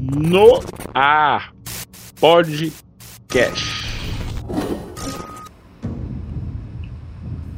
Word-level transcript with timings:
no 0.00 0.60
ar 0.92 1.52
podcast. 2.20 3.84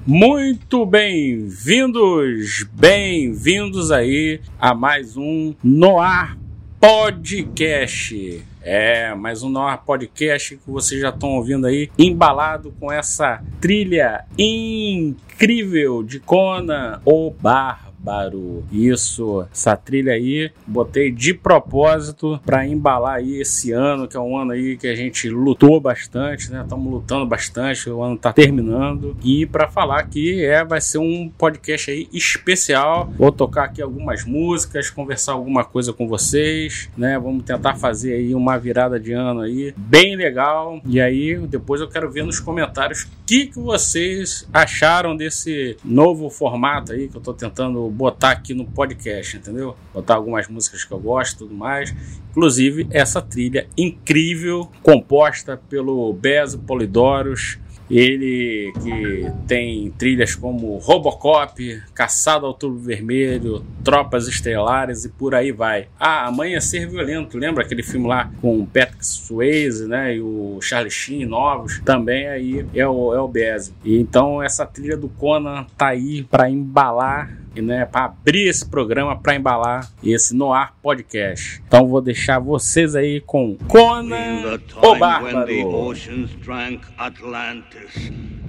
Muito 0.07 0.87
bem-vindos, 0.87 2.65
bem-vindos 2.73 3.91
aí 3.91 4.41
a 4.59 4.75
mais 4.75 5.17
um 5.17 5.55
Noar 5.63 6.39
Podcast. 6.81 8.45
É, 8.63 9.15
mais 9.15 9.43
um 9.43 9.49
Noar 9.49 9.85
Podcast 9.85 10.57
que 10.57 10.71
vocês 10.71 11.01
já 11.01 11.09
estão 11.11 11.31
ouvindo 11.31 11.67
aí, 11.67 11.91
embalado 11.99 12.73
com 12.79 12.93
essa 12.93 13.43
trilha 13.61 14.25
incrível 14.39 16.03
de 16.03 16.21
Conan 16.21 17.01
o 17.05 17.31
Bar 17.31 17.86
Bárbaro. 18.07 18.63
Isso, 18.71 19.45
essa 19.53 19.77
trilha 19.77 20.13
aí, 20.13 20.53
botei 20.65 21.11
de 21.11 21.35
propósito 21.35 22.41
para 22.47 22.65
embalar 22.65 23.17
aí 23.17 23.41
esse 23.41 23.73
ano, 23.73 24.07
que 24.07 24.17
é 24.17 24.21
um 24.21 24.39
ano 24.39 24.53
aí 24.53 24.77
que 24.77 24.87
a 24.87 24.95
gente 24.95 25.29
lutou 25.29 25.81
bastante, 25.81 26.53
né? 26.53 26.63
Estamos 26.63 26.93
lutando 26.93 27.27
bastante, 27.27 27.91
o 27.91 28.01
ano 28.01 28.17
tá 28.17 28.33
terminando. 28.33 29.17
E 29.25 29.45
para 29.45 29.69
falar 29.69 30.05
que 30.05 30.45
é, 30.45 30.65
vai 30.65 30.81
ser 30.81 30.99
um 30.99 31.29
podcast 31.37 31.91
aí 31.91 32.09
especial. 32.13 33.13
Vou 33.19 33.33
tocar 33.33 33.65
aqui 33.65 33.83
algumas 33.83 34.25
músicas, 34.25 34.89
conversar 34.89 35.33
alguma 35.33 35.65
coisa 35.65 35.93
com 35.93 36.07
vocês, 36.07 36.89
né? 36.97 37.19
Vamos 37.19 37.45
tentar 37.45 37.75
fazer 37.75 38.15
aí 38.15 38.35
uma 38.35 38.57
virada 38.57 39.01
de 39.01 39.13
ano 39.13 39.41
aí 39.41 39.75
bem 39.77 40.15
legal. 40.15 40.81
E 40.87 41.01
aí 41.01 41.37
depois 41.49 41.81
eu 41.81 41.89
quero 41.89 42.11
ver 42.11 42.25
nos 42.25 42.39
comentários 42.39 43.03
o 43.03 43.09
que, 43.27 43.47
que 43.47 43.59
vocês 43.59 44.47
acharam 44.53 45.17
desse 45.17 45.77
novo 45.85 46.31
formato 46.31 46.93
aí 46.93 47.09
que 47.09 47.17
eu 47.17 47.21
tô 47.21 47.35
tentando 47.35 47.91
botar 47.97 48.33
aqui 48.33 48.53
no 48.53 48.67
podcast, 48.67 49.37
entendeu? 49.37 49.75
Botar 49.93 50.15
algumas 50.15 50.47
músicas 50.49 50.85
que 50.85 50.93
eu 50.93 50.99
gosto 50.99 51.35
e 51.35 51.39
tudo 51.39 51.55
mais. 51.55 51.95
Inclusive 52.31 52.87
essa 52.91 53.23
trilha 53.23 53.67
incrível, 53.77 54.71
composta 54.83 55.57
pelo 55.69 56.13
Bezo 56.13 56.59
Polidoros, 56.59 57.59
ele 57.91 58.73
que 58.83 59.33
tem 59.47 59.91
trilhas 59.93 60.35
como 60.35 60.77
Robocop, 60.79 61.83
Caçado 61.95 62.47
ao 62.47 62.55
Tubo 62.55 62.79
Vermelho, 62.79 63.65
Tropas 63.85 64.27
Estelares 64.27 65.05
e 65.05 65.09
por 65.09 65.35
aí 65.35 65.53
vai. 65.53 65.89
Ah, 65.99 66.27
Amanhecer 66.27 66.89
Violento, 66.89 67.39
lembra 67.39 67.65
aquele 67.65 67.83
filme 67.83 68.07
lá 68.07 68.31
com 68.41 68.67
Patrick 68.67 69.07
Swayze, 69.07 69.87
né, 69.87 70.17
e 70.17 70.21
o 70.21 70.59
Charlie 70.61 70.91
Sheen 70.91 71.25
novos? 71.27 71.81
Também 71.85 72.27
aí 72.29 72.67
é 72.75 72.87
o, 72.87 73.15
é 73.15 73.21
o 73.21 73.29
Bez. 73.29 73.73
E 73.85 73.99
então 73.99 74.43
essa 74.43 74.67
trilha 74.67 74.97
do 74.97 75.09
Conan 75.09 75.67
tá 75.77 75.89
aí 75.89 76.25
para 76.25 76.51
embalar 76.51 77.46
né, 77.63 77.87
para 77.87 78.07
abrir 78.07 78.49
esse 78.49 78.69
programa, 78.69 79.17
para 79.17 79.37
embalar 79.37 79.91
esse 80.03 80.35
Noir 80.35 80.73
Podcast. 80.83 81.63
Então 81.67 81.87
vou 81.87 82.01
deixar 82.01 82.39
vocês 82.39 82.95
aí 82.95 83.21
com 83.21 83.57
Conan 83.69 84.59
o 84.83 84.97
Bárbaro. 84.97 85.47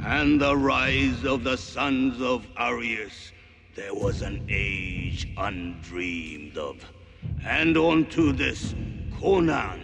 And 0.05 0.39
the 0.39 0.55
rise 0.55 1.25
of 1.25 1.44
the 1.44 1.58
sons 1.58 2.22
of 2.22 2.47
Arius, 2.55 3.33
there 3.75 3.94
was 3.94 4.22
an 4.22 4.41
age 4.47 5.28
undreamed 5.35 6.58
of. 6.58 6.78
And 7.44 7.75
unto 7.75 8.31
this 8.31 8.73
Conan, 9.19 9.81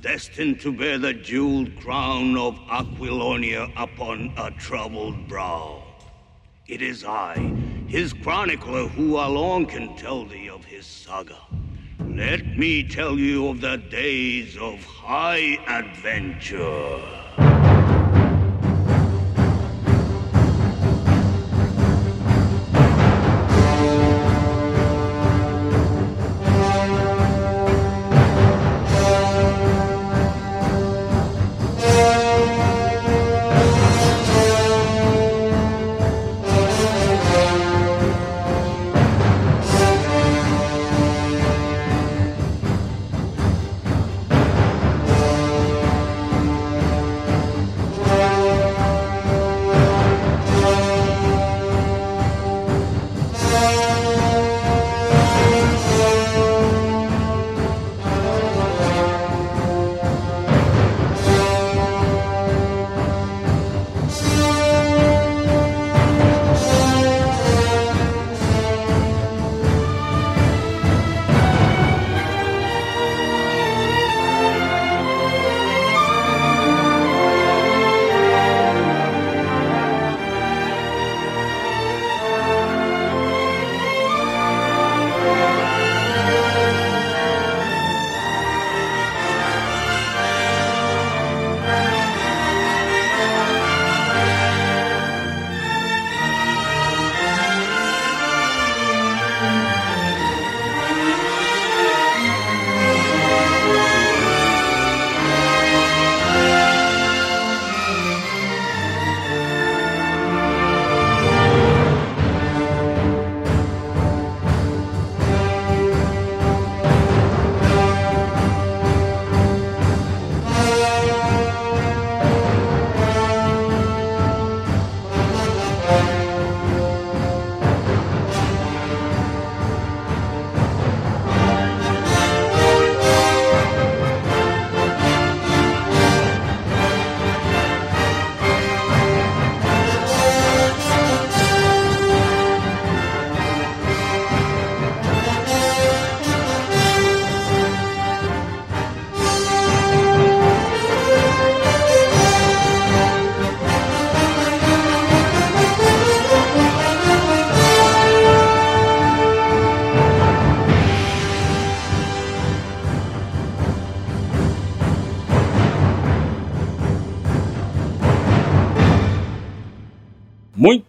destined 0.00 0.60
to 0.60 0.72
bear 0.72 0.98
the 0.98 1.14
jeweled 1.14 1.78
crown 1.80 2.36
of 2.36 2.56
Aquilonia 2.68 3.70
upon 3.76 4.32
a 4.36 4.50
troubled 4.50 5.28
brow. 5.28 5.81
It 6.66 6.80
is 6.80 7.04
I, 7.04 7.34
his 7.88 8.12
chronicler, 8.12 8.86
who 8.88 9.16
alone 9.16 9.66
can 9.66 9.96
tell 9.96 10.24
thee 10.24 10.48
of 10.48 10.64
his 10.64 10.86
saga. 10.86 11.36
Let 11.98 12.56
me 12.56 12.84
tell 12.84 13.18
you 13.18 13.48
of 13.48 13.60
the 13.60 13.78
days 13.90 14.56
of 14.56 14.84
high 14.84 15.58
adventure. 15.66 17.21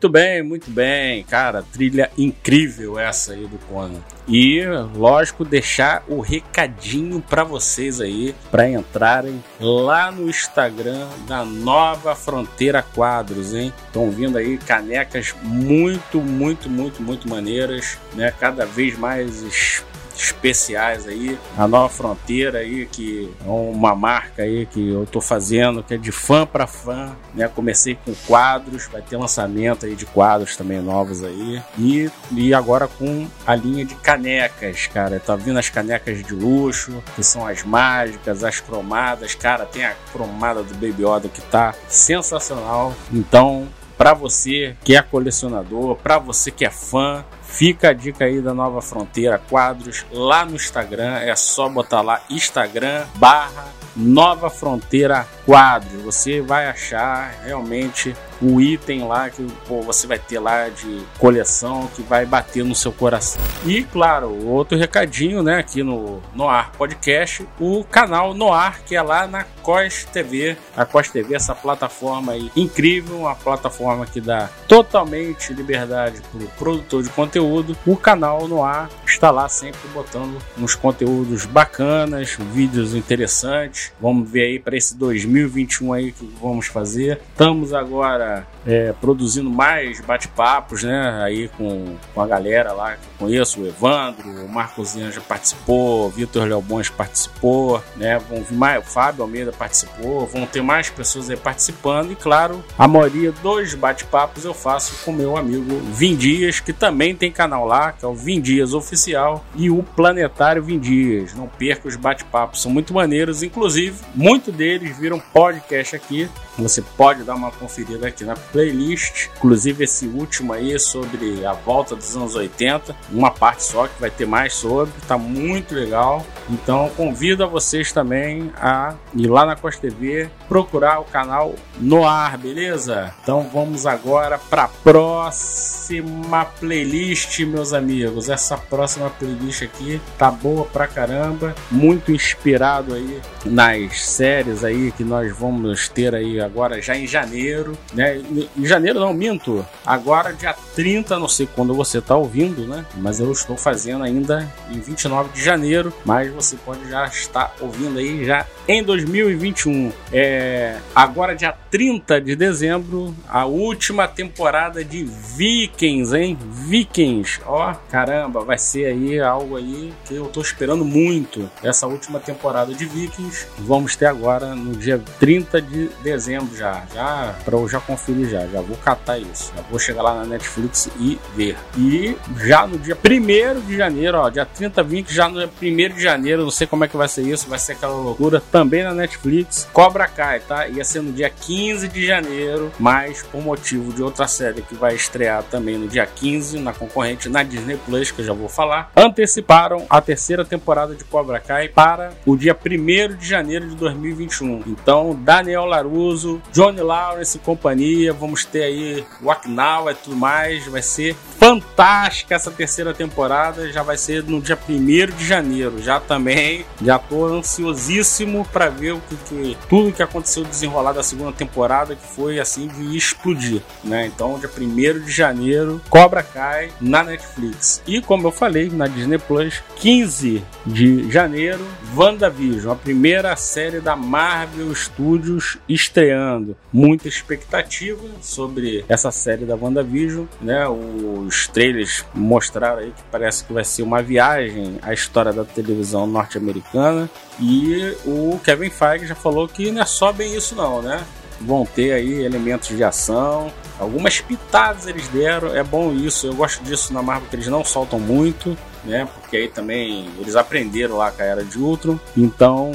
Muito 0.04 0.12
bem, 0.12 0.44
muito 0.44 0.70
bem, 0.70 1.24
cara. 1.24 1.64
Trilha 1.64 2.12
incrível 2.18 3.00
essa 3.00 3.32
aí 3.32 3.48
do 3.48 3.58
Conan. 3.70 4.02
E, 4.28 4.62
lógico, 4.94 5.46
deixar 5.46 6.04
o 6.10 6.20
recadinho 6.20 7.22
para 7.22 7.46
vocês 7.46 8.02
aí, 8.02 8.36
para 8.52 8.70
entrarem 8.70 9.42
lá 9.62 10.12
no 10.12 10.30
Instagram 10.30 11.08
da 11.26 11.46
Nova 11.46 12.16
Fronteira 12.16 12.84
Quadros, 12.84 13.54
hein? 13.54 13.72
Estão 13.88 14.12
vindo 14.12 14.38
aí 14.38 14.58
canecas 14.58 15.34
muito, 15.42 16.20
muito, 16.20 16.70
muito, 16.70 17.02
muito 17.02 17.30
maneiras, 17.30 17.98
né? 18.14 18.34
Cada 18.38 18.66
vez 18.66 19.00
mais 19.00 19.86
especiais 20.16 21.08
aí. 21.08 21.38
A 21.58 21.68
Nova 21.68 21.90
Fronteira 21.90 22.60
aí, 22.60 22.86
que 22.86 23.32
é 23.46 23.50
uma 23.50 23.96
marca 23.96 24.44
aí 24.44 24.66
que 24.66 24.90
eu 24.90 25.06
tô 25.06 25.22
fazendo, 25.22 25.84
que 25.84 25.94
é 25.94 25.98
de 25.98 26.12
fã 26.12 26.46
para 26.46 26.68
fã, 26.68 27.16
né? 27.34 27.48
Comecei 27.48 27.96
com 27.96 28.14
quadros, 28.28 28.88
vai 28.88 29.02
ter 29.02 29.18
lançamento 29.18 29.86
aí 29.86 29.96
de 29.96 30.06
quadros 30.06 30.56
também 30.56 30.82
novos 30.82 31.24
aí. 31.24 31.62
E, 31.78 32.10
e 32.32 32.54
agora 32.54 32.88
com 32.88 33.28
a 33.46 33.56
linha 33.56 33.86
de 33.86 33.96
canecas, 33.96 34.88
cara. 34.88 35.20
Tá 35.20 35.36
vindo 35.36 35.58
as 35.58 35.70
canecas 35.70 36.24
de 36.24 36.34
luxo, 36.34 37.04
que 37.16 37.24
são 37.24 37.46
as 37.46 37.64
mágicas, 37.64 38.44
as 38.44 38.60
cromadas. 38.60 39.36
Cara, 39.36 39.66
tem 39.66 39.86
a 39.86 39.96
cromada 40.12 40.64
do 40.64 40.74
Baby 40.74 41.04
Yoda 41.04 41.30
que 41.30 41.42
tá 41.42 41.74
sensacional. 41.88 42.94
Então, 43.12 43.68
para 43.98 44.14
você 44.14 44.76
que 44.84 44.96
é 44.96 45.02
colecionador, 45.02 45.96
para 45.96 46.18
você 46.18 46.52
que 46.52 46.66
é 46.66 46.70
fã, 46.70 47.24
Fica 47.54 47.90
a 47.90 47.94
dica 47.94 48.26
aí 48.26 48.42
da 48.42 48.52
Nova 48.52 48.82
Fronteira 48.82 49.38
Quadros 49.38 50.04
lá 50.12 50.44
no 50.44 50.56
Instagram. 50.56 51.20
É 51.20 51.36
só 51.36 51.70
botar 51.70 52.02
lá 52.02 52.20
Instagram 52.28 53.06
barra 53.14 53.68
Nova 53.96 54.50
Fronteira 54.50 55.28
Quadros. 55.46 56.02
Você 56.02 56.42
vai 56.42 56.66
achar 56.66 57.32
realmente 57.46 58.16
o 58.44 58.62
item 58.62 59.08
lá 59.08 59.30
que 59.30 59.46
pô, 59.68 59.82
você 59.82 60.06
vai 60.06 60.20
ter 60.20 60.40
lá 60.40 60.70
de 60.70 61.02
coleção 61.18 61.90
que 61.96 62.02
vai 62.02 62.26
bater 62.26 62.64
no 62.64 62.76
seu 62.76 62.92
coração. 62.92 63.42
E 63.66 63.84
claro, 63.84 64.46
outro 64.46 64.78
recadinho, 64.78 65.42
né, 65.42 65.60
aqui 65.60 65.84
no 65.84 66.22
Noar 66.36 66.72
Podcast, 66.78 67.48
o 67.60 67.84
canal 67.86 68.34
Noar, 68.34 68.82
que 68.86 68.96
é 68.96 69.02
lá 69.02 69.28
na 69.28 69.44
COS 69.62 70.06
TV. 70.12 70.58
A 70.76 70.86
COS 70.86 71.10
TV, 71.10 71.36
essa 71.36 71.56
plataforma 71.56 72.34
aí 72.34 72.52
incrível, 72.56 73.20
uma 73.20 73.36
plataforma 73.36 74.06
que 74.06 74.20
dá 74.20 74.50
totalmente 74.68 75.54
liberdade 75.54 76.22
para 76.32 76.44
o 76.44 76.48
produtor 76.50 77.04
de 77.04 77.10
conteúdo. 77.10 77.78
O 77.86 77.96
canal 77.96 78.48
Noar 78.48 78.90
está 79.06 79.32
lá 79.32 79.48
sempre 79.48 79.88
botando 79.94 80.38
uns 80.58 80.76
conteúdos 80.76 81.46
bacanas, 81.46 82.38
vídeos 82.52 82.94
interessantes. 82.94 83.92
Vamos 84.02 84.30
ver 84.30 84.44
aí 84.44 84.60
para 84.60 84.76
esse 84.76 84.98
2021 84.98 85.94
aí 85.94 86.12
que 86.12 86.26
vamos 86.42 86.68
fazer. 86.68 87.22
Estamos 87.32 87.74
agora 87.74 88.33
Yeah. 88.34 88.53
É, 88.66 88.94
produzindo 88.94 89.50
mais 89.50 90.00
bate-papos, 90.02 90.84
né? 90.84 91.22
Aí 91.24 91.50
com, 91.50 91.96
com 92.14 92.22
a 92.22 92.28
galera 92.28 92.72
lá 92.72 92.94
que 92.94 93.06
eu 93.06 93.28
conheço, 93.28 93.62
o 93.62 93.68
Evandro, 93.68 94.30
o 94.30 94.50
Marcos 94.50 94.94
já 94.94 95.22
participou, 95.22 96.08
o 96.08 96.10
Vitor 96.10 96.46
Leobões 96.46 96.90
participou, 96.90 97.82
né? 97.96 98.20
Vão 98.30 98.44
vir 98.44 98.56
mais, 98.56 98.84
o 98.84 98.88
Fábio 98.88 99.24
Almeida 99.24 99.52
participou, 99.52 100.28
vão 100.28 100.46
ter 100.46 100.62
mais 100.62 100.90
pessoas 100.90 101.30
aí 101.30 101.38
participando 101.38 102.12
e, 102.12 102.16
claro, 102.16 102.64
a 102.78 102.88
maioria 102.88 103.32
dos 103.32 103.74
bate-papos 103.76 104.46
eu 104.46 104.54
faço 104.54 105.04
com 105.04 105.12
meu 105.12 105.38
amigo 105.38 105.80
Vim 105.92 106.16
Dias, 106.16 106.60
que 106.60 106.74
também 106.74 107.16
tem 107.16 107.32
canal 107.32 107.66
lá, 107.66 107.92
que 107.92 108.06
é 108.06 108.08
o 108.08 108.14
Vim 108.14 108.40
Dias 108.40 108.74
Oficial, 108.74 109.44
e 109.56 109.70
o 109.70 109.84
Planetário 109.84 110.64
Vim 110.64 110.80
Dias. 110.80 111.34
Não 111.34 111.48
perca 111.48 111.88
os 111.88 111.96
bate-papos, 111.96 112.62
são 112.62 112.72
muito 112.72 112.94
maneiros, 112.94 113.44
inclusive, 113.44 114.00
muitos 114.16 114.54
deles 114.54 114.98
viram 114.98 115.20
podcast 115.20 115.96
aqui. 115.96 116.30
Você 116.58 116.82
pode 116.82 117.24
dar 117.24 117.36
uma 117.36 117.52
conferida 117.52 118.08
aqui 118.08 118.24
na 118.24 118.36
playlist. 118.54 119.30
Inclusive 119.36 119.84
esse 119.84 120.08
último 120.08 120.54
aí 120.54 120.80
sobre 120.80 121.46
a 121.46 121.52
volta 121.52 121.96
dos 121.96 122.16
anos 122.16 122.36
80, 122.36 122.96
uma 123.12 123.32
parte 123.32 123.64
só 123.64 123.88
que 123.88 124.00
vai 124.00 124.12
ter 124.12 124.28
mais 124.28 124.54
sobre, 124.54 124.94
tá 125.08 125.18
muito 125.18 125.74
legal. 125.76 126.26
Então 126.50 126.90
convido 126.96 127.44
a 127.44 127.48
vocês 127.48 127.92
também 127.92 128.54
a 128.56 128.94
ir 129.16 129.28
lá 129.28 129.46
na 129.46 129.56
Costa 129.56 129.82
TV, 129.82 130.30
procurar 130.48 131.00
o 131.00 131.06
canal 131.06 131.56
no 131.80 132.08
ar, 132.08 132.38
beleza? 132.38 133.14
Então 133.22 133.50
vamos 133.52 133.86
agora 133.86 134.38
para 134.38 134.66
a 134.66 134.68
próxima 134.68 136.46
playlist, 136.60 137.40
meus 137.40 137.74
amigos. 137.74 138.30
Essa 138.30 138.58
próxima 138.58 139.10
playlist 139.10 139.64
aqui 139.64 140.00
tá 140.18 140.30
boa 140.30 140.66
pra 140.66 140.88
caramba, 140.88 141.56
muito 141.72 142.12
inspirado 142.12 142.94
aí 142.94 143.20
nas 143.46 144.06
séries 144.06 144.64
aí 144.64 144.92
que 144.92 145.04
nós 145.04 145.36
vamos 145.36 145.90
ter 145.90 146.14
aí 146.14 146.40
agora 146.40 146.82
já 146.82 146.96
em 146.96 147.08
janeiro, 147.08 147.78
né? 147.94 148.22
Em 148.58 148.66
janeiro 148.66 149.00
não, 149.00 149.14
minto. 149.14 149.66
Agora 149.86 150.34
dia 150.34 150.56
30, 150.76 151.20
não 151.20 151.28
sei 151.28 151.48
quando 151.48 151.74
você 151.74 152.02
tá 152.02 152.16
ouvindo, 152.16 152.68
né? 152.68 152.86
Mas 152.98 153.20
eu 153.20 153.32
estou 153.32 153.58
fazendo 153.58 154.04
ainda 154.04 154.52
em 154.70 154.80
29 154.80 155.30
de 155.34 155.44
janeiro, 155.44 155.94
mas 156.06 156.32
você 156.32 156.56
pode 156.58 156.90
já 156.90 157.06
estar 157.06 157.56
ouvindo 157.60 158.00
aí 158.00 158.26
já 158.26 158.46
em 158.68 158.84
2021. 158.84 159.92
É, 160.12 160.78
agora 160.96 161.36
dia 161.36 161.54
30 161.72 162.22
de 162.22 162.36
dezembro, 162.36 163.14
a 163.28 163.46
última 163.46 164.08
temporada 164.08 164.84
de 164.84 165.04
Vikings, 165.04 166.16
hein? 166.16 166.38
Vikings, 166.50 167.42
ó, 167.46 167.74
caramba, 167.90 168.44
vai 168.44 168.58
ser 168.58 168.86
aí 168.86 169.20
algo 169.20 169.58
aí 169.58 169.94
que 170.06 170.16
eu 170.16 170.26
tô 170.26 170.42
esperando 170.42 170.86
muito. 170.86 171.50
Essa 171.62 171.88
última 171.88 172.20
temporada 172.20 172.74
de 172.74 172.86
Vikings, 172.86 173.48
vamos 173.60 173.96
ter 173.96 174.06
agora 174.06 174.56
no 174.56 174.74
dia 174.74 175.02
30 175.20 175.62
de 175.62 175.90
dezembro 176.02 176.56
já, 176.56 176.84
já 176.94 177.36
para 177.44 177.58
eu 177.58 177.68
já 177.68 177.80
conferir 177.80 178.30
já, 178.34 178.48
já 178.48 178.62
vou 178.62 178.76
catar 178.78 179.20
isso, 179.20 179.54
já 179.56 179.62
vou 179.70 179.80
chegar 179.80 180.02
lá 180.02 180.16
na 180.16 180.26
Netflix 180.26 180.90
e 181.00 181.20
ver. 181.36 181.56
E 181.78 182.18
já 182.38 182.66
no 182.66 182.78
dia 182.80 182.98
1 182.98 183.62
de 183.62 183.78
janeiro, 183.78 184.18
ó, 184.18 184.30
dia 184.30 184.46
30, 184.46 184.82
20, 184.82 185.14
já 185.14 185.30
no 185.30 185.40
dia 185.40 185.50
1 185.62 185.96
de 185.96 186.02
janeiro, 186.02 186.44
não 186.44 186.52
sei 186.52 186.66
como 186.66 186.84
é 186.84 186.88
que 186.88 186.98
vai 186.98 187.08
ser 187.08 187.22
isso, 187.22 187.48
vai 187.48 187.60
ser 187.60 187.74
aquela 187.74 187.94
loucura, 187.94 188.42
também 188.52 188.84
na 188.84 188.94
Netflix, 188.94 189.68
Cobra 189.72 190.08
Kai, 190.08 190.40
tá? 190.40 190.68
Ia 190.68 190.84
ser 190.84 191.02
no 191.02 191.12
dia 191.12 191.30
15 191.30 191.88
de 191.88 192.06
janeiro, 192.06 192.72
mas 192.80 193.22
por 193.24 193.42
motivo 193.42 193.94
de 193.94 194.02
outra 194.02 194.28
série 194.28 194.62
que 194.62 194.76
vai 194.76 194.96
estrear 194.96 195.44
também 195.44 195.78
no 195.78 195.88
dia 195.88 196.06
15 196.06 196.60
na 196.60 196.74
concorrente 196.74 197.30
na 197.30 197.44
Disney 197.44 197.78
Plus, 197.86 198.12
que 198.12 198.22
eu 198.22 198.26
já 198.26 198.34
vou 198.34 198.50
falar, 198.50 198.92
anteciparam 198.96 199.86
a 199.90 200.02
terceira 200.02 200.44
temporada 200.44 200.96
de 200.96 201.04
Cobra 201.04 201.40
Kai 201.40 201.68
para 201.70 202.14
o 202.26 202.36
dia 202.36 202.56
1 202.56 203.16
de 203.16 203.28
janeiro 203.28 203.68
de 203.68 203.76
2021. 203.76 204.64
Então, 204.68 205.16
Daniel 205.22 205.66
Laruso, 205.66 206.42
Johnny 206.52 206.82
Lawrence 206.82 207.38
e 207.38 207.40
companhia, 207.40 208.14
vamos 208.24 208.46
ter 208.46 208.64
aí 208.64 209.06
o 209.22 209.30
Aknau 209.30 209.92
e 209.92 209.96
tudo 209.96 210.16
mais, 210.16 210.66
vai 210.68 210.82
ser 210.82 211.14
fantástica 211.38 212.34
essa 212.34 212.50
terceira 212.50 212.94
temporada, 212.94 213.70
já 213.70 213.84
vai 213.84 213.98
ser 213.98 214.24
no 214.24 214.42
dia 214.42 214.58
1 214.58 215.18
de 215.18 215.28
janeiro. 215.28 215.84
Já 215.84 216.00
também, 216.00 216.66
já 216.82 216.98
tô 216.98 217.26
ansiosíssimo 217.26 218.46
para 218.46 218.70
ver 218.70 218.94
o 218.94 219.02
que, 219.02 219.18
que, 219.18 219.58
tudo 219.68 219.92
que 219.92 220.02
aconteceu 220.02 220.46
desenrolar 220.46 220.94
da 220.94 221.04
segunda 221.04 221.34
temporada, 221.34 221.98
que 221.98 222.08
foi 222.16 222.40
assim 222.40 222.70
de 222.70 222.96
explodir, 222.96 223.62
né? 223.84 224.06
Então, 224.06 224.40
dia 224.40 224.50
1 224.50 225.02
de 225.02 225.12
janeiro, 225.12 225.82
Cobra 225.90 226.24
Kai 226.24 226.72
na 226.80 227.04
Netflix. 227.04 227.82
E 227.86 228.02
como 228.02 228.28
eu 228.28 228.32
falei, 228.32 228.70
na 228.70 228.88
Disney 228.88 229.18
Plus, 229.18 229.62
15 229.76 230.42
de 230.66 231.12
janeiro, 231.12 231.68
WandaVision, 231.94 232.72
a 232.72 232.76
primeira 232.76 233.36
série 233.36 233.82
da 233.82 233.98
Marvel 233.98 234.74
Studios 234.74 235.58
estreando. 235.68 236.56
Muita 236.72 237.10
expectativa 237.10 238.13
sobre 238.22 238.84
essa 238.88 239.12
série 239.12 239.46
da 239.46 239.56
WandaVision, 239.56 240.26
né? 240.42 240.68
Os 240.68 241.48
trailers 241.48 242.06
mostraram 242.14 242.80
aí 242.80 242.92
que 242.92 243.04
parece 243.12 243.44
que 243.44 243.54
vai 243.54 243.64
ser 243.64 243.84
uma 243.84 244.02
viagem 244.02 244.78
à 244.82 244.94
história 244.94 245.34
da 245.34 245.44
televisão 245.44 246.06
norte-americana. 246.08 247.10
E 247.40 247.96
o 248.06 248.40
Kevin 248.44 248.70
Feige 248.70 249.08
já 249.08 249.16
falou 249.16 249.48
que 249.48 249.72
não 249.72 249.82
é 249.82 249.86
só 249.86 250.12
bem 250.12 250.36
isso 250.36 250.56
não, 250.56 250.82
né? 250.82 251.04
Vão 251.42 251.66
ter 251.66 251.92
aí 251.92 252.24
elementos 252.24 252.70
de 252.70 252.84
ação, 252.84 253.52
algumas 253.80 254.22
pitadas 254.22 254.88
eles 254.88 255.08
deram, 255.10 255.54
é 255.54 255.64
bom 255.64 255.92
isso, 255.92 256.28
eu 256.28 256.34
gosto 256.34 256.64
disso 256.64 256.94
na 256.94 257.02
Marvel 257.02 257.28
que 257.30 257.36
eles 257.36 257.48
não 257.48 257.66
soltam 257.66 258.00
muito, 258.00 258.58
né? 258.86 259.08
Porque 259.14 259.38
aí 259.38 259.48
também 259.50 260.08
eles 260.20 260.36
aprenderam 260.36 260.96
lá 260.96 261.12
com 261.12 261.22
a 261.22 261.26
Era 261.26 261.44
de 261.44 261.58
Ultron, 261.58 262.00
então 262.16 262.72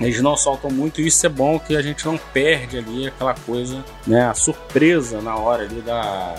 eles 0.00 0.20
não 0.20 0.36
soltam 0.36 0.70
muito 0.70 1.00
e 1.00 1.06
isso 1.06 1.24
é 1.24 1.28
bom 1.28 1.58
que 1.58 1.76
a 1.76 1.82
gente 1.82 2.04
não 2.04 2.18
perde 2.18 2.78
ali 2.78 3.08
aquela 3.08 3.34
coisa, 3.34 3.84
né? 4.06 4.28
A 4.28 4.34
surpresa 4.34 5.20
na 5.20 5.36
hora 5.36 5.62
ali 5.62 5.80
da 5.80 6.34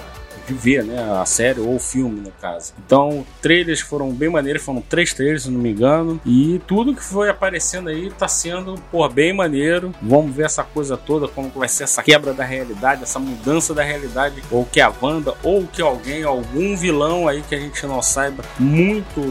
de 0.47 0.53
ver, 0.53 0.83
né? 0.83 0.97
A 1.19 1.25
série 1.25 1.59
ou 1.59 1.75
o 1.75 1.79
filme, 1.79 2.21
no 2.21 2.31
caso. 2.31 2.73
Então, 2.85 3.25
trailers 3.41 3.81
foram 3.81 4.11
bem 4.11 4.29
maneiros, 4.29 4.63
foram 4.63 4.81
três 4.81 5.13
trailers, 5.13 5.43
se 5.43 5.51
não 5.51 5.59
me 5.59 5.71
engano. 5.71 6.19
E 6.25 6.61
tudo 6.65 6.95
que 6.95 7.03
foi 7.03 7.29
aparecendo 7.29 7.89
aí 7.89 8.09
tá 8.11 8.27
sendo, 8.27 8.75
pô, 8.91 9.07
bem 9.09 9.33
maneiro. 9.33 9.93
Vamos 10.01 10.35
ver 10.35 10.45
essa 10.45 10.63
coisa 10.63 10.95
toda, 10.95 11.27
como 11.27 11.49
vai 11.49 11.67
ser 11.67 11.83
essa 11.83 12.01
quebra 12.01 12.33
da 12.33 12.43
realidade, 12.43 13.03
essa 13.03 13.19
mudança 13.19 13.73
da 13.73 13.83
realidade. 13.83 14.41
Ou 14.49 14.65
que 14.65 14.79
a 14.79 14.91
Wanda, 15.01 15.35
ou 15.43 15.67
que 15.67 15.81
alguém, 15.81 16.23
algum 16.23 16.75
vilão 16.75 17.27
aí 17.27 17.41
que 17.41 17.55
a 17.55 17.59
gente 17.59 17.85
não 17.85 18.01
saiba, 18.01 18.43
muito 18.59 19.21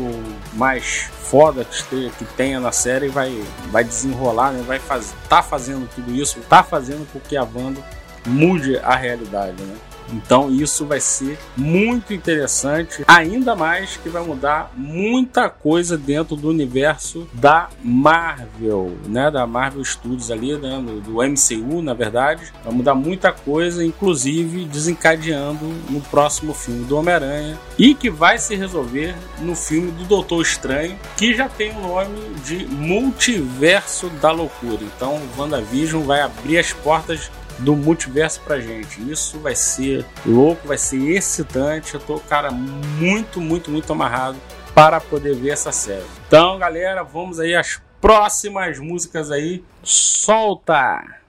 mais 0.52 1.10
foda 1.22 1.64
que, 1.64 2.10
que 2.10 2.24
tenha 2.36 2.60
na 2.60 2.72
série 2.72 3.08
vai, 3.08 3.42
vai 3.70 3.82
desenrolar, 3.82 4.52
né? 4.52 4.62
Vai 4.66 4.78
fazer, 4.78 5.14
tá 5.28 5.42
fazendo 5.42 5.88
tudo 5.94 6.14
isso, 6.14 6.38
tá 6.48 6.62
fazendo 6.62 7.06
com 7.12 7.18
que 7.18 7.36
a 7.36 7.42
Wanda 7.42 7.82
mude 8.26 8.76
a 8.78 8.94
realidade, 8.94 9.62
né? 9.62 9.76
Então 10.12 10.50
isso 10.50 10.86
vai 10.86 11.00
ser 11.00 11.38
muito 11.56 12.12
interessante, 12.12 13.04
ainda 13.06 13.54
mais 13.54 13.96
que 13.96 14.08
vai 14.08 14.22
mudar 14.22 14.72
muita 14.76 15.48
coisa 15.48 15.96
dentro 15.96 16.36
do 16.36 16.48
universo 16.48 17.28
da 17.32 17.68
Marvel, 17.82 18.96
né? 19.06 19.30
Da 19.30 19.46
Marvel 19.46 19.84
Studios 19.84 20.30
ali, 20.30 20.56
né? 20.56 20.82
do 21.04 21.22
MCU, 21.22 21.82
na 21.82 21.94
verdade. 21.94 22.52
Vai 22.64 22.72
mudar 22.72 22.94
muita 22.94 23.32
coisa, 23.32 23.84
inclusive 23.84 24.64
desencadeando 24.64 25.66
no 25.90 26.00
próximo 26.00 26.54
filme 26.54 26.84
do 26.84 26.96
Homem-Aranha 26.96 27.58
e 27.78 27.94
que 27.94 28.10
vai 28.10 28.38
se 28.38 28.54
resolver 28.54 29.14
no 29.40 29.54
filme 29.54 29.90
do 29.92 30.04
Doutor 30.04 30.42
Estranho, 30.42 30.96
que 31.16 31.34
já 31.34 31.48
tem 31.48 31.76
o 31.76 31.80
nome 31.80 32.18
de 32.44 32.66
Multiverso 32.66 34.08
da 34.20 34.30
Loucura. 34.30 34.80
Então, 34.82 35.20
WandaVision 35.36 36.02
vai 36.02 36.20
abrir 36.20 36.58
as 36.58 36.72
portas 36.72 37.30
do 37.58 37.74
multiverso 37.74 38.40
pra 38.40 38.60
gente. 38.60 39.00
Isso 39.10 39.38
vai 39.38 39.54
ser 39.54 40.04
louco, 40.24 40.66
vai 40.66 40.78
ser 40.78 40.98
excitante. 41.10 41.94
Eu 41.94 42.00
tô, 42.00 42.18
cara, 42.20 42.50
muito, 42.50 43.40
muito, 43.40 43.70
muito 43.70 43.92
amarrado 43.92 44.38
para 44.74 45.00
poder 45.00 45.34
ver 45.34 45.50
essa 45.50 45.72
série. 45.72 46.04
Então, 46.26 46.58
galera, 46.58 47.02
vamos 47.02 47.40
aí 47.40 47.54
às 47.54 47.80
próximas 48.00 48.78
músicas 48.78 49.30
aí. 49.30 49.64
Solta! 49.82 51.25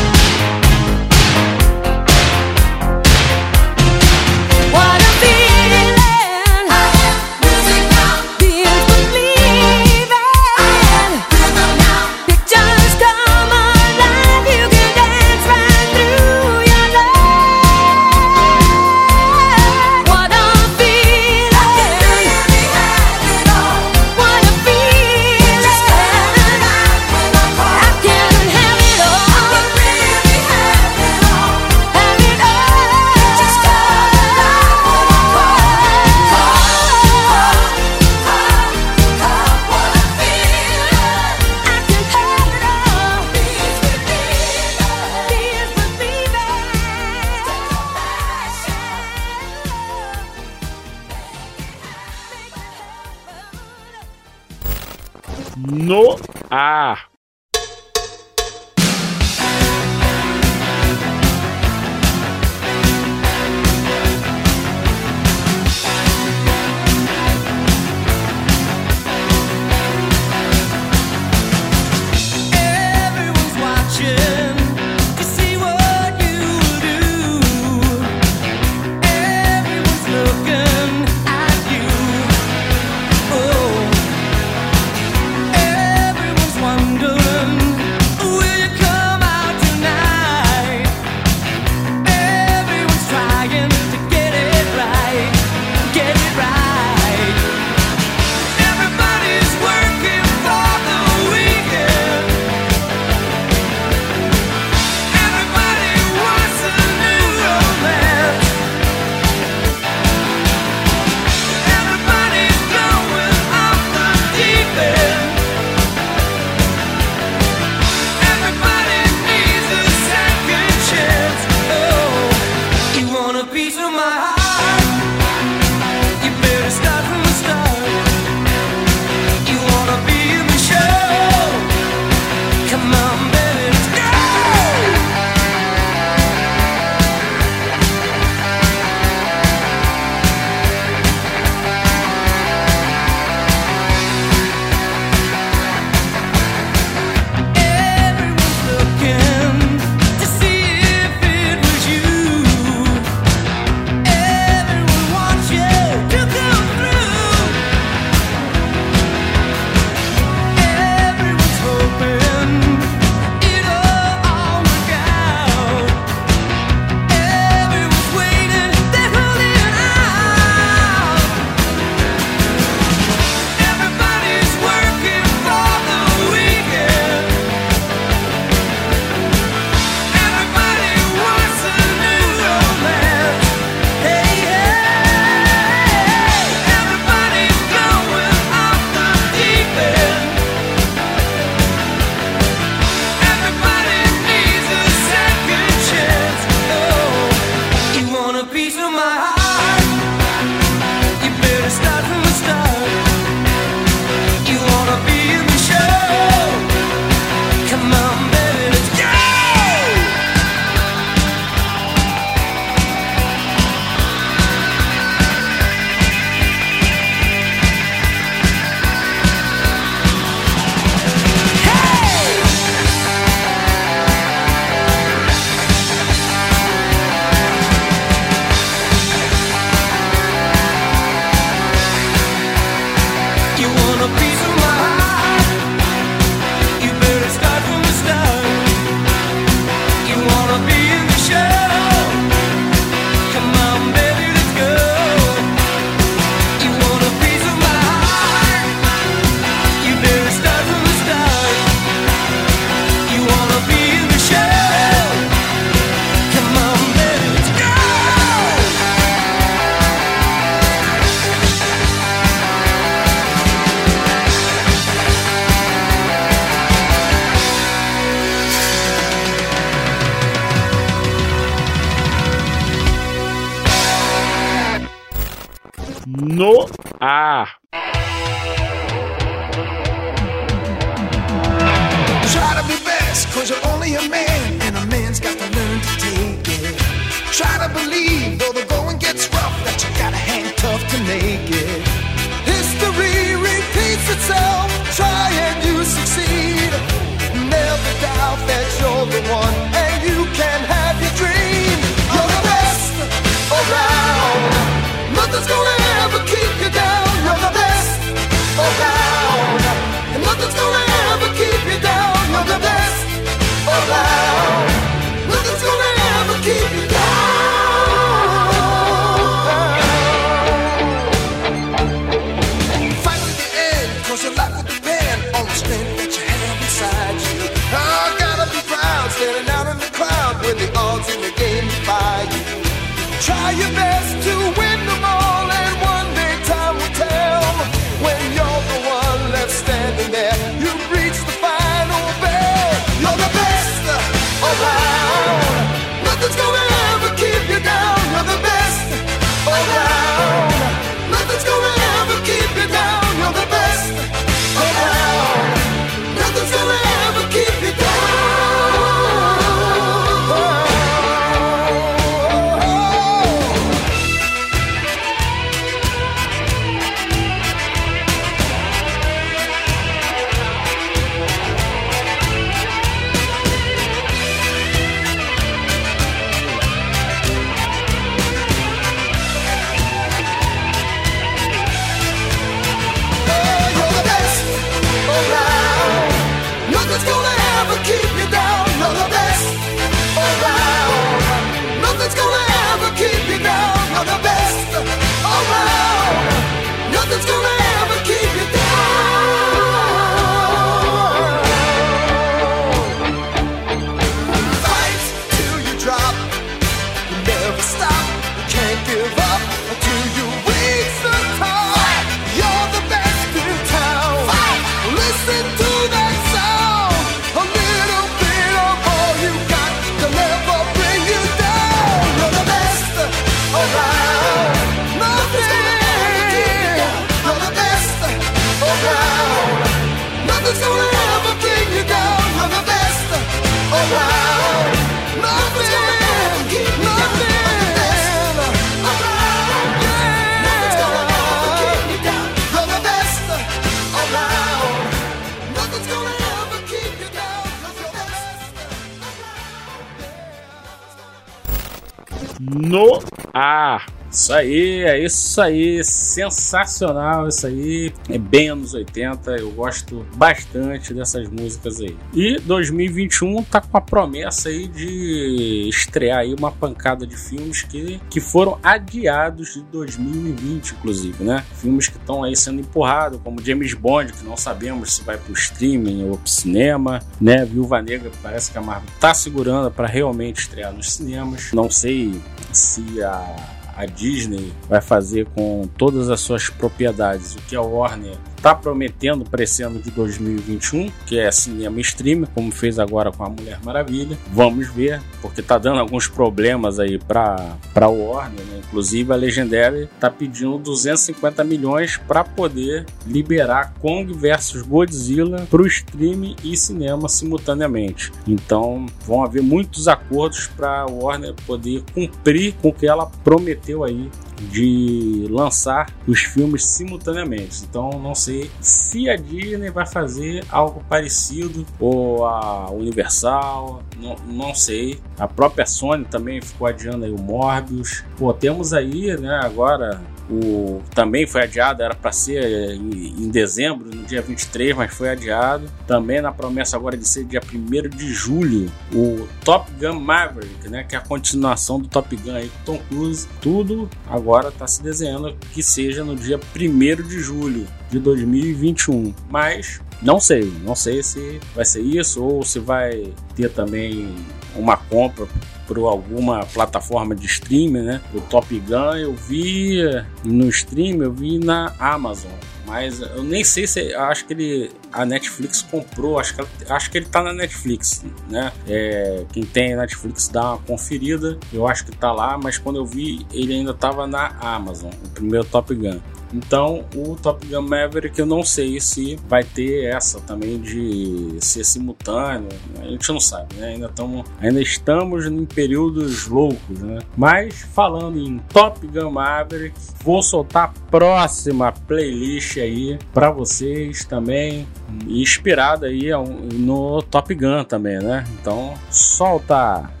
Ar. 453.33 453.85
Isso 454.11 454.33
aí, 454.33 454.83
é 454.83 455.01
isso 455.01 455.41
aí, 455.41 455.81
sensacional 455.85 457.29
isso 457.29 457.47
aí, 457.47 457.93
é 458.09 458.17
bem 458.17 458.49
anos 458.49 458.73
80, 458.73 459.37
eu 459.37 459.51
gosto 459.51 460.05
bastante 460.15 460.93
dessas 460.93 461.29
músicas 461.29 461.79
aí. 461.79 461.95
E 462.13 462.37
2021 462.41 463.41
tá 463.43 463.61
com 463.61 463.77
a 463.77 463.79
promessa 463.79 464.49
aí 464.49 464.67
de 464.67 465.69
estrear 465.69 466.19
aí 466.19 466.35
uma 466.37 466.51
pancada 466.51 467.07
de 467.07 467.15
filmes 467.15 467.61
que, 467.61 468.01
que 468.09 468.19
foram 468.19 468.59
adiados 468.61 469.53
de 469.53 469.61
2020, 469.61 470.71
inclusive, 470.71 471.23
né? 471.23 471.45
Filmes 471.55 471.87
que 471.87 471.95
estão 471.95 472.25
aí 472.25 472.35
sendo 472.35 472.59
empurrados, 472.59 473.17
como 473.23 473.41
James 473.41 473.73
Bond, 473.73 474.11
que 474.11 474.25
não 474.25 474.35
sabemos 474.35 474.95
se 474.95 475.03
vai 475.03 475.17
pro 475.17 475.31
streaming 475.31 476.09
ou 476.09 476.17
pro 476.17 476.29
cinema, 476.29 476.99
né? 477.19 477.45
Viúva 477.45 477.81
Negra, 477.81 478.11
parece 478.21 478.51
que 478.51 478.57
a 478.57 478.61
Marvel 478.61 478.89
tá 478.99 479.13
segurando 479.13 479.71
para 479.71 479.87
realmente 479.87 480.41
estrear 480.41 480.73
nos 480.73 480.91
cinemas. 480.91 481.53
Não 481.53 481.69
sei 481.69 482.19
se 482.57 483.03
a 483.03 483.61
a 483.75 483.85
Disney 483.85 484.53
vai 484.69 484.81
fazer 484.81 485.25
com 485.33 485.67
todas 485.77 486.09
as 486.09 486.19
suas 486.19 486.49
propriedades 486.49 487.35
o 487.35 487.37
que 487.39 487.55
a 487.55 487.61
Warner 487.61 488.17
está 488.41 488.55
prometendo 488.55 489.23
para 489.23 489.43
esse 489.43 489.61
ano 489.61 489.79
de 489.79 489.91
2021, 489.91 490.91
que 491.05 491.19
é 491.19 491.31
cinema 491.31 491.79
streaming, 491.79 492.25
como 492.33 492.51
fez 492.51 492.79
agora 492.79 493.11
com 493.11 493.23
a 493.23 493.29
Mulher 493.29 493.59
Maravilha. 493.63 494.17
Vamos 494.33 494.67
ver, 494.67 494.99
porque 495.21 495.43
tá 495.43 495.59
dando 495.59 495.79
alguns 495.79 496.07
problemas 496.07 496.79
aí 496.79 496.97
para 496.97 497.55
para 497.71 497.87
Warner, 497.87 498.43
né? 498.45 498.61
inclusive 498.65 499.13
a 499.13 499.15
Legendary 499.15 499.87
tá 499.99 500.09
pedindo 500.09 500.57
250 500.57 501.43
milhões 501.43 501.97
para 501.97 502.23
poder 502.23 502.85
liberar 503.05 503.73
Kong 503.79 504.11
versus 504.11 504.63
Godzilla 504.63 505.45
para 505.49 505.61
o 505.61 505.67
streaming 505.67 506.35
e 506.43 506.57
cinema 506.57 507.07
simultaneamente. 507.07 508.11
Então 508.27 508.87
vão 509.05 509.23
haver 509.23 509.43
muitos 509.43 509.87
acordos 509.87 510.47
para 510.47 510.87
Warner 510.87 511.35
poder 511.45 511.83
cumprir 511.93 512.55
com 512.59 512.69
o 512.69 512.73
que 512.73 512.87
ela 512.87 513.05
prometeu 513.23 513.83
aí 513.83 514.09
de 514.49 515.27
lançar 515.29 515.93
os 516.07 516.19
filmes 516.19 516.65
simultaneamente. 516.65 517.63
Então 517.63 517.91
não 517.99 518.15
sei 518.15 518.49
se 518.59 519.09
a 519.09 519.15
Disney 519.15 519.69
vai 519.69 519.85
fazer 519.85 520.43
algo 520.49 520.83
parecido 520.89 521.65
ou 521.79 522.25
a 522.25 522.69
Universal, 522.71 523.83
não, 523.97 524.15
não 524.27 524.55
sei. 524.55 524.99
A 525.17 525.27
própria 525.27 525.65
Sony 525.65 526.05
também 526.05 526.41
ficou 526.41 526.67
adiando 526.67 527.05
aí 527.05 527.11
o 527.11 527.19
Morbius. 527.19 528.03
Pô, 528.17 528.33
temos 528.33 528.73
aí, 528.73 529.15
né, 529.17 529.39
agora 529.43 530.01
o 530.31 530.81
também 530.95 531.27
foi 531.27 531.43
adiado, 531.43 531.83
era 531.83 531.93
para 531.93 532.11
ser 532.11 532.71
em, 532.71 533.23
em 533.23 533.29
dezembro, 533.29 533.93
no 533.93 534.03
dia 534.03 534.21
23, 534.21 534.75
mas 534.75 534.93
foi 534.93 535.09
adiado. 535.09 535.69
Também 535.85 536.21
na 536.21 536.31
promessa 536.31 536.77
agora 536.77 536.95
de 536.95 537.07
ser 537.07 537.25
dia 537.25 537.41
1 537.41 537.89
de 537.89 538.13
julho, 538.13 538.71
o 538.93 539.27
Top 539.43 539.69
Gun 539.79 539.99
Maverick, 539.99 540.69
né, 540.69 540.83
que 540.83 540.95
é 540.95 540.97
a 540.97 541.01
continuação 541.01 541.79
do 541.79 541.87
Top 541.87 542.15
Gun 542.15 542.33
aí 542.33 542.49
com 542.49 542.73
Tom 542.73 542.81
Cruise. 542.87 543.27
Tudo 543.41 543.89
agora 544.07 544.49
está 544.49 544.65
se 544.67 544.81
desenhando 544.81 545.35
que 545.51 545.61
seja 545.61 546.03
no 546.03 546.15
dia 546.15 546.39
1 546.55 547.07
de 547.07 547.19
julho 547.19 547.67
de 547.89 547.99
2021. 547.99 549.13
Mas 549.29 549.81
não 550.01 550.19
sei, 550.19 550.51
não 550.63 550.75
sei 550.75 551.03
se 551.03 551.39
vai 551.53 551.65
ser 551.65 551.81
isso 551.81 552.23
ou 552.23 552.43
se 552.43 552.59
vai 552.59 553.13
ter 553.35 553.49
também 553.49 554.15
uma 554.55 554.77
compra 554.77 555.27
comprou 555.71 555.87
alguma 555.87 556.45
plataforma 556.45 557.15
de 557.15 557.25
streaming, 557.25 557.83
né? 557.83 558.01
O 558.13 558.19
Top 558.19 558.57
Gun 558.59 558.95
eu 558.97 559.15
vi 559.15 559.81
eh, 559.81 560.05
no 560.25 560.49
stream, 560.49 561.01
eu 561.01 561.13
vi 561.13 561.39
na 561.39 561.73
Amazon. 561.79 562.31
Mas 562.67 563.01
eu 563.01 563.23
nem 563.23 563.43
sei 563.43 563.65
se 563.67 563.93
acho 563.93 564.25
que 564.25 564.33
ele 564.33 564.71
a 564.93 565.05
Netflix 565.05 565.61
comprou, 565.61 566.19
acho 566.19 566.35
que, 566.35 566.71
acho 566.71 566.91
que 566.91 566.97
ele 566.97 567.05
tá 567.05 567.21
na 567.21 567.33
Netflix, 567.33 568.03
né? 568.29 568.51
É, 568.67 569.25
quem 569.31 569.43
tem 569.43 569.75
Netflix 569.75 570.27
dá 570.27 570.51
uma 570.53 570.57
conferida, 570.59 571.37
eu 571.51 571.67
acho 571.67 571.85
que 571.85 571.91
tá 571.91 572.11
lá, 572.11 572.37
mas 572.37 572.57
quando 572.57 572.77
eu 572.77 572.85
vi 572.85 573.25
ele 573.31 573.53
ainda 573.53 573.73
tava 573.73 574.05
na 574.07 574.27
Amazon, 574.39 574.91
o 575.03 575.09
primeiro 575.09 575.45
Top 575.45 575.73
Gun. 575.73 575.99
Então, 576.33 576.85
o 576.95 577.15
Top 577.15 577.45
Gun 577.45 577.61
Maverick, 577.61 578.17
eu 578.19 578.25
não 578.25 578.43
sei 578.43 578.79
se 578.79 579.17
vai 579.27 579.43
ter 579.43 579.85
essa 579.85 580.19
também 580.21 580.59
de 580.59 581.37
ser 581.39 581.63
simultâneo. 581.63 582.49
A 582.79 582.85
gente 582.85 583.09
não 583.11 583.19
sabe, 583.19 583.55
né? 583.55 583.69
Ainda, 583.69 583.89
tamo, 583.89 584.23
ainda 584.39 584.61
estamos 584.61 585.25
em 585.25 585.45
períodos 585.45 586.27
loucos, 586.27 586.79
né? 586.79 586.99
Mas, 587.17 587.61
falando 587.73 588.17
em 588.17 588.37
Top 588.49 588.85
Gun 588.85 589.11
Maverick, 589.11 589.75
vou 590.03 590.21
soltar 590.21 590.63
a 590.65 590.89
próxima 590.89 591.71
playlist 591.71 592.57
aí 592.57 592.97
para 593.13 593.29
vocês 593.31 594.05
também, 594.05 594.67
inspirada 595.07 595.87
aí 595.87 596.09
no 596.53 597.01
Top 597.03 597.33
Gun 597.33 597.63
também, 597.63 597.99
né? 597.99 598.23
Então, 598.39 598.73
solta! 598.89 600.00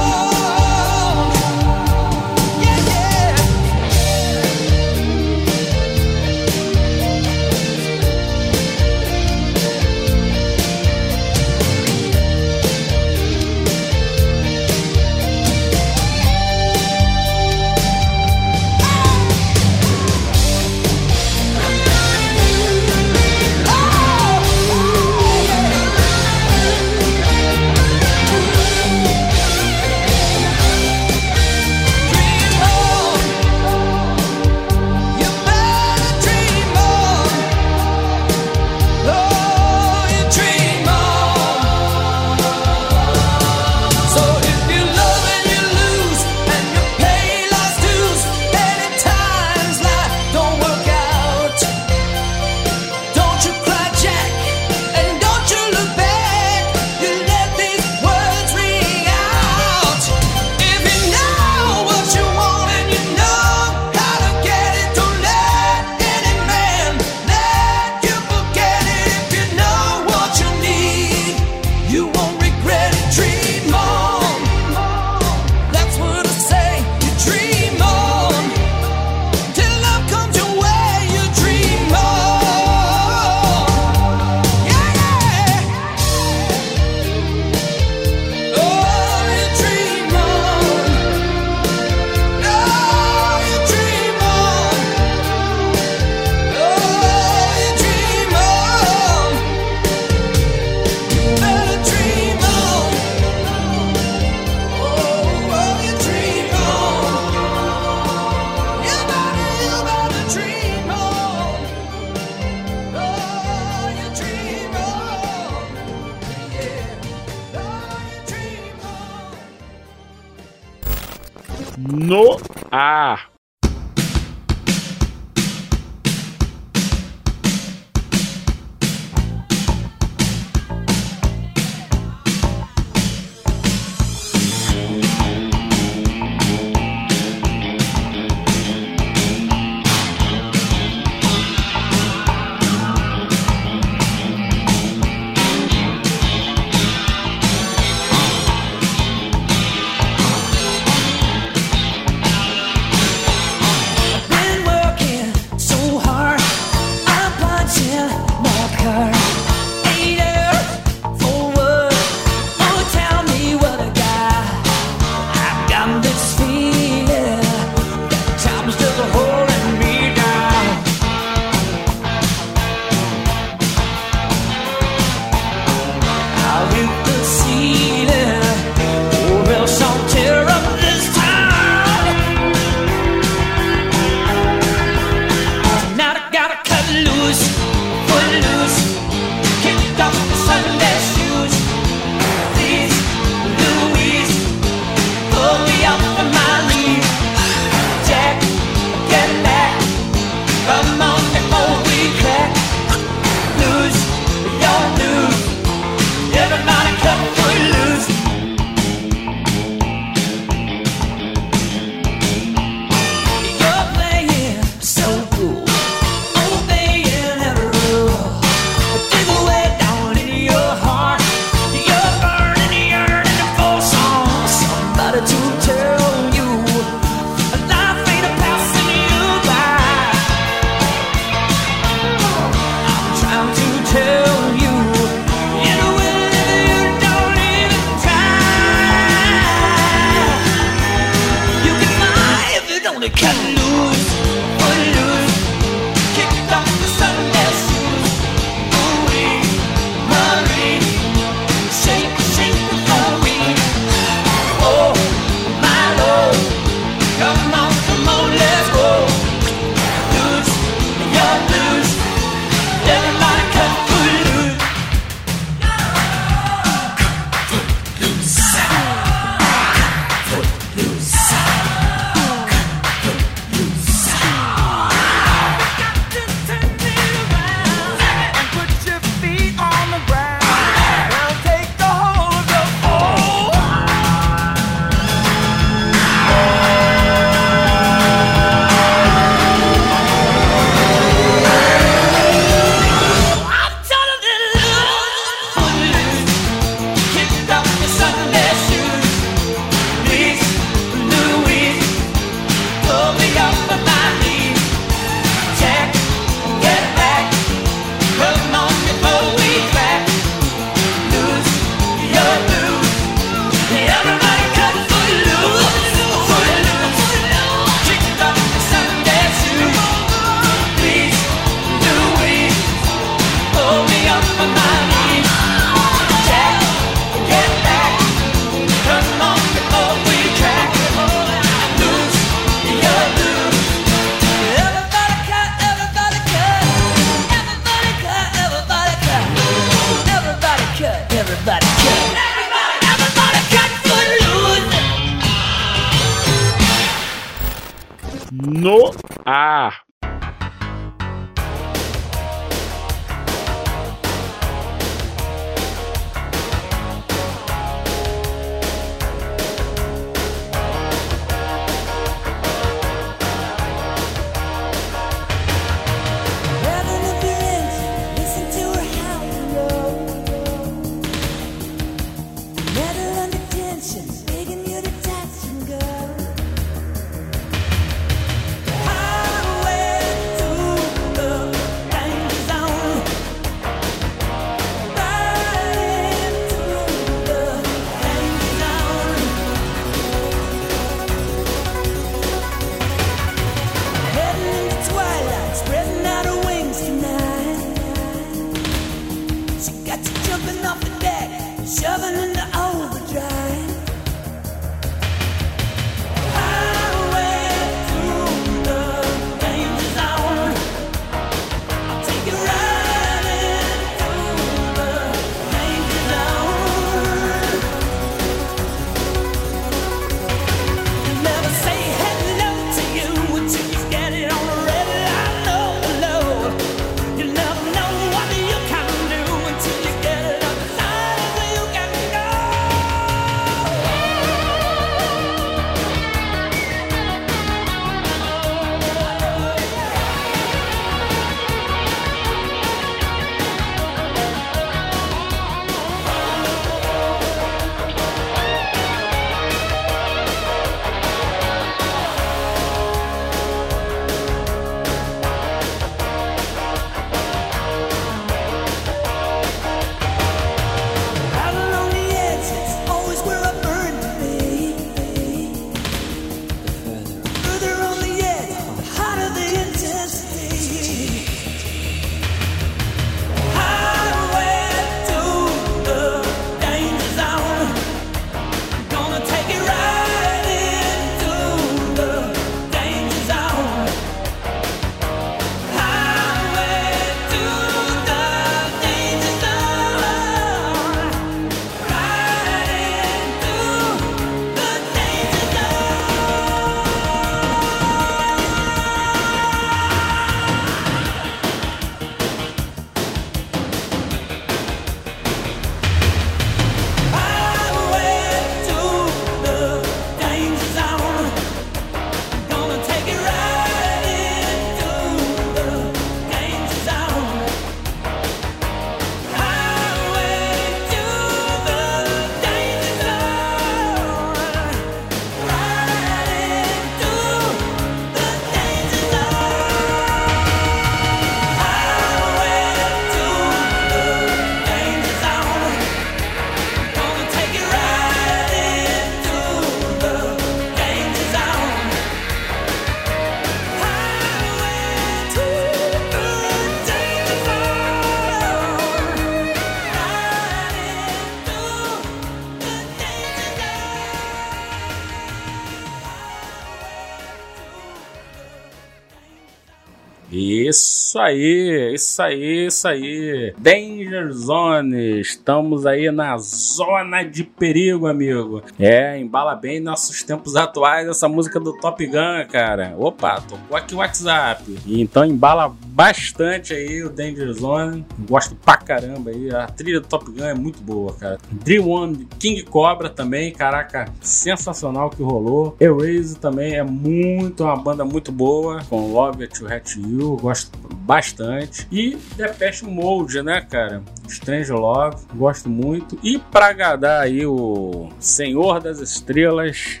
Isso 561.12 561.18
aí, 561.18 561.92
isso 561.92 562.22
aí, 562.22 562.66
isso 562.66 562.88
aí. 562.88 563.54
Danger 563.58 564.32
Zone. 564.32 565.20
Estamos 565.20 565.84
aí 565.84 566.10
na 566.10 566.38
zona 566.38 567.22
de 567.22 567.44
perigo, 567.44 568.06
amigo. 568.06 568.62
É, 568.80 569.18
embala 569.18 569.54
bem 569.54 569.78
nossos 569.78 570.22
tempos 570.22 570.56
atuais 570.56 571.06
essa 571.06 571.28
música 571.28 571.60
do 571.60 571.78
Top 571.78 572.02
Gun, 572.06 572.46
cara. 572.50 572.94
Opa, 572.96 573.42
tocou 573.42 573.76
aqui 573.76 573.94
o 573.94 573.98
WhatsApp. 573.98 574.74
Então 574.86 575.22
embala 575.22 575.68
bastante 575.68 576.72
aí 576.72 577.02
o 577.02 577.10
Danger 577.10 577.52
Zone. 577.52 578.06
Gosto 578.20 578.54
pra 578.54 578.78
caramba 578.78 579.32
aí. 579.32 579.54
A 579.54 579.66
trilha 579.66 580.00
do 580.00 580.06
Top 580.06 580.24
Gun 580.24 580.44
é 580.44 580.54
muito 580.54 580.82
boa, 580.82 581.12
cara. 581.12 581.38
Dream 581.50 581.86
One 581.86 582.26
King 582.38 582.62
Cobra 582.62 583.10
também, 583.10 583.52
caraca, 583.52 584.06
sensacional 584.22 585.10
que 585.10 585.22
rolou. 585.22 585.76
Erase 585.78 586.38
também 586.38 586.76
é 586.76 586.82
muito, 586.82 587.64
uma 587.64 587.76
banda 587.76 588.02
muito 588.02 588.32
boa. 588.32 588.82
Com 588.88 589.12
Love 589.12 589.46
to 589.48 589.66
Hat 589.66 590.00
You, 590.00 590.38
gosto 590.40 590.70
bastante. 591.02 591.86
E 591.90 592.16
Depeche 592.36 592.84
Mode, 592.84 593.42
né, 593.42 593.60
cara? 593.60 594.02
Strange 594.32 594.72
Love, 594.72 595.16
gosto 595.34 595.68
muito. 595.68 596.18
E 596.22 596.38
pra 596.38 596.68
agradar 596.68 597.22
aí 597.22 597.44
o 597.46 598.08
Senhor 598.18 598.80
das 598.80 599.00
Estrelas, 599.00 600.00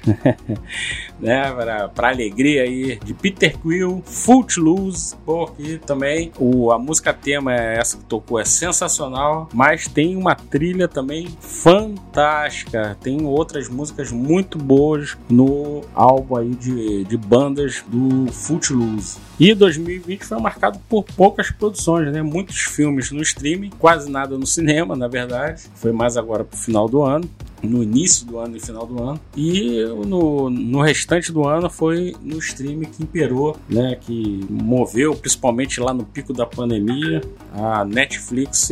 né, 1.20 1.52
pra 1.94 2.08
alegria 2.08 2.62
aí 2.62 2.98
de 3.04 3.14
Peter 3.14 3.56
Quill, 3.58 4.02
Footloose, 4.04 5.16
pô, 5.24 5.44
aqui 5.44 5.78
também 5.84 6.32
o, 6.38 6.72
a 6.72 6.78
música 6.78 7.12
tema 7.12 7.54
é 7.54 7.78
essa 7.78 7.96
que 7.96 8.04
tocou, 8.04 8.38
é 8.38 8.44
sensacional, 8.44 9.48
mas 9.52 9.86
tem 9.86 10.16
uma 10.16 10.34
trilha 10.34 10.88
também 10.88 11.28
fantástica, 11.40 12.96
tem 13.00 13.24
outras 13.24 13.68
músicas 13.68 14.10
muito 14.10 14.58
boas 14.58 15.16
no 15.28 15.82
álbum 15.94 16.36
aí 16.36 16.50
de, 16.50 17.04
de 17.04 17.16
bandas 17.16 17.84
do 17.88 18.30
Footloose. 18.32 19.18
E 19.40 19.54
2020 19.54 20.24
foi 20.24 20.38
marcado 20.38 20.78
por 20.88 21.04
poucas 21.04 21.50
produções, 21.50 22.12
né? 22.12 22.22
Muitos 22.22 22.60
filmes 22.60 23.10
no 23.10 23.22
streaming, 23.22 23.70
quase 23.70 24.08
nada 24.08 24.21
no 24.30 24.46
cinema, 24.46 24.96
na 24.96 25.08
verdade. 25.08 25.64
Foi 25.74 25.92
mais 25.92 26.16
agora 26.16 26.44
pro 26.44 26.58
final 26.58 26.88
do 26.88 27.02
ano 27.02 27.28
no 27.62 27.82
início 27.82 28.26
do 28.26 28.38
ano 28.38 28.56
e 28.56 28.60
final 28.60 28.86
do 28.86 29.02
ano. 29.02 29.20
E 29.36 29.84
no, 30.06 30.50
no 30.50 30.82
restante 30.82 31.32
do 31.32 31.46
ano 31.46 31.70
foi 31.70 32.14
no 32.20 32.38
stream 32.38 32.80
que 32.80 33.02
imperou, 33.02 33.56
né? 33.68 33.96
Que 34.00 34.44
moveu, 34.50 35.14
principalmente 35.14 35.80
lá 35.80 35.94
no 35.94 36.04
pico 36.04 36.32
da 36.32 36.44
pandemia. 36.44 37.22
A 37.54 37.84
Netflix 37.84 38.70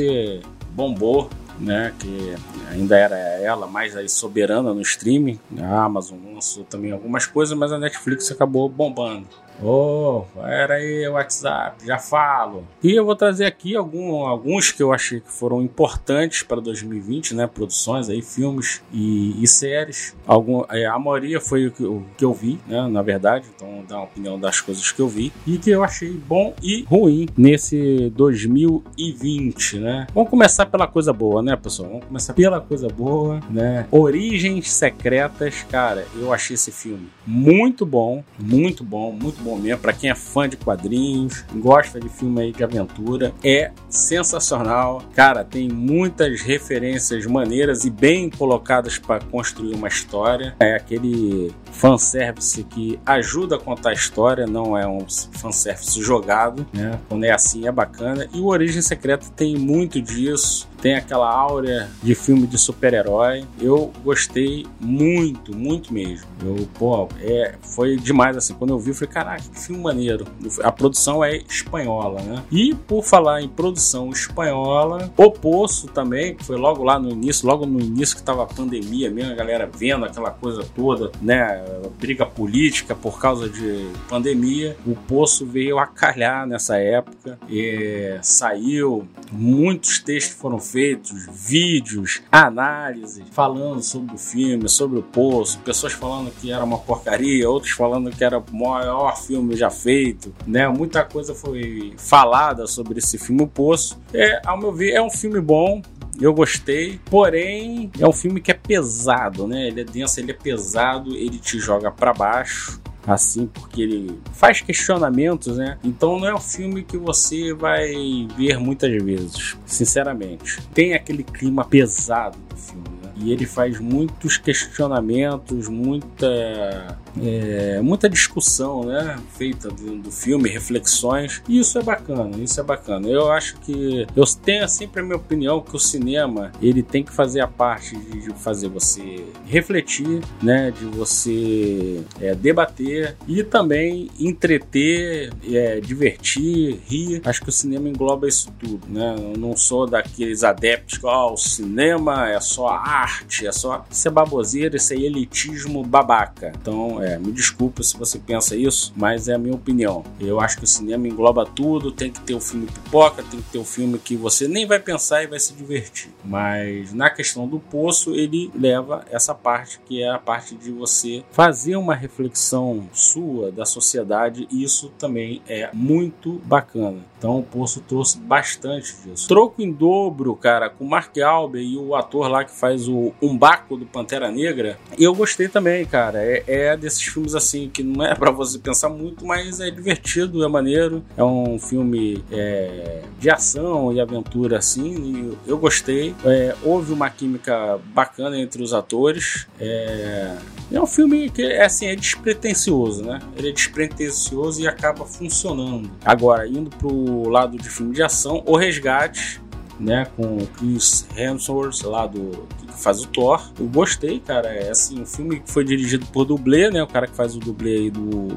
bombou. 0.74 1.30
Né, 1.60 1.92
que 1.98 2.34
ainda 2.70 2.96
era 2.96 3.18
ela 3.18 3.66
mais 3.66 3.94
aí 3.94 4.08
soberana 4.08 4.72
no 4.72 4.80
streaming. 4.80 5.38
A 5.58 5.84
Amazon 5.84 6.16
lançou 6.32 6.64
também 6.64 6.90
algumas 6.90 7.26
coisas, 7.26 7.54
mas 7.54 7.70
a 7.70 7.78
Netflix 7.78 8.30
acabou 8.32 8.66
bombando. 8.66 9.26
Oh, 9.62 10.24
era 10.42 10.74
aí 10.74 11.06
o 11.06 11.12
WhatsApp, 11.12 11.84
já 11.86 11.98
falo. 11.98 12.64
E 12.82 12.92
eu 12.92 13.04
vou 13.04 13.14
trazer 13.14 13.44
aqui 13.44 13.76
algum, 13.76 14.24
alguns 14.26 14.72
que 14.72 14.82
eu 14.82 14.92
achei 14.92 15.20
que 15.20 15.30
foram 15.30 15.62
importantes 15.62 16.42
para 16.42 16.60
2020, 16.60 17.34
né? 17.34 17.46
Produções 17.46 18.08
aí, 18.08 18.22
filmes 18.22 18.82
e, 18.92 19.42
e 19.42 19.46
séries. 19.46 20.16
Algum, 20.26 20.64
é, 20.70 20.86
a 20.86 20.98
maioria 20.98 21.40
foi 21.40 21.66
o 21.66 21.70
que, 21.70 21.84
o 21.84 22.04
que 22.16 22.24
eu 22.24 22.32
vi, 22.32 22.58
né? 22.66 22.88
Na 22.88 23.02
verdade, 23.02 23.46
então 23.54 23.84
dar 23.88 23.96
uma 23.96 24.04
opinião 24.04 24.38
das 24.38 24.60
coisas 24.60 24.90
que 24.90 25.00
eu 25.00 25.08
vi 25.08 25.32
e 25.46 25.58
que 25.58 25.70
eu 25.70 25.82
achei 25.82 26.10
bom 26.10 26.54
e 26.62 26.84
ruim 26.84 27.28
nesse 27.36 28.10
2020, 28.10 29.78
né? 29.78 30.06
Vamos 30.14 30.30
começar 30.30 30.66
pela 30.66 30.86
coisa 30.86 31.12
boa, 31.12 31.42
né, 31.42 31.56
pessoal? 31.56 31.90
Vamos 31.90 32.06
começar 32.06 32.34
pela 32.34 32.60
coisa 32.60 32.88
boa, 32.88 33.40
né? 33.50 33.86
Origens 33.90 34.70
Secretas, 34.72 35.64
cara, 35.70 36.06
eu 36.16 36.32
achei 36.32 36.54
esse 36.54 36.70
filme 36.70 37.08
muito 37.30 37.86
bom, 37.86 38.24
muito 38.38 38.82
bom, 38.82 39.12
muito 39.12 39.42
bom 39.42 39.49
mesmo. 39.58 39.80
Pra 39.80 39.92
quem 39.92 40.10
é 40.10 40.14
fã 40.14 40.48
de 40.48 40.56
quadrinhos, 40.56 41.44
gosta 41.54 42.00
de 42.00 42.08
filme 42.08 42.42
aí 42.42 42.52
de 42.52 42.62
aventura, 42.62 43.32
é 43.44 43.70
sensacional. 43.88 45.02
Cara, 45.14 45.44
tem 45.44 45.68
muitas 45.68 46.40
referências 46.40 47.26
maneiras 47.26 47.84
e 47.84 47.90
bem 47.90 48.30
colocadas 48.30 48.98
para 48.98 49.22
construir 49.24 49.74
uma 49.74 49.88
história. 49.88 50.54
É 50.60 50.76
aquele 50.76 51.52
fanservice 51.72 52.62
que 52.64 52.98
ajuda 53.04 53.56
a 53.56 53.58
contar 53.58 53.90
a 53.90 53.94
história, 53.94 54.46
não 54.46 54.76
é 54.76 54.86
um 54.86 55.06
fanservice 55.32 56.00
jogado, 56.02 56.66
né? 56.72 56.98
Quando 57.08 57.24
é 57.24 57.30
assim 57.30 57.66
é 57.66 57.72
bacana. 57.72 58.28
E 58.32 58.40
o 58.40 58.46
Origem 58.46 58.82
Secreta 58.82 59.26
tem 59.34 59.56
muito 59.56 60.00
disso 60.00 60.68
tem 60.80 60.94
aquela 60.94 61.30
áurea 61.30 61.88
de 62.02 62.14
filme 62.14 62.46
de 62.46 62.58
super-herói. 62.58 63.44
Eu 63.60 63.92
gostei 64.02 64.66
muito, 64.80 65.56
muito 65.56 65.92
mesmo. 65.92 66.26
Eu, 66.42 66.68
pô, 66.78 67.08
é, 67.20 67.54
foi 67.62 67.96
demais 67.96 68.36
assim. 68.36 68.54
Quando 68.54 68.70
eu 68.70 68.78
vi, 68.78 68.90
eu 68.90 68.94
falei, 68.94 69.12
caraca, 69.12 69.42
que 69.42 69.58
filme 69.58 69.82
maneiro. 69.82 70.26
A 70.62 70.72
produção 70.72 71.22
é 71.22 71.36
espanhola, 71.36 72.20
né? 72.22 72.42
E 72.50 72.74
por 72.74 73.04
falar 73.04 73.42
em 73.42 73.48
produção 73.48 74.10
espanhola, 74.10 75.10
O 75.16 75.30
Poço 75.30 75.86
também, 75.88 76.34
que 76.34 76.44
foi 76.44 76.56
logo 76.56 76.82
lá 76.82 76.98
no 76.98 77.10
início, 77.10 77.46
logo 77.46 77.66
no 77.66 77.80
início 77.80 78.16
que 78.16 78.22
tava 78.22 78.42
a 78.42 78.46
pandemia 78.46 79.10
mesmo, 79.10 79.32
a 79.32 79.34
galera 79.34 79.70
vendo 79.72 80.04
aquela 80.04 80.30
coisa 80.30 80.64
toda, 80.74 81.10
né? 81.20 81.62
Briga 81.98 82.24
política 82.24 82.94
por 82.94 83.18
causa 83.20 83.48
de 83.48 83.86
pandemia. 84.08 84.76
O 84.86 84.94
Poço 84.94 85.44
veio 85.46 85.78
a 85.78 85.86
calhar 85.86 86.46
nessa 86.46 86.76
época. 86.76 87.38
E 87.48 88.18
saiu, 88.22 89.06
muitos 89.30 89.98
textos 89.98 90.36
foram 90.36 90.58
feitos, 90.70 91.26
vídeos, 91.32 92.22
análises 92.30 93.24
falando 93.32 93.82
sobre 93.82 94.14
o 94.14 94.18
filme, 94.18 94.68
sobre 94.68 94.98
o 94.98 95.02
Poço, 95.02 95.58
pessoas 95.60 95.92
falando 95.92 96.30
que 96.30 96.52
era 96.52 96.64
uma 96.64 96.78
porcaria, 96.78 97.48
outros 97.48 97.72
falando 97.72 98.10
que 98.10 98.24
era 98.24 98.38
o 98.38 98.44
maior 98.52 99.16
filme 99.16 99.56
já 99.56 99.70
feito, 99.70 100.34
né? 100.46 100.68
Muita 100.68 101.04
coisa 101.04 101.34
foi 101.34 101.94
falada 101.96 102.66
sobre 102.66 102.98
esse 102.98 103.18
filme 103.18 103.42
O 103.42 103.46
Poço. 103.46 104.00
É, 104.12 104.40
ao 104.46 104.58
meu 104.58 104.72
ver, 104.72 104.92
é 104.92 105.02
um 105.02 105.10
filme 105.10 105.40
bom, 105.40 105.82
eu 106.20 106.34
gostei, 106.34 107.00
porém 107.06 107.90
é 107.98 108.06
um 108.06 108.12
filme 108.12 108.40
que 108.40 108.50
é 108.50 108.54
pesado, 108.54 109.46
né? 109.46 109.68
Ele 109.68 109.80
é 109.80 109.84
denso, 109.84 110.20
ele 110.20 110.30
é 110.30 110.34
pesado, 110.34 111.16
ele 111.16 111.38
te 111.38 111.58
joga 111.58 111.90
para 111.90 112.12
baixo 112.12 112.80
assim, 113.12 113.46
porque 113.46 113.82
ele 113.82 114.18
faz 114.32 114.60
questionamentos, 114.60 115.56
né? 115.56 115.78
Então 115.82 116.18
não 116.18 116.26
é 116.26 116.34
um 116.34 116.40
filme 116.40 116.82
que 116.82 116.96
você 116.96 117.52
vai 117.54 118.26
ver 118.36 118.58
muitas 118.58 118.90
vezes, 119.02 119.56
sinceramente. 119.64 120.60
Tem 120.74 120.94
aquele 120.94 121.22
clima 121.22 121.64
pesado 121.64 122.38
do 122.48 122.56
filme, 122.56 122.88
né? 123.02 123.12
E 123.16 123.32
ele 123.32 123.46
faz 123.46 123.78
muitos 123.78 124.38
questionamentos, 124.38 125.68
muita 125.68 126.98
é, 127.22 127.80
muita 127.80 128.08
discussão, 128.08 128.84
né, 128.84 129.18
feita 129.36 129.68
do, 129.68 129.96
do, 129.96 130.10
filme, 130.10 130.48
reflexões. 130.48 131.42
E 131.48 131.58
isso 131.58 131.78
é 131.78 131.82
bacana, 131.82 132.36
isso 132.38 132.60
é 132.60 132.62
bacana. 132.62 133.08
Eu 133.08 133.30
acho 133.30 133.56
que 133.60 134.06
eu 134.14 134.24
tenho 134.42 134.68
sempre 134.68 135.00
a 135.00 135.04
minha 135.04 135.16
opinião 135.16 135.60
que 135.60 135.74
o 135.74 135.78
cinema 135.78 136.52
ele 136.60 136.82
tem 136.82 137.02
que 137.02 137.12
fazer 137.12 137.40
a 137.40 137.46
parte 137.46 137.96
de 137.96 138.32
fazer 138.34 138.68
você 138.68 139.24
refletir, 139.46 140.20
né, 140.42 140.70
de 140.70 140.84
você 140.84 142.02
é, 142.20 142.34
debater 142.34 143.16
e 143.26 143.42
também 143.42 144.10
entreter, 144.18 145.32
é, 145.50 145.80
divertir, 145.80 146.80
rir. 146.86 147.20
Acho 147.24 147.42
que 147.42 147.48
o 147.48 147.52
cinema 147.52 147.88
engloba 147.88 148.28
isso 148.28 148.52
tudo, 148.58 148.86
né? 148.88 149.16
Eu 149.18 149.38
não 149.38 149.56
sou 149.56 149.86
daqueles 149.86 150.44
adeptos 150.44 150.98
que 150.98 151.06
oh, 151.06 151.32
o 151.32 151.36
cinema 151.36 152.28
é 152.28 152.40
só 152.40 152.68
arte, 152.68 153.46
é 153.46 153.52
só 153.52 153.84
isso 153.90 154.08
é 154.08 154.10
baboseira, 154.10 154.76
isso 154.76 154.92
é 154.92 154.96
elitismo 154.96 155.82
babaca. 155.82 156.52
Então 156.60 156.99
é, 157.02 157.18
me 157.18 157.32
desculpa 157.32 157.82
se 157.82 157.96
você 157.96 158.18
pensa 158.18 158.56
isso, 158.56 158.92
mas 158.96 159.28
é 159.28 159.34
a 159.34 159.38
minha 159.38 159.54
opinião. 159.54 160.04
Eu 160.18 160.40
acho 160.40 160.58
que 160.58 160.64
o 160.64 160.66
cinema 160.66 161.08
engloba 161.08 161.44
tudo, 161.44 161.92
tem 161.92 162.10
que 162.10 162.20
ter 162.20 162.34
o 162.34 162.40
filme 162.40 162.66
pipoca, 162.66 163.22
tem 163.22 163.40
que 163.40 163.50
ter 163.50 163.58
o 163.58 163.64
filme 163.64 163.98
que 163.98 164.16
você 164.16 164.46
nem 164.46 164.66
vai 164.66 164.78
pensar 164.78 165.22
e 165.22 165.26
vai 165.26 165.38
se 165.38 165.52
divertir. 165.54 166.10
Mas 166.24 166.92
na 166.92 167.10
questão 167.10 167.46
do 167.46 167.58
poço, 167.58 168.14
ele 168.14 168.50
leva 168.54 169.04
essa 169.10 169.34
parte 169.34 169.80
que 169.86 170.02
é 170.02 170.10
a 170.10 170.18
parte 170.18 170.54
de 170.54 170.70
você 170.70 171.22
fazer 171.30 171.76
uma 171.76 171.94
reflexão 171.94 172.88
sua 172.92 173.50
da 173.50 173.64
sociedade, 173.64 174.46
e 174.50 174.62
isso 174.62 174.90
também 174.98 175.42
é 175.48 175.70
muito 175.72 176.40
bacana. 176.44 176.98
Então 177.20 177.38
o 177.38 177.42
Poço 177.42 177.82
trouxe 177.86 178.18
bastante 178.18 178.96
disso. 179.04 179.28
Troco 179.28 179.60
em 179.60 179.70
dobro, 179.70 180.34
cara, 180.34 180.70
com 180.70 180.86
Mark 180.86 181.16
Alber 181.18 181.62
e 181.62 181.76
o 181.76 181.94
ator 181.94 182.28
lá 182.28 182.44
que 182.44 182.50
faz 182.50 182.88
o 182.88 183.12
Umbaco 183.20 183.76
do 183.76 183.84
Pantera 183.84 184.30
Negra. 184.30 184.78
Eu 184.98 185.14
gostei 185.14 185.46
também, 185.46 185.84
cara. 185.84 186.24
É, 186.24 186.42
é 186.46 186.76
desses 186.90 187.02
filmes 187.02 187.34
assim 187.34 187.70
que 187.72 187.82
não 187.82 188.04
é 188.04 188.14
para 188.16 188.30
você 188.30 188.58
pensar 188.58 188.88
muito, 188.88 189.24
mas 189.24 189.60
é 189.60 189.70
divertido, 189.70 190.44
é 190.44 190.48
maneiro. 190.48 191.02
É 191.16 191.22
um 191.22 191.58
filme 191.58 192.22
é, 192.30 193.02
de 193.18 193.30
ação 193.30 193.92
e 193.92 194.00
aventura 194.00 194.58
assim. 194.58 195.36
E 195.46 195.50
eu 195.50 195.56
gostei. 195.56 196.14
É, 196.24 196.54
houve 196.62 196.92
uma 196.92 197.08
química 197.08 197.78
bacana 197.94 198.38
entre 198.38 198.62
os 198.62 198.74
atores. 198.74 199.46
É, 199.58 200.36
é 200.72 200.80
um 200.80 200.86
filme 200.86 201.30
que 201.30 201.42
é 201.42 201.64
assim, 201.64 201.86
é 201.86 201.96
despretensioso, 201.96 203.04
né? 203.04 203.20
Ele 203.36 203.48
é 203.48 203.52
despretensioso 203.52 204.60
e 204.60 204.68
acaba 204.68 205.04
funcionando. 205.04 205.90
Agora, 206.04 206.46
indo 206.46 206.70
pro 206.70 207.28
lado 207.28 207.56
de 207.56 207.68
filme 207.68 207.94
de 207.94 208.02
ação, 208.02 208.42
O 208.46 208.56
Resgate, 208.56 209.40
né, 209.80 210.06
com 210.16 210.36
o 210.36 210.46
Chris 210.46 211.06
Hemsworth 211.16 211.82
lá 211.84 212.06
do 212.06 212.46
que 212.58 212.72
faz 212.80 213.02
o 213.02 213.08
Thor. 213.08 213.42
Eu 213.58 213.66
gostei, 213.66 214.20
cara. 214.20 214.48
É 214.48 214.70
assim, 214.70 215.00
um 215.00 215.06
filme 215.06 215.40
que 215.40 215.50
foi 215.50 215.64
dirigido 215.64 216.06
por 216.06 216.24
dublê, 216.24 216.70
né, 216.70 216.82
o 216.82 216.86
cara 216.86 217.06
que 217.06 217.16
faz 217.16 217.34
o 217.34 217.40
dublê 217.40 217.76
aí 217.76 217.90
do 217.90 218.28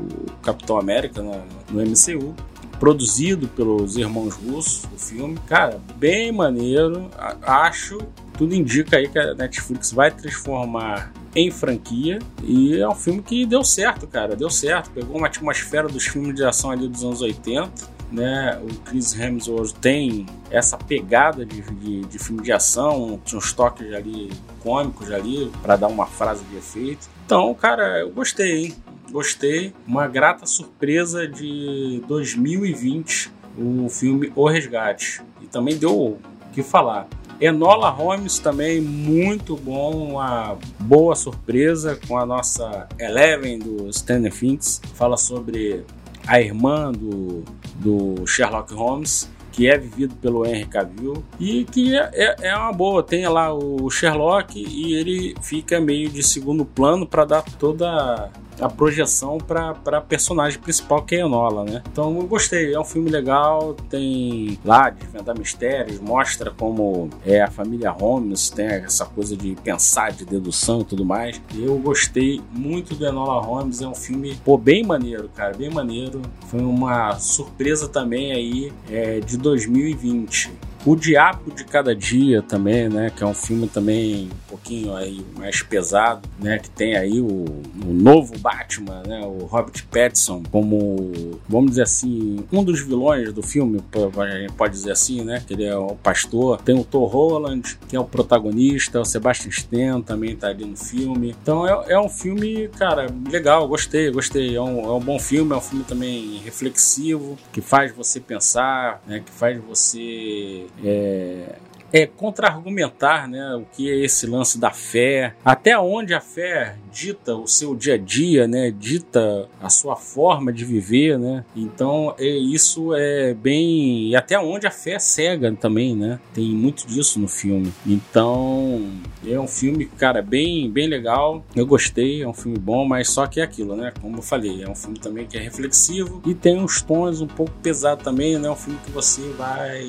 Capitão 0.41 0.77
América 0.79 1.21
no, 1.21 1.33
MCU 1.73 2.33
produzido 2.79 3.47
pelos 3.47 3.95
irmãos 3.95 4.35
russos, 4.35 4.83
o 4.93 4.99
filme. 4.99 5.37
Cara, 5.47 5.79
bem 5.95 6.31
maneiro. 6.31 7.09
Acho, 7.41 7.99
tudo 8.37 8.53
indica 8.53 8.97
aí 8.97 9.07
que 9.07 9.17
a 9.17 9.33
Netflix 9.33 9.93
vai 9.93 10.11
transformar 10.11 11.13
em 11.35 11.49
franquia 11.49 12.19
e 12.43 12.77
é 12.77 12.87
um 12.87 12.95
filme 12.95 13.21
que 13.21 13.45
deu 13.45 13.63
certo, 13.63 14.05
cara, 14.05 14.35
deu 14.35 14.49
certo. 14.49 14.91
Pegou 14.91 15.17
uma 15.17 15.27
atmosfera 15.27 15.87
dos 15.87 16.05
filmes 16.05 16.35
de 16.35 16.43
ação 16.43 16.71
ali 16.71 16.87
dos 16.87 17.03
anos 17.03 17.21
80 17.21 17.93
né? 18.13 18.59
O 18.61 18.73
Chris 18.81 19.17
Hemsworth 19.19 19.73
tem 19.81 20.25
essa 20.51 20.77
pegada 20.77 21.45
de, 21.45 21.61
de, 21.61 22.01
de 22.01 22.19
filme 22.19 22.43
de 22.43 22.51
ação, 22.51 23.19
tinha 23.25 23.39
uns 23.39 23.51
toques 23.51 23.91
ali 23.91 24.31
cômicos 24.61 25.11
ali 25.11 25.51
para 25.61 25.75
dar 25.75 25.87
uma 25.87 26.05
frase 26.05 26.43
de 26.45 26.55
efeito. 26.55 27.09
Então, 27.25 27.53
cara, 27.55 27.99
eu 27.99 28.11
gostei, 28.11 28.65
hein? 28.65 28.75
Gostei. 29.11 29.73
Uma 29.87 30.07
grata 30.07 30.45
surpresa 30.45 31.27
de 31.27 32.01
2020, 32.07 33.31
o 33.57 33.89
filme 33.89 34.31
O 34.35 34.47
Resgate. 34.47 35.21
E 35.41 35.47
também 35.47 35.77
deu 35.77 35.91
o 35.91 36.19
que 36.53 36.61
falar. 36.63 37.07
Enola 37.41 37.89
Holmes 37.89 38.39
também 38.39 38.79
muito 38.79 39.57
bom, 39.57 40.11
uma 40.11 40.57
boa 40.79 41.15
surpresa 41.15 41.99
com 42.07 42.17
a 42.17 42.25
nossa 42.25 42.87
Eleven 42.97 43.59
do 43.59 43.89
Stanley 43.89 44.31
Finks. 44.31 44.81
Fala 44.93 45.17
sobre 45.17 45.83
a 46.27 46.39
irmã 46.41 46.91
do, 46.91 47.43
do 47.75 48.25
Sherlock 48.27 48.73
Holmes, 48.73 49.29
que 49.51 49.67
é 49.69 49.77
vivido 49.77 50.15
pelo 50.15 50.45
Henry 50.45 50.65
Cavill 50.65 51.23
e 51.39 51.63
que 51.65 51.95
é, 51.95 52.09
é- 52.13 52.35
é 52.47 52.55
uma 52.57 52.71
boa. 52.73 53.03
Tem 53.03 53.27
lá 53.27 53.53
o 53.53 53.89
Sherlock 53.89 54.57
e 54.59 54.93
ele 54.95 55.35
fica 55.41 55.79
meio 55.79 56.09
de 56.09 56.23
segundo 56.23 56.65
plano 56.65 57.05
para 57.05 57.23
dar 57.25 57.41
toda 57.43 58.29
a 58.59 58.69
projeção 58.69 59.37
para 59.37 59.75
a 59.85 60.01
personagem 60.01 60.59
principal 60.59 61.03
que 61.03 61.15
é 61.15 61.23
a 61.23 61.25
Enola, 61.25 61.63
né? 61.63 61.83
Então 61.91 62.15
eu 62.17 62.27
gostei, 62.27 62.73
é 62.73 62.79
um 62.79 62.85
filme 62.85 63.09
legal, 63.09 63.75
tem 63.89 64.59
lá 64.63 64.89
desvendar 64.89 65.37
mistérios, 65.37 65.99
mostra 65.99 66.51
como 66.51 67.09
é 67.25 67.41
a 67.41 67.49
família 67.49 67.91
Holmes, 67.91 68.49
tem 68.49 68.65
essa 68.65 69.05
coisa 69.05 69.35
de 69.35 69.55
pensar, 69.63 70.11
de 70.11 70.25
dedução 70.25 70.81
e 70.81 70.85
tudo 70.85 71.05
mais. 71.05 71.41
Eu 71.55 71.77
gostei 71.77 72.41
muito 72.51 72.95
do 72.95 73.05
Enola 73.05 73.41
Holmes, 73.41 73.81
é 73.81 73.87
um 73.87 73.95
filme 73.95 74.35
pô, 74.43 74.57
bem 74.57 74.83
maneiro, 74.83 75.29
cara, 75.35 75.55
bem 75.55 75.69
maneiro. 75.69 76.21
Foi 76.47 76.61
uma 76.61 77.17
surpresa 77.19 77.87
também 77.87 78.31
aí 78.31 78.73
é, 78.89 79.19
de 79.19 79.37
2020. 79.37 80.51
O 80.85 80.97
Diabo 80.97 81.49
de 81.49 81.63
Cada 81.63 81.95
Dia 81.95 82.41
também, 82.41 82.89
né? 82.89 83.09
Que 83.09 83.23
é 83.23 83.25
um 83.25 83.33
filme 83.33 83.69
também 83.69 84.25
um 84.25 84.49
pouquinho 84.49 84.93
aí 84.93 85.25
mais 85.37 85.61
pesado, 85.61 86.27
né? 86.37 86.59
Que 86.59 86.69
tem 86.69 86.97
aí 86.97 87.21
o, 87.21 87.45
o 87.85 87.93
novo 87.93 88.37
Batman, 88.37 89.01
né? 89.07 89.21
O 89.21 89.45
Robert 89.45 89.81
Pattinson 89.89 90.43
como, 90.51 91.39
vamos 91.47 91.71
dizer 91.71 91.83
assim, 91.83 92.43
um 92.51 92.61
dos 92.65 92.81
vilões 92.81 93.31
do 93.31 93.41
filme, 93.41 93.81
a 94.17 94.39
gente 94.39 94.53
pode 94.53 94.73
dizer 94.73 94.91
assim, 94.91 95.23
né? 95.23 95.41
Que 95.47 95.53
ele 95.53 95.63
é 95.63 95.77
o 95.77 95.95
pastor. 95.95 96.61
Tem 96.61 96.77
o 96.77 96.83
Thor 96.83 97.07
Holland, 97.07 97.79
que 97.87 97.95
é 97.95 97.99
o 97.99 98.03
protagonista. 98.03 98.99
O 98.99 99.05
Sebastian 99.05 99.51
Stan 99.51 100.01
também 100.01 100.35
tá 100.35 100.49
ali 100.49 100.65
no 100.65 100.75
filme. 100.75 101.33
Então 101.41 101.65
é, 101.65 101.93
é 101.93 101.99
um 101.99 102.09
filme, 102.09 102.67
cara, 102.77 103.07
legal. 103.31 103.69
Gostei, 103.69 104.11
gostei. 104.11 104.57
É 104.57 104.61
um, 104.61 104.83
é 104.83 104.91
um 104.91 104.99
bom 104.99 105.17
filme. 105.17 105.53
É 105.53 105.55
um 105.55 105.61
filme 105.61 105.85
também 105.85 106.39
reflexivo, 106.43 107.37
que 107.53 107.61
faz 107.61 107.95
você 107.95 108.19
pensar, 108.19 109.01
né? 109.07 109.21
Que 109.25 109.31
faz 109.31 109.57
você 109.63 110.67
é, 110.83 111.55
é 111.91 112.05
contra-argumentar 112.07 113.27
né, 113.27 113.55
o 113.55 113.65
que 113.71 113.91
é 113.91 114.05
esse 114.05 114.25
lance 114.25 114.59
da 114.59 114.71
fé, 114.71 115.35
até 115.43 115.77
onde 115.77 116.13
a 116.13 116.21
fé 116.21 116.75
dita 116.93 117.35
o 117.35 117.47
seu 117.47 117.75
dia 117.75 117.95
a 117.95 117.97
dia, 117.97 118.47
né, 118.47 118.71
dita 118.71 119.49
a 119.61 119.69
sua 119.69 119.95
forma 119.95 120.53
de 120.53 120.63
viver, 120.63 121.17
né? 121.17 121.43
Então 121.55 122.13
é, 122.17 122.27
isso 122.27 122.93
é 122.93 123.33
bem 123.33 124.09
e 124.09 124.15
até 124.15 124.37
onde 124.39 124.67
a 124.67 124.71
fé 124.71 124.93
é 124.93 124.99
cega 124.99 125.51
também, 125.53 125.95
né? 125.95 126.19
Tem 126.33 126.49
muito 126.49 126.85
disso 126.85 127.19
no 127.19 127.27
filme. 127.27 127.73
Então 127.85 128.81
é 129.25 129.39
um 129.39 129.47
filme, 129.47 129.85
cara, 129.85 130.21
bem 130.21 130.69
bem 130.69 130.87
legal. 130.87 131.43
Eu 131.55 131.65
gostei, 131.65 132.21
é 132.21 132.27
um 132.27 132.33
filme 132.33 132.57
bom, 132.57 132.85
mas 132.85 133.09
só 133.09 133.25
que 133.25 133.39
é 133.39 133.43
aquilo, 133.43 133.75
né? 133.75 133.91
Como 134.01 134.17
eu 134.17 134.21
falei, 134.21 134.63
é 134.63 134.69
um 134.69 134.75
filme 134.75 134.99
também 134.99 135.25
que 135.25 135.37
é 135.37 135.41
reflexivo 135.41 136.21
e 136.25 136.33
tem 136.33 136.59
uns 136.59 136.81
tons 136.81 137.21
um 137.21 137.27
pouco 137.27 137.51
pesados 137.61 138.03
também, 138.03 138.37
né? 138.37 138.47
É 138.47 138.51
um 138.51 138.55
filme 138.55 138.79
que 138.85 138.91
você 138.91 139.21
vai 139.37 139.83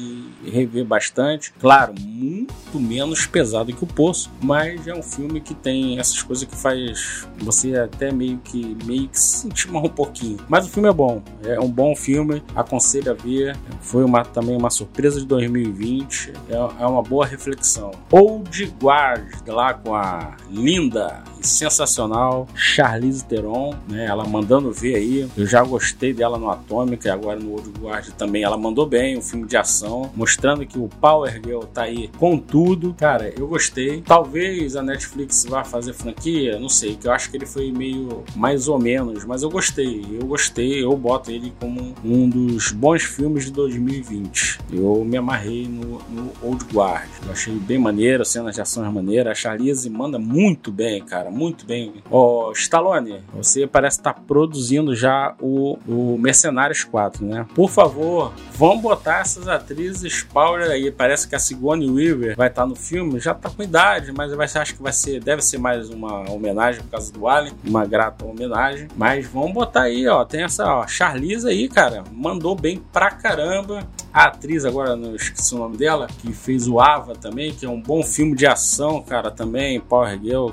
rever 0.45 0.85
bastante. 0.85 1.53
Claro, 1.61 1.95
muito 1.99 2.79
menos 2.79 3.27
pesado 3.27 3.73
que 3.73 3.85
o 3.85 3.87
Poço, 3.87 4.31
mas 4.43 4.87
é 4.87 4.95
um 4.95 5.03
filme 5.03 5.41
que 5.41 5.55
tem 5.55 5.99
essas 5.99 6.23
coisas 6.23 6.45
que 6.45 6.57
faz 6.57 6.94
você 7.39 7.77
até 7.77 8.13
meio 8.13 8.39
que 8.39 8.77
meio 8.85 9.09
que 9.09 9.19
se 9.19 9.39
sentir 9.39 9.71
mal 9.71 9.85
um 9.85 9.89
pouquinho. 9.89 10.39
Mas 10.49 10.67
o 10.67 10.71
filme 10.71 10.89
é 10.89 10.93
bom, 10.93 11.23
é 11.45 11.59
um 11.61 11.71
bom 11.71 11.95
filme, 11.95 12.43
aconselho 12.55 13.13
a 13.13 13.15
ver. 13.15 13.57
Foi 13.81 14.05
uma, 14.05 14.25
também 14.25 14.57
uma 14.57 14.71
surpresa 14.71 15.21
de 15.21 15.27
2020, 15.27 16.33
é, 16.49 16.55
é 16.55 16.87
uma 16.87 17.03
boa 17.03 17.27
reflexão. 17.27 17.91
Old 18.11 18.75
Guard, 18.83 19.47
lá 19.47 19.75
com 19.75 19.95
a 19.95 20.37
linda 20.51 21.23
sensacional 21.47 22.49
Charlize 22.55 23.25
Theron, 23.25 23.75
né? 23.89 24.07
Ela 24.07 24.25
mandando 24.25 24.73
ver 24.73 24.97
aí. 24.97 25.29
Eu 25.37 25.47
já 25.47 25.63
gostei 25.63 26.13
dela 26.13 26.39
no 26.39 26.51
Atômica 26.51 27.09
e 27.09 27.11
agora 27.11 27.39
no 27.39 27.53
Old 27.53 27.71
Guard 27.79 28.09
também. 28.17 28.43
Ela 28.43 28.57
mandou 28.57 28.87
bem, 28.87 29.17
um 29.17 29.23
filme 29.23 29.47
de 29.47 29.57
ação, 29.57 30.11
mostrando 30.15 30.67
que 30.67 30.79
o 30.79 30.89
Power 31.01 31.41
Girl 31.45 31.61
tá 31.61 31.83
aí 31.83 32.11
com 32.19 32.39
tudo. 32.39 32.95
Cara, 32.95 33.33
eu 33.37 33.47
gostei. 33.47 34.03
Talvez 34.03 34.77
a 34.77 34.83
Netflix 34.83 35.45
vá 35.45 35.65
fazer 35.65 35.93
franquia, 35.93 36.59
não 36.59 36.69
sei, 36.69 36.97
que 36.97 37.07
eu 37.07 37.13
acho 37.13 37.31
que 37.31 37.37
ele 37.37 37.47
foi 37.47 37.71
meio 37.73 38.25
mais 38.37 38.69
ou 38.69 38.79
menos, 38.79 39.25
mas 39.25 39.43
eu 39.43 39.51
gostei. 39.51 40.05
Eu 40.11 40.27
gostei, 40.27 40.83
eu 40.83 40.97
boto 40.97 41.31
ele 41.31 41.53
como 41.61 41.95
um 42.05 42.29
dos 42.29 42.73
bons 42.73 43.03
filmes 43.03 43.47
de 43.47 43.53
2020. 43.53 44.61
Eu 44.73 45.05
me 45.05 45.17
amarrei 45.17 45.67
no, 45.67 46.01
no 46.09 46.33
Old 46.43 46.65
Guard. 46.73 47.09
Eu 47.27 47.33
achei 47.33 47.55
bem 47.55 47.79
maneiro, 47.79 48.25
cenas 48.25 48.55
de 48.55 48.61
ação 48.61 48.85
maneiras. 48.93 49.33
A 49.33 49.35
Charlize 49.35 49.89
manda 49.91 50.19
muito 50.19 50.71
bem, 50.71 51.03
cara, 51.03 51.31
muito 51.35 51.67
bem. 51.67 51.95
Ó, 52.11 52.53
Stallone, 52.53 53.21
você 53.33 53.67
parece 53.67 53.99
estar 53.99 54.15
produzindo 54.15 54.95
já 54.95 55.35
o, 55.41 55.79
o 55.87 56.17
Mercenários 56.19 56.85
4, 56.85 57.25
né? 57.25 57.47
Por 57.55 57.69
favor, 57.69 58.33
vamos 58.53 58.83
botar 58.83 59.21
essas 59.21 59.49
atrizes 59.49 60.23
power 60.23 60.71
aí. 60.71 60.91
Parece 60.91 61.29
que 61.29 61.35
a 61.35 61.39
Sigourney 61.39 61.91
Weaver 61.91 62.37
vai 62.37 62.49
estar 62.49 62.67
no 62.67 62.77
filme, 62.77 63.19
já 63.19 63.35
tá 63.35 63.51
com 63.51 63.63
idade, 63.63 64.13
mas 64.13 64.33
ser, 64.51 64.59
acho 64.59 64.75
que 64.75 64.83
vai 64.83 64.93
ser, 64.93 65.21
deve 65.21 65.43
ser 65.43 65.59
mais 65.59 65.91
uma 65.91 66.31
homenagem 66.31 66.83
por 66.83 66.91
causa 66.91 67.13
do 67.13 67.27
Alien, 67.29 67.55
uma 67.65 67.85
grata 67.85 68.25
homenagem. 68.25 68.89
Mas 68.97 69.27
vamos 69.27 69.53
botar 69.53 69.83
aí, 69.83 70.07
ó, 70.07 70.25
tem 70.25 70.43
essa 70.43 70.65
ó, 70.65 70.87
Charlize 70.87 71.49
aí, 71.49 71.69
cara, 71.69 72.05
mandou 72.13 72.55
bem 72.55 72.83
pra 72.93 73.11
caramba. 73.11 73.87
A 74.13 74.27
atriz, 74.27 74.65
agora 74.65 74.95
não 74.95 75.17
esqueci 75.17 75.55
o 75.55 75.59
nome 75.59 75.77
dela, 75.77 76.07
que 76.07 76.33
fez 76.33 76.69
o 76.69 76.79
Ava 76.79 77.15
também, 77.15 77.53
que 77.53 77.67
é 77.67 77.69
um 77.69 77.81
bom 77.81 78.03
filme 78.03 78.37
de 78.37 78.47
ação, 78.47 79.03
cara, 79.03 79.31
também, 79.31 79.81
Power 79.81 80.21
Girl, 80.23 80.51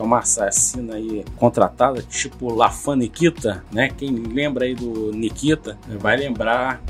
que 0.00 0.02
é 0.02 0.02
uma 0.02 0.20
assassina 0.20 0.94
aí 0.94 1.24
contratada, 1.36 2.02
tipo 2.02 2.52
Lafan 2.52 2.96
Nikita, 2.96 3.62
né? 3.70 3.88
Quem 3.88 4.10
lembra 4.10 4.64
aí 4.64 4.74
do 4.74 5.12
Nikita 5.12 5.78
vai 5.98 6.16
lembrar. 6.16 6.82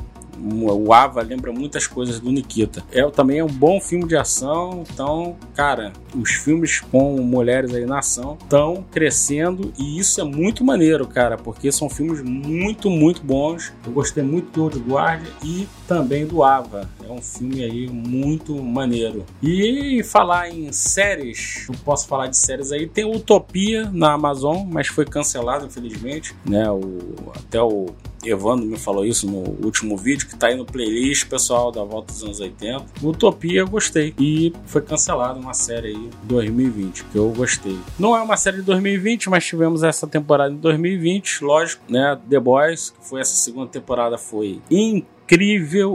O 0.43 0.95
Ava 0.95 1.21
lembra 1.21 1.53
muitas 1.53 1.87
coisas 1.87 2.19
do 2.19 2.31
Nikita. 2.31 2.83
É 2.91 3.07
também 3.11 3.41
é 3.41 3.45
um 3.45 3.49
bom 3.49 3.79
filme 3.79 4.07
de 4.07 4.17
ação. 4.17 4.85
Então, 4.91 5.37
cara, 5.55 5.93
os 6.15 6.31
filmes 6.31 6.81
com 6.81 7.21
mulheres 7.21 7.75
aí 7.75 7.85
na 7.85 7.99
ação 7.99 8.39
estão 8.41 8.83
crescendo 8.91 9.71
e 9.79 9.99
isso 9.99 10.19
é 10.19 10.25
muito 10.25 10.65
maneiro, 10.65 11.07
cara, 11.07 11.37
porque 11.37 11.71
são 11.71 11.91
filmes 11.91 12.23
muito, 12.23 12.89
muito 12.89 13.23
bons. 13.23 13.71
Eu 13.85 13.93
gostei 13.93 14.23
muito 14.23 14.51
do 14.53 14.63
Old 14.63 14.79
Guard 14.79 15.23
e 15.45 15.69
também 15.91 16.25
do 16.25 16.45
Ava. 16.45 16.89
É 17.05 17.11
um 17.11 17.21
filme 17.21 17.65
aí 17.65 17.89
muito 17.89 18.55
maneiro. 18.63 19.27
E 19.43 20.05
falar 20.05 20.49
em 20.49 20.71
séries, 20.71 21.67
eu 21.69 21.75
posso 21.85 22.07
falar 22.07 22.29
de 22.29 22.37
séries 22.37 22.71
aí. 22.71 22.87
Tem 22.87 23.05
Utopia 23.05 23.91
na 23.93 24.13
Amazon, 24.13 24.65
mas 24.71 24.87
foi 24.87 25.05
cancelado, 25.05 25.67
infelizmente. 25.67 26.33
Né? 26.49 26.71
O, 26.71 27.33
até 27.35 27.61
o 27.61 27.87
Evandro 28.25 28.67
me 28.67 28.79
falou 28.79 29.05
isso 29.05 29.27
no 29.27 29.39
último 29.65 29.97
vídeo, 29.97 30.29
que 30.29 30.37
tá 30.37 30.47
aí 30.47 30.57
no 30.57 30.65
playlist, 30.65 31.27
pessoal, 31.27 31.73
da 31.73 31.83
volta 31.83 32.13
dos 32.13 32.23
anos 32.23 32.39
80. 32.39 32.85
Utopia 33.03 33.61
eu 33.61 33.69
gostei. 33.69 34.15
E 34.17 34.53
foi 34.67 34.83
cancelado 34.83 35.41
uma 35.41 35.55
série 35.55 35.89
aí 35.89 36.11
2020, 36.23 37.05
que 37.05 37.17
eu 37.17 37.31
gostei. 37.31 37.77
Não 37.99 38.17
é 38.17 38.23
uma 38.23 38.37
série 38.37 38.59
de 38.59 38.63
2020, 38.63 39.29
mas 39.29 39.45
tivemos 39.45 39.83
essa 39.83 40.07
temporada 40.07 40.53
em 40.53 40.59
2020, 40.59 41.43
lógico, 41.43 41.83
né? 41.89 42.17
The 42.29 42.39
Boys, 42.39 42.91
que 42.91 43.09
foi 43.09 43.21
essa 43.21 43.35
segunda 43.35 43.67
temporada, 43.67 44.17
foi 44.17 44.61
incrível, 44.71 45.20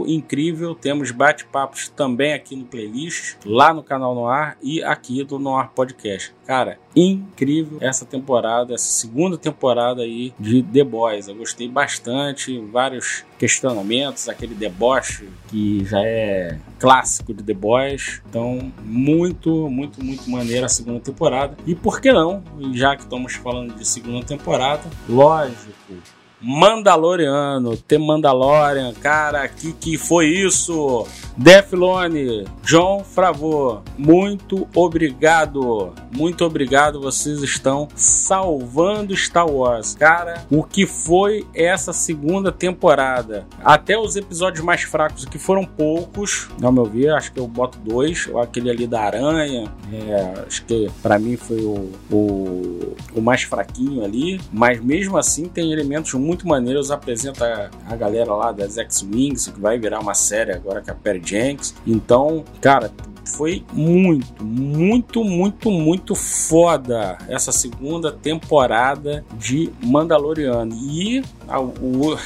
incrível. 0.06 0.74
Temos 0.74 1.10
bate-papos 1.10 1.88
também 1.88 2.32
aqui 2.32 2.56
no 2.56 2.64
playlist, 2.64 3.36
lá 3.44 3.74
no 3.74 3.82
canal 3.82 4.14
Noir 4.14 4.56
e 4.62 4.82
aqui 4.82 5.22
do 5.24 5.38
Noir 5.38 5.68
Podcast. 5.74 6.34
Cara, 6.46 6.78
incrível 6.94 7.78
essa 7.80 8.06
temporada, 8.06 8.72
essa 8.72 8.88
segunda 8.88 9.36
temporada 9.36 10.02
aí 10.02 10.32
de 10.40 10.62
The 10.62 10.84
Boys. 10.84 11.28
Eu 11.28 11.34
gostei 11.34 11.68
bastante, 11.68 12.58
vários 12.72 13.24
questionamentos, 13.38 14.28
aquele 14.28 14.54
deboche 14.54 15.28
que 15.48 15.84
já 15.84 16.00
é 16.02 16.58
clássico 16.78 17.34
de 17.34 17.42
The 17.42 17.52
Boys. 17.52 18.22
Então, 18.28 18.72
muito, 18.82 19.68
muito, 19.68 20.02
muito 20.02 20.30
maneira 20.30 20.66
a 20.66 20.70
segunda 20.70 21.00
temporada. 21.00 21.56
E 21.66 21.74
por 21.74 22.00
que 22.00 22.12
não, 22.12 22.42
já 22.72 22.96
que 22.96 23.02
estamos 23.02 23.34
falando 23.34 23.74
de 23.74 23.86
segunda 23.86 24.24
temporada, 24.24 24.84
lógico, 25.08 25.94
Mandaloriano, 26.40 27.78
The 27.78 27.96
Mandalorian, 27.96 28.92
cara, 29.00 29.48
que 29.48 29.72
que 29.72 29.96
foi 29.96 30.26
isso? 30.26 31.06
Deflone, 31.34 32.44
John 32.62 33.02
Favreau, 33.02 33.82
muito 33.96 34.68
obrigado, 34.74 35.92
muito 36.14 36.44
obrigado, 36.44 37.00
vocês 37.00 37.42
estão 37.42 37.88
salvando 37.94 39.16
Star 39.16 39.48
Wars, 39.48 39.94
cara. 39.94 40.46
O 40.50 40.62
que 40.62 40.86
foi 40.86 41.46
essa 41.54 41.92
segunda 41.92 42.52
temporada? 42.52 43.46
Até 43.64 43.98
os 43.98 44.14
episódios 44.14 44.64
mais 44.64 44.82
fracos, 44.82 45.24
que 45.24 45.38
foram 45.38 45.64
poucos, 45.64 46.48
ao 46.62 46.72
meu 46.72 46.84
ver, 46.84 47.10
acho 47.10 47.32
que 47.32 47.40
eu 47.40 47.46
boto 47.46 47.78
dois, 47.78 48.28
aquele 48.42 48.70
ali 48.70 48.86
da 48.86 49.02
aranha, 49.02 49.72
é, 49.90 50.44
acho 50.46 50.64
que 50.64 50.90
para 51.02 51.18
mim 51.18 51.36
foi 51.36 51.60
o, 51.60 51.92
o, 52.10 52.94
o 53.14 53.20
mais 53.22 53.42
fraquinho 53.42 54.04
ali, 54.04 54.40
mas 54.52 54.82
mesmo 54.82 55.16
assim 55.16 55.48
tem 55.48 55.72
elementos 55.72 56.12
muito 56.14 56.25
maneiros. 56.46 56.90
Apresenta 56.90 57.70
a 57.86 57.96
galera 57.96 58.32
lá 58.34 58.52
das 58.52 58.78
X-Wings, 58.78 59.48
que 59.48 59.60
vai 59.60 59.78
virar 59.78 60.00
uma 60.00 60.14
série 60.14 60.52
agora 60.52 60.80
com 60.82 60.90
a 60.90 60.94
Perry 60.94 61.22
Jenks. 61.24 61.74
Então, 61.86 62.44
cara, 62.60 62.90
foi 63.24 63.64
muito, 63.72 64.42
muito, 64.44 65.24
muito, 65.24 65.70
muito 65.70 66.14
foda 66.14 67.18
essa 67.28 67.50
segunda 67.52 68.10
temporada 68.12 69.24
de 69.38 69.70
Mandaloriano. 69.82 70.74
E 70.74 71.22
a- 71.48 71.60
o. 71.60 72.16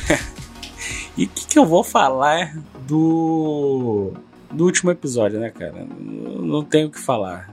e 1.16 1.24
o 1.24 1.28
que, 1.28 1.46
que 1.46 1.58
eu 1.58 1.66
vou 1.66 1.82
falar 1.84 2.56
do. 2.86 4.12
Do 4.52 4.64
último 4.64 4.90
episódio, 4.90 5.38
né, 5.38 5.48
cara? 5.50 5.86
Não 6.00 6.64
tenho 6.64 6.88
o 6.88 6.90
que 6.90 6.98
falar. 6.98 7.49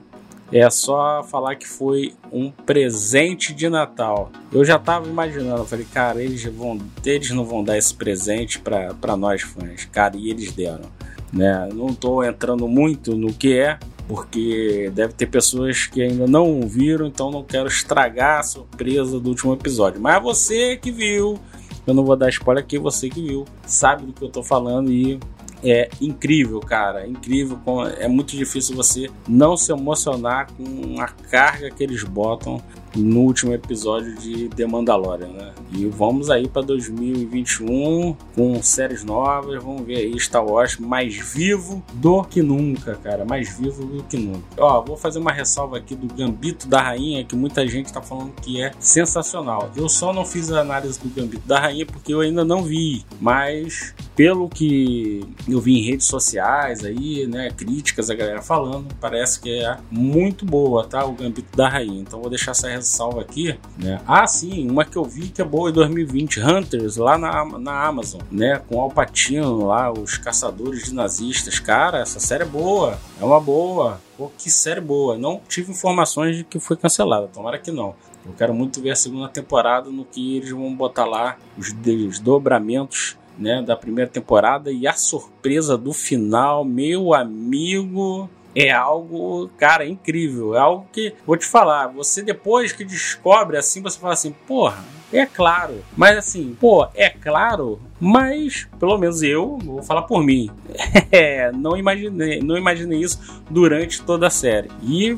É 0.52 0.70
só 0.70 1.24
falar 1.24 1.56
que 1.56 1.68
foi 1.68 2.14
um 2.32 2.50
presente 2.50 3.54
de 3.54 3.68
Natal. 3.70 4.32
Eu 4.52 4.64
já 4.64 4.80
tava 4.80 5.08
imaginando, 5.08 5.66
falei, 5.66 5.86
cara, 5.94 6.24
eles, 6.24 6.44
vão, 6.46 6.80
eles 7.06 7.32
não 7.32 7.44
vão 7.44 7.64
dar 7.64 7.78
esse 7.78 7.94
presente 7.94 8.60
pra 8.60 9.18
nós 9.18 9.42
fãs. 9.42 9.86
Cara, 9.86 10.16
e 10.16 10.30
eles 10.30 10.52
deram. 10.54 10.90
Né? 11.34 11.70
Não 11.74 11.94
tô 11.94 12.24
entrando 12.24 12.66
muito 12.68 13.16
no 13.16 13.34
que 13.34 13.58
é, 13.58 13.78
porque 14.08 14.90
deve 14.96 15.14
ter 15.14 15.26
pessoas 15.26 15.86
que 15.86 16.02
ainda 16.02 16.26
não 16.26 16.62
viram, 16.62 17.08
então 17.08 17.30
não 17.30 17.44
quero 17.44 17.68
estragar 17.68 18.40
a 18.40 18.44
surpresa 18.44 19.20
do 19.20 19.30
último 19.30 19.54
episódio. 19.54 20.00
Mas 20.00 20.24
você 20.24 20.78
que 20.78 20.92
viu, 20.92 21.38
eu 21.86 21.94
não 21.94 22.06
vou 22.06 22.16
dar 22.16 22.30
spoiler 22.30 22.64
aqui, 22.64 22.80
você 22.80 23.10
que 23.10 23.22
viu, 23.22 23.44
sabe 23.66 24.06
do 24.06 24.14
que 24.14 24.24
eu 24.24 24.30
tô 24.30 24.42
falando 24.42 24.90
e 24.90 25.20
é 25.64 25.90
incrível, 26.02 26.60
cara. 26.60 27.04
É 27.04 27.08
incrível. 27.08 27.60
É 27.98 28.08
muito 28.08 28.36
difícil 28.36 28.76
você 28.76 29.10
não 29.28 29.58
se 29.58 29.72
emocionar 29.72 30.48
com 30.52 31.02
a 31.02 31.08
carga 31.08 31.70
que 31.70 31.84
eles 31.84 32.04
botam 32.04 32.62
no 32.98 33.22
último 33.22 33.54
episódio 33.54 34.16
de 34.16 34.50
The 34.50 34.66
Mandalorian, 34.66 35.28
né? 35.28 35.54
E 35.72 35.86
vamos 35.86 36.30
aí 36.30 36.48
para 36.48 36.62
2021 36.64 38.16
com 38.34 38.62
séries 38.64 39.04
novas. 39.04 39.62
Vamos 39.62 39.86
ver 39.86 39.98
aí 39.98 40.20
Star 40.20 40.46
Wars 40.46 40.78
mais 40.78 41.16
vivo 41.16 41.84
do 41.94 42.24
que 42.24 42.42
nunca, 42.42 42.96
cara. 42.96 43.26
Mais 43.26 43.58
vivo 43.58 43.86
do 43.86 44.04
que 44.04 44.18
nunca. 44.18 44.44
Ó, 44.58 44.82
vou 44.82 44.98
fazer 44.98 45.20
uma 45.20 45.32
ressalva 45.32 45.78
aqui 45.78 45.96
do 45.96 46.14
Gambito 46.14 46.68
da 46.68 46.82
Rainha, 46.82 47.24
que 47.24 47.36
muita 47.36 47.68
gente 47.68 47.94
tá 47.94 48.02
falando 48.02 48.32
que 48.42 48.62
é 48.62 48.72
sensacional. 48.80 49.72
Eu 49.76 49.88
só 49.88 50.12
não 50.12 50.26
fiz 50.26 50.52
a 50.52 50.62
análise 50.62 51.00
do 51.00 51.10
Gambito 51.10 51.48
da 51.48 51.60
Rainha 51.60 51.86
porque 51.86 52.14
eu 52.14 52.22
ainda 52.22 52.44
não 52.44 52.64
vi, 52.64 53.06
mas 53.20 53.94
pelo 54.16 54.50
que 54.50 55.22
eu 55.48 55.60
vi 55.60 55.80
em 55.80 55.84
redes 55.84 56.08
sociais 56.08 56.84
aí, 56.84 57.28
né, 57.28 57.52
críticas 57.52 58.10
a 58.10 58.16
galera 58.16 58.42
falando, 58.42 58.88
parece 59.00 59.40
que 59.40 59.50
é 59.50 59.78
muito 59.92 60.46
boa, 60.46 60.86
tá? 60.86 61.06
O 61.06 61.14
Gambito 61.14 61.56
da 61.56 61.70
Rainha. 61.70 62.02
Então 62.02 62.20
vou 62.20 62.30
deixar 62.30 62.52
essa 62.52 62.68
ressalva 62.68 62.87
aqui, 63.20 63.58
né? 63.78 64.02
Ah, 64.08 64.26
sim, 64.28 64.70
uma 64.70 64.86
que 64.86 64.98
eu 64.98 65.04
vi 65.04 65.30
que 65.30 65.42
é 65.42 65.46
boa 65.46 65.70
em 65.70 65.74
2020, 65.74 66.40
Hunters, 66.40 66.98
lá 66.98 67.18
na, 67.18 67.46
na 67.60 67.86
Amazon, 67.86 68.22
né? 68.32 68.62
Com 68.68 68.82
Al 68.82 68.90
Pacino 68.90 69.66
lá, 69.66 69.92
os 69.92 70.18
caçadores 70.18 70.86
de 70.86 70.94
nazistas. 70.94 71.60
Cara, 71.60 72.00
essa 72.00 72.20
série 72.20 72.44
é 72.44 72.48
boa, 72.48 72.98
é 73.20 73.24
uma 73.24 73.40
boa. 73.40 74.00
Pô, 74.18 74.32
que 74.38 74.50
série 74.50 74.82
boa. 74.82 75.18
Não 75.18 75.42
tive 75.48 75.72
informações 75.72 76.38
de 76.38 76.44
que 76.44 76.60
foi 76.60 76.78
cancelada, 76.78 77.28
tomara 77.28 77.60
que 77.60 77.72
não. 77.72 77.96
Eu 78.26 78.34
quero 78.34 78.54
muito 78.54 78.82
ver 78.82 78.92
a 78.92 78.96
segunda 78.96 79.30
temporada 79.30 79.90
no 79.90 80.04
que 80.04 80.38
eles 80.38 80.50
vão 80.50 80.76
botar 80.76 81.06
lá 81.06 81.38
os 81.58 81.72
desdobramentos 81.72 83.18
né, 83.38 83.62
da 83.62 83.76
primeira 83.76 84.10
temporada 84.10 84.72
e 84.72 84.88
a 84.88 84.94
surpresa 84.94 85.78
do 85.78 85.94
final, 85.94 86.66
meu 86.66 87.14
amigo, 87.14 88.30
é 88.66 88.72
algo, 88.72 89.50
cara, 89.56 89.86
incrível. 89.86 90.56
É 90.56 90.60
algo 90.60 90.88
que, 90.92 91.14
vou 91.28 91.38
te 91.38 91.46
falar, 91.46 91.88
você 91.88 92.24
depois 92.24 92.72
que 92.72 92.84
descobre 92.84 93.56
assim, 93.56 93.84
você 93.84 94.00
fala 94.00 94.14
assim, 94.14 94.32
porra, 94.48 94.84
é 95.14 95.28
claro. 95.28 95.86
Mas 95.96 96.18
assim, 96.18 96.58
pô, 96.60 96.88
é 96.96 97.08
claro, 97.08 97.80
mas 98.00 98.68
pelo 98.80 98.98
menos 98.98 99.22
eu, 99.22 99.60
vou 99.60 99.84
falar 99.84 100.02
por 100.04 100.24
mim, 100.24 100.50
é, 101.12 101.52
não 101.52 101.78
imaginei, 101.78 102.42
não 102.42 102.58
imaginei 102.58 103.00
isso 103.00 103.44
durante 103.48 104.02
toda 104.02 104.26
a 104.26 104.32
série. 104.32 104.72
E 104.82 105.16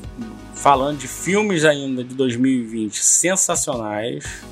falando 0.54 0.98
de 0.98 1.08
filmes 1.08 1.64
ainda 1.64 2.04
de 2.04 2.14
2020 2.16 3.02
sensacionais, 3.02 4.44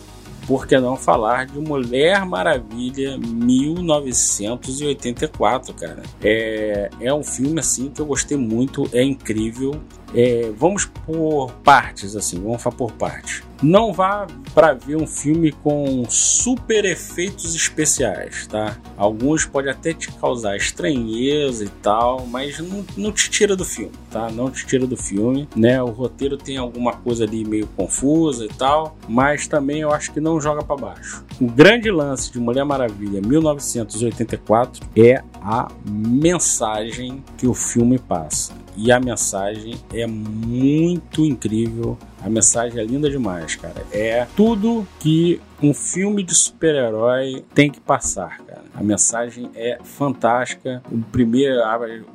por 0.48 0.66
que 0.66 0.80
não 0.80 0.96
falar 0.96 1.46
de 1.46 1.60
Mulher 1.60 2.26
Maravilha 2.26 3.18
1984, 3.18 5.74
cara? 5.74 6.02
É, 6.24 6.90
é 7.02 7.14
um 7.14 7.22
filme 7.22 7.60
assim 7.60 7.90
que 7.90 8.02
eu 8.02 8.06
gostei 8.06 8.38
muito, 8.38 8.90
é 8.94 9.04
incrível. 9.04 9.82
É, 10.14 10.52
vamos 10.58 10.86
por 10.86 11.52
partes, 11.64 12.16
assim, 12.16 12.42
vamos 12.42 12.62
falar 12.62 12.76
por 12.76 12.92
partes. 12.94 13.44
Não 13.62 13.92
vá 13.92 14.28
para 14.54 14.74
ver 14.74 14.96
um 14.96 15.08
filme 15.08 15.52
com 15.52 16.06
super 16.08 16.86
efeitos 16.86 17.56
especiais, 17.56 18.46
tá? 18.46 18.78
Alguns 18.96 19.46
podem 19.46 19.72
até 19.72 19.94
te 19.94 20.12
causar 20.12 20.56
estranheza 20.56 21.66
e 21.66 21.70
tal, 21.82 22.26
mas 22.28 22.60
não, 22.60 22.86
não 22.96 23.12
te 23.12 23.30
tira 23.32 23.56
do 23.56 23.66
filme, 23.66 23.92
tá? 24.12 24.30
Não 24.30 24.52
te 24.52 24.66
tira 24.66 24.86
do 24.86 24.96
filme, 24.96 25.50
né? 25.56 25.82
O 25.82 25.88
roteiro 25.88 26.38
tem 26.38 26.58
alguma 26.58 26.94
coisa 26.94 27.24
ali 27.24 27.44
meio 27.44 27.68
confusa 27.76 28.46
e 28.46 28.50
tal, 28.50 28.96
mas 29.08 29.48
também 29.48 29.80
eu 29.80 29.92
acho 29.92 30.14
que 30.14 30.20
não 30.20 30.40
joga 30.40 30.64
para 30.64 30.76
baixo. 30.76 31.26
O 31.42 31.48
grande 31.48 31.90
lance 31.90 32.32
de 32.32 32.40
Mulher 32.40 32.64
Maravilha 32.64 33.22
1984 33.22 34.88
é 34.96 35.24
a 35.42 35.68
mensagem 35.84 37.24
que 37.38 37.48
o 37.48 37.54
filme 37.56 37.98
passa. 37.98 38.54
E 38.78 38.92
a 38.92 39.00
mensagem 39.00 39.76
é 39.92 40.06
muito 40.06 41.26
incrível. 41.26 41.98
A 42.22 42.30
mensagem 42.30 42.80
é 42.80 42.84
linda 42.84 43.10
demais, 43.10 43.56
cara. 43.56 43.84
É 43.92 44.28
tudo 44.36 44.88
que 45.00 45.42
um 45.62 45.74
filme 45.74 46.22
de 46.22 46.36
super-herói 46.36 47.44
tem 47.56 47.72
que 47.72 47.80
passar, 47.80 48.38
cara. 48.58 48.64
A 48.74 48.84
mensagem 48.84 49.50
é 49.56 49.78
fantástica. 49.84 50.82
O 50.92 51.00
primeiro, 51.12 51.62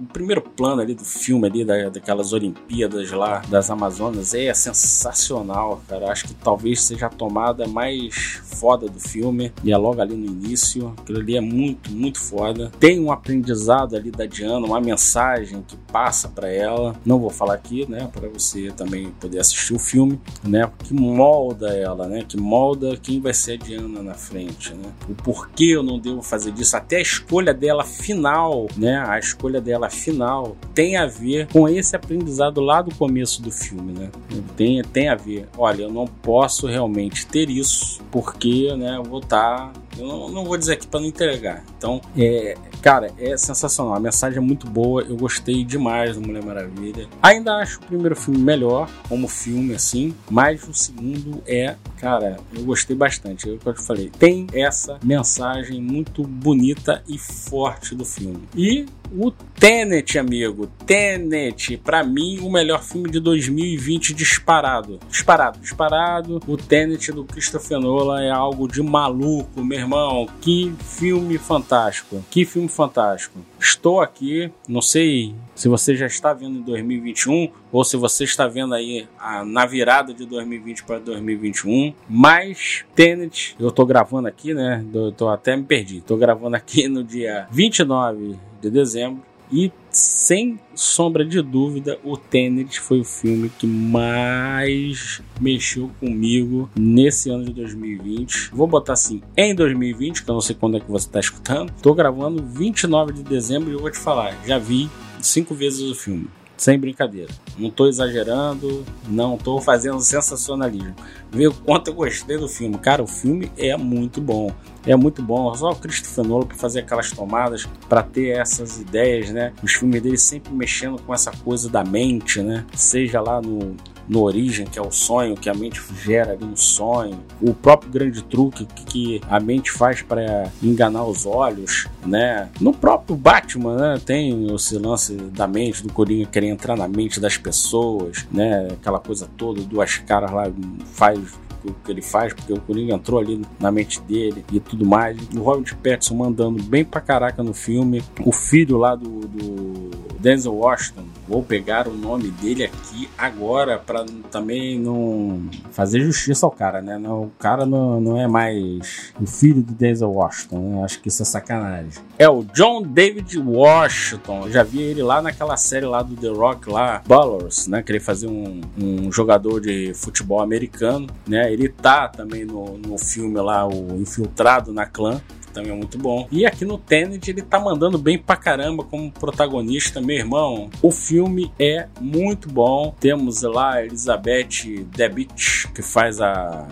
o 0.00 0.06
primeiro 0.06 0.42
plano 0.42 0.82
ali 0.82 0.94
do 0.94 1.04
filme 1.04 1.46
ali 1.46 1.64
da, 1.64 1.88
daquelas 1.88 2.32
Olimpíadas 2.32 3.10
lá 3.10 3.42
das 3.48 3.70
Amazonas 3.70 4.34
é 4.34 4.52
sensacional, 4.52 5.82
cara. 5.88 6.10
Acho 6.10 6.26
que 6.26 6.34
talvez 6.34 6.82
seja 6.82 7.06
a 7.06 7.10
tomada 7.10 7.66
mais 7.66 8.40
foda 8.44 8.88
do 8.88 9.00
filme. 9.00 9.52
E 9.64 9.72
é 9.72 9.76
logo 9.76 10.00
ali 10.00 10.14
no 10.14 10.26
início. 10.26 10.94
Aquilo 10.98 11.18
ali 11.18 11.36
é 11.36 11.40
muito, 11.40 11.90
muito 11.90 12.20
foda. 12.20 12.70
Tem 12.78 13.00
um 13.00 13.12
aprendizado 13.12 13.96
ali 13.96 14.10
da 14.10 14.26
Diana, 14.26 14.66
uma 14.66 14.80
mensagem 14.80 15.62
que 15.62 15.76
passa 15.76 16.28
pra 16.28 16.48
ela. 16.48 16.94
Não 17.04 17.18
vou 17.18 17.30
falar 17.30 17.54
aqui, 17.54 17.88
né, 17.88 18.08
para 18.12 18.28
você 18.28 18.70
também 18.72 19.10
poder 19.20 19.38
assistir 19.38 19.74
o 19.74 19.78
filme, 19.78 20.20
né, 20.42 20.70
que 20.84 20.94
molda 20.94 21.68
ela, 21.76 22.06
né, 22.06 22.24
que 22.26 22.36
molda 22.36 22.96
quem 22.96 23.20
vai 23.20 23.34
ser 23.34 23.52
a 23.52 23.56
Diana 23.56 24.02
na 24.02 24.14
frente, 24.14 24.74
né? 24.74 24.90
O 25.08 25.14
porquê 25.14 25.64
eu 25.76 25.82
não 25.82 25.98
devo 25.98 26.22
fazer 26.32 26.50
disso, 26.52 26.74
até 26.74 26.96
a 26.96 27.00
escolha 27.02 27.52
dela 27.52 27.84
final, 27.84 28.66
né, 28.74 29.04
a 29.06 29.18
escolha 29.18 29.60
dela 29.60 29.90
final 29.90 30.56
tem 30.74 30.96
a 30.96 31.04
ver 31.04 31.46
com 31.52 31.68
esse 31.68 31.94
aprendizado 31.94 32.58
lá 32.58 32.80
do 32.80 32.94
começo 32.94 33.42
do 33.42 33.50
filme, 33.50 33.92
né? 33.92 34.10
Tem, 34.56 34.82
tem 34.82 35.10
a 35.10 35.14
ver. 35.14 35.46
Olha, 35.58 35.82
eu 35.82 35.92
não 35.92 36.06
posso 36.06 36.66
realmente 36.66 37.26
ter 37.26 37.50
isso 37.50 38.00
porque, 38.10 38.74
né, 38.74 38.96
eu 38.96 39.02
vou 39.02 39.20
estar 39.20 39.72
eu 39.98 40.06
não, 40.06 40.28
não 40.28 40.44
vou 40.44 40.56
dizer 40.56 40.74
aqui 40.74 40.86
para 40.86 41.00
não 41.00 41.06
entregar. 41.06 41.64
Então, 41.76 42.00
é, 42.16 42.56
cara, 42.80 43.12
é 43.18 43.36
sensacional. 43.36 43.94
A 43.94 44.00
mensagem 44.00 44.38
é 44.38 44.40
muito 44.40 44.66
boa. 44.66 45.02
Eu 45.02 45.16
gostei 45.16 45.64
demais 45.64 46.16
do 46.16 46.22
Mulher 46.22 46.44
Maravilha. 46.44 47.08
Ainda 47.22 47.56
acho 47.56 47.78
o 47.78 47.82
primeiro 47.82 48.16
filme 48.16 48.40
melhor, 48.40 48.88
como 49.08 49.28
filme, 49.28 49.74
assim. 49.74 50.14
Mas 50.30 50.66
o 50.68 50.74
segundo 50.74 51.42
é, 51.46 51.76
cara, 51.98 52.38
eu 52.54 52.64
gostei 52.64 52.96
bastante. 52.96 53.48
É 53.48 53.52
o 53.52 53.58
que 53.58 53.66
eu 53.66 53.74
te 53.74 53.82
falei. 53.82 54.10
Tem 54.18 54.46
essa 54.52 54.98
mensagem 55.02 55.80
muito 55.80 56.22
bonita 56.22 57.02
e 57.08 57.18
forte 57.18 57.94
do 57.94 58.04
filme. 58.04 58.42
E 58.56 58.86
o 59.16 59.30
Tenet, 59.30 60.18
amigo. 60.18 60.66
Tenet, 60.86 61.76
pra 61.78 62.02
mim, 62.02 62.38
o 62.40 62.50
melhor 62.50 62.82
filme 62.82 63.10
de 63.10 63.20
2020 63.20 64.12
disparado. 64.14 64.98
Disparado, 65.08 65.58
disparado. 65.60 66.40
O 66.46 66.56
Tenet 66.56 67.12
do 67.12 67.24
Christopher 67.24 67.78
Nolan 67.78 68.22
é 68.22 68.30
algo 68.30 68.66
de 68.66 68.82
maluco, 68.82 69.62
meu 69.64 69.78
irmão. 69.78 70.26
Que 70.40 70.72
filme 70.80 71.38
fantástico. 71.38 72.24
Que 72.30 72.44
filme 72.44 72.68
fantástico. 72.68 73.38
Estou 73.60 74.00
aqui, 74.00 74.50
não 74.68 74.82
sei 74.82 75.34
se 75.54 75.68
você 75.68 75.94
já 75.94 76.06
está 76.06 76.32
vendo 76.34 76.58
em 76.58 76.62
2021 76.62 77.48
ou 77.70 77.84
se 77.84 77.96
você 77.96 78.24
está 78.24 78.48
vendo 78.48 78.74
aí 78.74 79.06
a- 79.18 79.44
na 79.44 79.64
virada 79.64 80.12
de 80.12 80.26
2020 80.26 80.82
para 80.82 80.98
2021, 80.98 81.94
mas 82.08 82.84
Tenet, 82.96 83.54
eu 83.60 83.70
tô 83.70 83.86
gravando 83.86 84.26
aqui, 84.26 84.52
né? 84.52 84.84
Eu 84.92 85.12
tô 85.12 85.28
até 85.28 85.56
me 85.56 85.62
perdi. 85.62 86.00
Tô 86.00 86.16
gravando 86.16 86.56
aqui 86.56 86.88
no 86.88 87.04
dia 87.04 87.46
29 87.52 88.36
de 88.62 88.70
dezembro 88.70 89.22
e 89.52 89.70
sem 89.90 90.58
sombra 90.74 91.26
de 91.26 91.42
dúvida, 91.42 91.98
o 92.02 92.16
Tenet 92.16 92.80
foi 92.80 93.00
o 93.00 93.04
filme 93.04 93.50
que 93.58 93.66
mais 93.66 95.20
mexeu 95.38 95.90
comigo 96.00 96.70
nesse 96.74 97.28
ano 97.28 97.44
de 97.44 97.52
2020. 97.52 98.50
Vou 98.54 98.66
botar 98.66 98.94
assim, 98.94 99.20
em 99.36 99.54
2020, 99.54 100.24
que 100.24 100.30
eu 100.30 100.32
não 100.32 100.40
sei 100.40 100.56
quando 100.58 100.78
é 100.78 100.80
que 100.80 100.90
você 100.90 101.06
está 101.06 101.20
escutando. 101.20 101.70
Tô 101.82 101.92
gravando 101.92 102.42
29 102.42 103.12
de 103.12 103.22
dezembro 103.22 103.68
e 103.68 103.74
eu 103.74 103.80
vou 103.80 103.90
te 103.90 103.98
falar, 103.98 104.34
já 104.46 104.58
vi 104.58 104.88
cinco 105.20 105.54
vezes 105.54 105.82
o 105.82 105.94
filme. 105.94 106.28
Sem 106.62 106.78
brincadeira. 106.78 107.28
Não 107.58 107.70
tô 107.70 107.88
exagerando, 107.88 108.84
não 109.08 109.36
tô 109.36 109.60
fazendo 109.60 109.98
sensacionalismo. 109.98 110.94
Vê 111.28 111.48
o 111.48 111.52
quanto 111.52 111.88
eu 111.88 111.94
gostei 111.94 112.38
do 112.38 112.48
filme. 112.48 112.78
Cara, 112.78 113.02
o 113.02 113.06
filme 113.08 113.50
é 113.58 113.76
muito 113.76 114.20
bom. 114.20 114.48
É 114.86 114.94
muito 114.94 115.20
bom. 115.24 115.52
Só 115.56 115.72
o 115.72 115.74
Christopher 115.74 116.24
Nolan 116.24 116.46
para 116.46 116.56
fazer 116.56 116.78
aquelas 116.78 117.10
tomadas, 117.10 117.68
para 117.88 118.04
ter 118.04 118.38
essas 118.38 118.78
ideias, 118.78 119.30
né? 119.30 119.52
Os 119.60 119.72
filmes 119.72 120.00
dele 120.00 120.16
sempre 120.16 120.52
mexendo 120.52 121.02
com 121.02 121.12
essa 121.12 121.32
coisa 121.32 121.68
da 121.68 121.82
mente, 121.82 122.40
né? 122.40 122.64
Seja 122.76 123.20
lá 123.20 123.42
no, 123.42 123.74
no 124.12 124.20
Origem, 124.20 124.66
que 124.66 124.78
é 124.78 124.82
o 124.82 124.90
sonho, 124.90 125.34
que 125.34 125.48
a 125.48 125.54
mente 125.54 125.80
gera 126.04 126.32
ali 126.32 126.44
um 126.44 126.54
sonho. 126.54 127.18
O 127.40 127.54
próprio 127.54 127.90
grande 127.90 128.22
truque 128.22 128.66
que, 128.66 129.20
a 129.28 129.40
mente 129.40 129.70
faz 129.70 130.02
para 130.02 130.52
enganar 130.62 131.04
os 131.04 131.24
olhos, 131.24 131.88
né? 132.04 132.50
No 132.60 132.74
próprio 132.74 133.16
Batman, 133.16 133.76
né? 133.76 134.00
Tem 134.04 134.54
esse 134.54 134.76
lance 134.76 135.14
da 135.14 135.46
mente, 135.46 135.82
do 135.82 135.90
Coringa 135.90 136.26
querer 136.26 136.48
entrar 136.48 136.76
na 136.76 136.86
mente 136.86 137.18
das 137.18 137.38
pessoas, 137.38 138.26
né? 138.30 138.68
Aquela 138.72 139.00
coisa 139.00 139.28
toda, 139.36 139.62
duas 139.62 139.96
caras 139.96 140.30
lá, 140.30 140.44
faz 140.84 141.18
o 141.64 141.72
que 141.72 141.90
ele 141.90 142.02
faz, 142.02 142.32
porque 142.32 142.52
o 142.52 142.60
Coringa 142.60 142.94
entrou 142.94 143.20
ali 143.20 143.40
na 143.60 143.70
mente 143.70 144.00
dele 144.02 144.44
e 144.52 144.60
tudo 144.60 144.84
mais. 144.84 145.16
O 145.34 145.42
Robert 145.42 145.76
Pattinson 145.76 146.14
mandando 146.14 146.62
bem 146.62 146.84
pra 146.84 147.00
caraca 147.00 147.42
no 147.42 147.54
filme. 147.54 148.02
O 148.24 148.32
filho 148.32 148.78
lá 148.78 148.94
do, 148.94 149.20
do 149.20 149.90
Denzel 150.22 150.54
Washington, 150.54 151.02
vou 151.28 151.42
pegar 151.42 151.88
o 151.88 151.92
nome 151.92 152.30
dele 152.30 152.64
aqui 152.64 153.08
agora 153.18 153.76
pra 153.76 154.04
também 154.30 154.78
não 154.78 155.42
fazer 155.72 156.00
justiça 156.00 156.46
ao 156.46 156.52
cara, 156.52 156.80
né? 156.80 156.96
O 157.08 157.30
cara 157.40 157.66
não, 157.66 158.00
não 158.00 158.20
é 158.20 158.28
mais 158.28 159.12
o 159.20 159.26
filho 159.26 159.60
do 159.60 159.72
Denzel 159.72 160.10
Washington, 160.10 160.76
né? 160.76 160.84
Acho 160.84 161.00
que 161.00 161.08
isso 161.08 161.22
é 161.22 161.24
sacanagem. 161.24 162.00
É 162.16 162.28
o 162.28 162.44
John 162.44 162.82
David 162.82 163.36
Washington. 163.36 164.42
Eu 164.44 164.52
já 164.52 164.62
vi 164.62 164.80
ele 164.80 165.02
lá 165.02 165.20
naquela 165.20 165.56
série 165.56 165.86
lá 165.86 166.02
do 166.02 166.14
The 166.14 166.28
Rock 166.28 166.70
lá, 166.70 167.02
Ballers, 167.04 167.66
né? 167.66 167.82
Que 167.82 167.90
ele 167.90 168.00
fazia 168.00 168.30
um, 168.30 168.60
um 168.80 169.10
jogador 169.10 169.60
de 169.60 169.92
futebol 169.94 170.40
americano, 170.40 171.08
né? 171.26 171.51
Ele 171.52 171.68
tá 171.68 172.08
também 172.08 172.44
no, 172.44 172.78
no 172.78 172.98
filme 172.98 173.40
lá, 173.40 173.66
o 173.66 174.00
Infiltrado 174.00 174.72
na 174.72 174.86
Clã 174.86 175.20
também 175.52 175.70
é 175.70 175.74
muito 175.74 175.98
bom. 175.98 176.26
E 176.32 176.44
aqui 176.46 176.64
no 176.64 176.78
Tenet 176.78 177.30
ele 177.30 177.42
tá 177.42 177.60
mandando 177.60 177.98
bem 177.98 178.18
pra 178.18 178.36
caramba 178.36 178.82
como 178.82 179.12
protagonista, 179.12 180.00
meu 180.00 180.16
irmão. 180.16 180.70
O 180.80 180.90
filme 180.90 181.52
é 181.58 181.86
muito 182.00 182.48
bom. 182.48 182.94
Temos 182.98 183.42
lá 183.42 183.74
a 183.74 183.84
Elizabeth 183.84 184.84
Debicki, 184.96 185.68
que 185.74 185.82
faz 185.82 186.20
a 186.20 186.66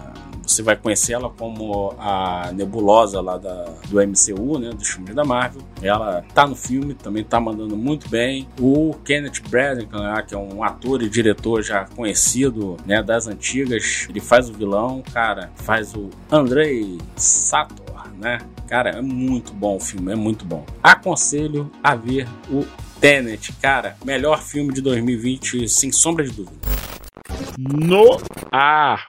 você 0.51 0.63
vai 0.63 0.77
conhecer 0.77 1.13
ela 1.13 1.31
como 1.31 1.95
a 1.99 2.51
nebulosa 2.53 3.21
lá 3.21 3.37
da, 3.37 3.67
do 3.89 4.01
MCU, 4.01 4.59
né, 4.59 4.71
dos 4.71 4.89
filmes 4.89 5.15
da 5.15 5.25
Marvel. 5.25 5.63
Ela 5.83 6.25
tá 6.35 6.47
no 6.47 6.57
filme, 6.57 6.95
também 6.95 7.25
tá 7.25 7.41
mandando 7.41 7.77
muito 7.77 8.09
bem. 8.09 8.49
O 8.61 8.95
Kenneth 9.05 9.43
Branagh, 9.49 9.89
lá, 9.93 10.23
que 10.23 10.35
é 10.35 10.39
um 10.39 10.63
ator 10.63 11.03
e 11.03 11.09
diretor 11.09 11.63
já 11.63 11.85
conhecido, 11.85 12.77
né, 12.85 13.03
das 13.03 13.27
antigas, 13.27 14.07
ele 14.09 14.21
faz 14.21 14.49
o 14.51 14.53
vilão, 14.53 15.03
cara, 15.13 15.51
faz 15.57 15.95
o 15.95 16.11
Andrei 16.31 16.99
Sator, 17.17 18.11
né? 18.19 18.39
Cara, 18.69 18.91
é 18.91 19.01
muito 19.01 19.53
bom 19.53 19.77
o 19.77 19.81
filme, 19.81 20.13
é 20.13 20.17
muito 20.17 20.45
bom. 20.45 20.65
Aconselho 20.83 21.71
a 21.83 21.95
ver 21.95 22.29
o 22.51 22.65
Tenet, 23.01 23.53
cara, 23.55 23.97
melhor 24.05 24.43
filme 24.43 24.73
de 24.73 24.81
2020, 24.81 25.69
sem 25.69 25.91
sombra 25.91 26.25
de 26.25 26.33
dúvida. 26.33 26.59
No 27.59 28.19
ar. 28.53 29.09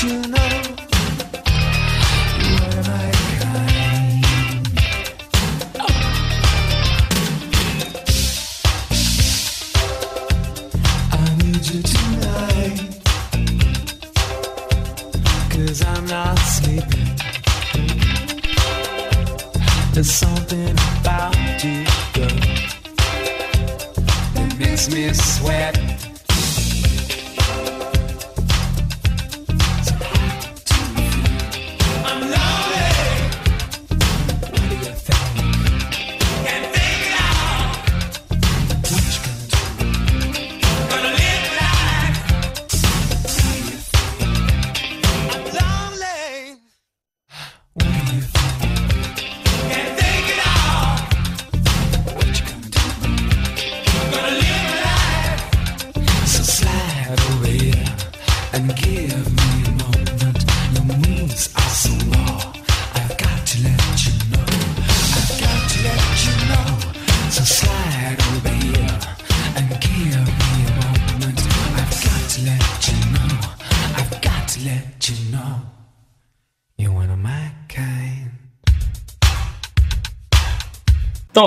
You 0.00 0.22
know. 0.28 0.81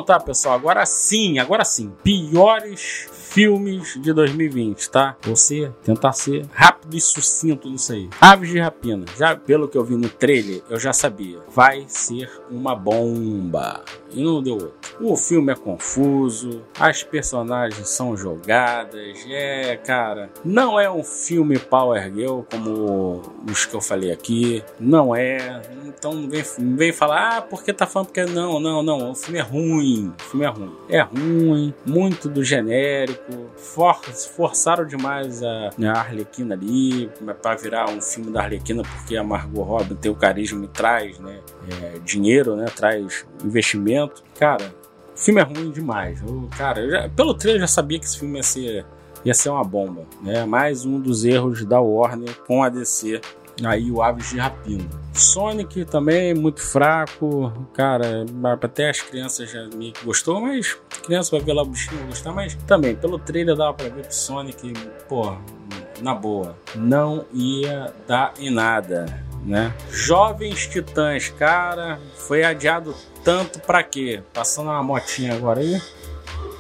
Tá, 0.06 0.19
pessoal, 0.19 0.56
agora 0.56 0.86
sim, 0.86 1.40
agora 1.40 1.65
sim. 1.65 1.91
Piores 2.03 3.10
filmes 3.11 3.99
de 3.99 4.14
2020, 4.14 4.90
tá? 4.90 5.18
Você 5.23 5.72
tentar 5.84 6.14
ser 6.14 6.45
rápido 6.53 6.74
e 6.91 7.02
sucinto 7.02 7.70
nisso 7.70 7.94
aí. 7.94 8.10
Aves 8.20 8.49
de 8.49 8.60
Rapina, 8.60 9.06
já 9.18 9.36
pelo 9.36 9.68
que 9.68 9.78
eu 9.78 9.84
vi 9.84 9.95
no 9.95 10.10
trailer, 10.10 10.62
eu 10.70 10.80
já 10.80 10.94
sabia. 10.94 11.40
Vai 11.49 11.86
ser 11.88 12.30
uma 12.49 12.76
bomba. 12.76 13.84
E 14.12 14.24
não 14.24 14.41
deu 14.41 14.53
outro. 14.53 14.74
O 14.99 15.18
filme 15.18 15.52
é 15.52 15.56
confuso, 15.56 16.64
as 16.80 17.03
personagens 17.03 17.90
são 17.90 18.16
jogadas, 18.16 19.26
é, 19.28 19.76
cara, 19.76 20.30
não 20.44 20.80
é 20.80 20.90
um 20.90 21.03
filme 21.03 21.60
Power 21.60 22.14
Girl 22.14 22.41
como 22.49 23.22
os 23.49 23.66
que 23.66 23.76
eu 23.76 23.82
falei 23.82 24.12
aqui, 24.12 24.64
não 24.80 25.14
é. 25.14 25.62
Então 25.86 26.30
vem, 26.30 26.44
vem 26.76 26.94
falar, 26.94 27.38
ah, 27.38 27.41
porque 27.41 27.74
tá 27.74 27.86
falando 27.86 28.07
porque 28.07 28.24
não, 28.26 28.60
não, 28.60 28.82
não, 28.82 29.12
o 29.12 29.16
filme 29.16 29.40
é 29.40 29.41
ruim, 29.41 30.14
o 30.18 30.24
filme 30.24 30.45
é 30.45 30.49
ruim. 30.49 30.76
É 30.88 31.02
ruim, 31.02 31.74
muito 31.86 32.30
do 32.30 32.44
genérico, 32.44 33.49
for, 33.57 33.99
forçaram 34.36 34.86
demais 34.86 35.44
a, 35.44 35.72
a 35.84 35.99
Arlequina 35.99 36.56
ali 36.56 36.74
pra 37.41 37.56
virar 37.56 37.89
um 37.89 38.02
filme 38.02 38.31
da 38.31 38.43
Arlequina 38.43 38.84
porque 38.84 39.15
a 39.18 39.23
Margot 39.23 39.61
Robbie 39.64 39.95
tem 39.95 40.11
o 40.11 40.15
carisma 40.15 40.65
e 40.65 40.68
traz, 40.68 41.19
né, 41.19 41.39
é, 41.81 41.99
dinheiro, 41.99 42.56
né, 42.56 42.65
traz 42.76 43.26
investimento. 43.43 44.23
Cara, 44.38 44.73
o 45.15 45.18
filme 45.18 45.41
é 45.41 45.43
ruim 45.43 45.72
demais. 45.72 46.22
Eu, 46.22 46.47
cara, 46.57 46.80
eu 46.81 46.89
já- 46.91 47.10
pelo 47.10 47.34
trailer 47.34 47.61
eu 47.61 47.68
já 47.68 47.73
sabia 47.73 47.99
que 47.99 48.06
esse 48.06 48.19
filme 48.19 48.38
ia 48.38 48.43
ser, 48.43 48.85
ia 49.23 49.34
ser 49.34 49.49
uma 49.49 49.64
bomba. 49.64 50.03
Né? 50.22 50.45
Mais 50.45 50.85
um 50.85 50.99
dos 50.99 51.23
erros 51.26 51.64
da 51.65 51.80
Warner 51.80 52.35
com 52.47 52.64
a 52.64 52.69
DC. 52.69 53.22
Aí 53.64 53.89
o 53.89 54.02
Aves 54.02 54.31
de 54.31 54.38
Rapina. 54.38 54.84
Sonic 55.14 55.85
também 55.85 56.34
muito 56.34 56.60
fraco. 56.61 57.53
Cara, 57.73 58.26
até 58.61 58.89
as 58.89 58.99
crianças 58.99 59.49
já 59.49 59.65
que 59.69 59.93
gostou, 60.03 60.41
mas 60.41 60.77
criança 61.03 61.31
vai 61.31 61.39
ver 61.39 61.53
lá 61.53 61.61
o 61.61 61.65
bichinho 61.65 62.06
gostar. 62.06 62.34
Mas 62.34 62.53
também, 62.68 62.97
pelo 62.97 63.18
trailer 63.18 63.56
dava 63.56 63.73
pra 63.73 63.88
ver 63.88 64.07
que 64.07 64.14
Sonic, 64.14 64.73
pô, 65.07 65.38
na 66.02 66.14
boa, 66.14 66.58
não 66.76 67.26
ia 67.34 67.94
dar 68.08 68.34
em 68.40 68.50
nada. 68.50 69.24
Né? 69.46 69.72
Jovens 69.92 70.66
Titãs, 70.66 71.30
cara, 71.30 72.00
foi 72.16 72.44
adiado 72.44 72.96
tanto 73.24 73.60
pra 73.60 73.84
quê? 73.84 74.24
Passando 74.34 74.70
uma 74.70 74.82
motinha 74.82 75.36
agora 75.36 75.60
aí. 75.60 75.80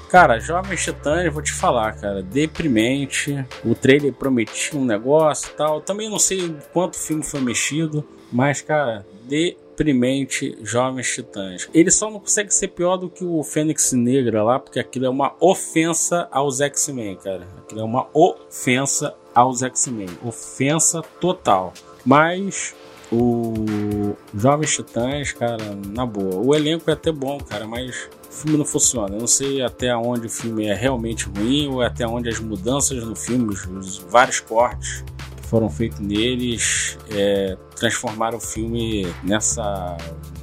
Cara, 0.09 0.39
Jovens 0.39 0.83
Titãs, 0.83 1.33
vou 1.33 1.41
te 1.41 1.51
falar, 1.51 1.93
cara, 1.93 2.21
deprimente. 2.21 3.43
O 3.65 3.73
trailer 3.73 4.13
prometia 4.13 4.79
um 4.79 4.85
negócio 4.85 5.49
e 5.51 5.57
tal. 5.57 5.81
Também 5.81 6.09
não 6.09 6.19
sei 6.19 6.55
quanto 6.71 6.97
filme 6.97 7.23
foi 7.23 7.41
mexido, 7.41 8.07
mas, 8.31 8.61
cara, 8.61 9.05
deprimente 9.23 10.57
Jovens 10.61 11.13
Titãs. 11.13 11.67
Ele 11.73 11.91
só 11.91 12.09
não 12.09 12.19
consegue 12.19 12.53
ser 12.53 12.69
pior 12.69 12.97
do 12.97 13.09
que 13.09 13.25
o 13.25 13.43
Fênix 13.43 13.91
Negra 13.93 14.43
lá, 14.43 14.59
porque 14.59 14.79
aquilo 14.79 15.05
é 15.05 15.09
uma 15.09 15.35
ofensa 15.39 16.27
aos 16.31 16.61
X-Men, 16.61 17.15
cara. 17.17 17.47
Aquilo 17.57 17.81
é 17.81 17.83
uma 17.83 18.07
ofensa 18.13 19.15
aos 19.35 19.61
X-Men. 19.61 20.09
Ofensa 20.23 21.03
total. 21.19 21.73
Mas 22.05 22.73
o 23.11 24.15
Jovens 24.33 24.75
Titãs, 24.75 25.31
cara, 25.33 25.77
na 25.87 26.05
boa. 26.05 26.35
O 26.35 26.55
elenco 26.55 26.89
é 26.89 26.93
até 26.93 27.11
bom, 27.11 27.37
cara, 27.37 27.67
mas 27.67 28.09
o 28.29 28.33
filme 28.33 28.57
não 28.57 28.65
funciona. 28.65 29.15
Eu 29.15 29.19
não 29.19 29.27
sei 29.27 29.61
até 29.61 29.95
onde 29.95 30.27
o 30.27 30.29
filme 30.29 30.65
é 30.65 30.73
realmente 30.73 31.27
ruim 31.29 31.67
ou 31.67 31.81
até 31.81 32.07
onde 32.07 32.29
as 32.29 32.39
mudanças 32.39 33.03
no 33.03 33.15
filme, 33.15 33.53
os, 33.53 33.65
os 33.65 33.97
vários 33.97 34.39
cortes 34.39 35.03
que 35.35 35.47
foram 35.47 35.69
feitos 35.69 35.99
neles, 35.99 36.97
é, 37.11 37.57
transformaram 37.75 38.37
o 38.37 38.41
filme 38.41 39.05
nessa, 39.23 39.97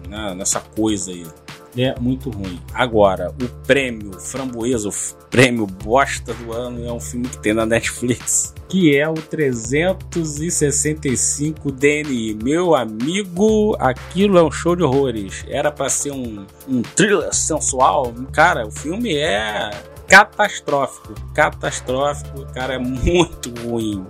né, 0.08 0.34
nessa 0.34 0.60
coisa 0.60 1.10
aí. 1.10 1.26
É 1.76 1.94
muito 1.98 2.30
ruim. 2.30 2.60
Agora, 2.74 3.30
o 3.30 3.48
prêmio 3.66 4.12
Framboesa, 4.20 4.88
o 4.88 4.92
prêmio 5.30 5.66
bosta 5.66 6.32
do 6.34 6.52
ano, 6.52 6.86
é 6.86 6.92
um 6.92 7.00
filme 7.00 7.26
que 7.28 7.38
tem 7.38 7.54
na 7.54 7.64
Netflix, 7.64 8.52
que 8.68 8.94
é 8.96 9.08
o 9.08 9.14
365 9.14 11.72
DNI. 11.72 12.34
Meu 12.42 12.74
amigo, 12.74 13.74
aquilo 13.78 14.36
é 14.36 14.42
um 14.42 14.50
show 14.50 14.76
de 14.76 14.82
horrores. 14.82 15.46
Era 15.48 15.72
pra 15.72 15.88
ser 15.88 16.12
um, 16.12 16.44
um 16.68 16.82
thriller 16.82 17.34
sensual. 17.34 18.12
Cara, 18.32 18.66
o 18.66 18.70
filme 18.70 19.16
é 19.16 19.70
catastrófico. 20.06 21.14
Catastrófico, 21.34 22.44
cara, 22.52 22.74
é 22.74 22.78
muito 22.78 23.50
ruim. 23.62 24.04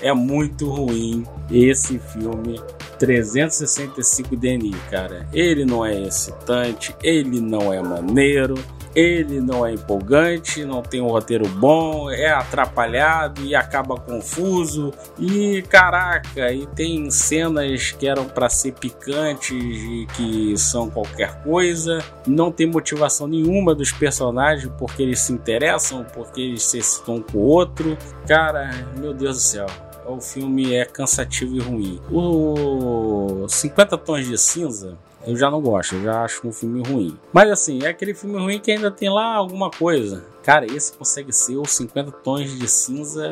É 0.00 0.14
muito 0.14 0.70
ruim 0.70 1.26
esse 1.50 1.98
filme 1.98 2.58
365 3.02 4.36
DNI, 4.36 4.70
cara. 4.88 5.26
Ele 5.32 5.64
não 5.64 5.84
é 5.84 6.02
excitante, 6.02 6.94
ele 7.02 7.40
não 7.40 7.72
é 7.72 7.82
maneiro, 7.82 8.54
ele 8.94 9.40
não 9.40 9.66
é 9.66 9.72
empolgante, 9.72 10.64
não 10.64 10.82
tem 10.82 11.00
um 11.00 11.08
roteiro 11.08 11.48
bom, 11.48 12.08
é 12.08 12.30
atrapalhado 12.30 13.42
e 13.42 13.56
acaba 13.56 13.96
confuso. 13.96 14.92
E 15.18 15.62
caraca, 15.62 16.52
e 16.52 16.64
tem 16.68 17.10
cenas 17.10 17.90
que 17.90 18.06
eram 18.06 18.26
para 18.26 18.48
ser 18.48 18.74
picantes 18.74 19.50
e 19.50 20.06
que 20.14 20.56
são 20.56 20.88
qualquer 20.88 21.42
coisa. 21.42 21.98
Não 22.24 22.52
tem 22.52 22.68
motivação 22.68 23.26
nenhuma 23.26 23.74
dos 23.74 23.90
personagens 23.90 24.72
porque 24.78 25.02
eles 25.02 25.18
se 25.18 25.32
interessam, 25.32 26.06
porque 26.14 26.40
eles 26.40 26.62
se 26.62 26.78
excitam 26.78 27.20
com 27.20 27.38
o 27.38 27.46
outro. 27.46 27.98
Cara, 28.28 28.70
meu 28.96 29.12
Deus 29.12 29.38
do 29.38 29.42
céu 29.42 29.66
o 30.06 30.20
filme 30.20 30.74
é 30.74 30.84
cansativo 30.84 31.56
e 31.56 31.60
ruim. 31.60 32.00
O 32.10 33.46
50 33.48 33.98
Tons 33.98 34.26
de 34.26 34.38
Cinza 34.38 34.98
eu 35.24 35.36
já 35.36 35.48
não 35.50 35.60
gosto, 35.60 35.94
eu 35.94 36.02
já 36.02 36.24
acho 36.24 36.46
um 36.46 36.52
filme 36.52 36.82
ruim. 36.86 37.16
Mas 37.32 37.50
assim, 37.50 37.84
é 37.84 37.88
aquele 37.88 38.12
filme 38.12 38.38
ruim 38.38 38.58
que 38.58 38.72
ainda 38.72 38.90
tem 38.90 39.08
lá 39.08 39.34
alguma 39.34 39.70
coisa. 39.70 40.24
Cara, 40.42 40.66
esse 40.66 40.92
consegue 40.92 41.32
ser 41.32 41.56
os 41.56 41.70
50 41.70 42.10
Tons 42.10 42.58
de 42.58 42.68
Cinza 42.68 43.30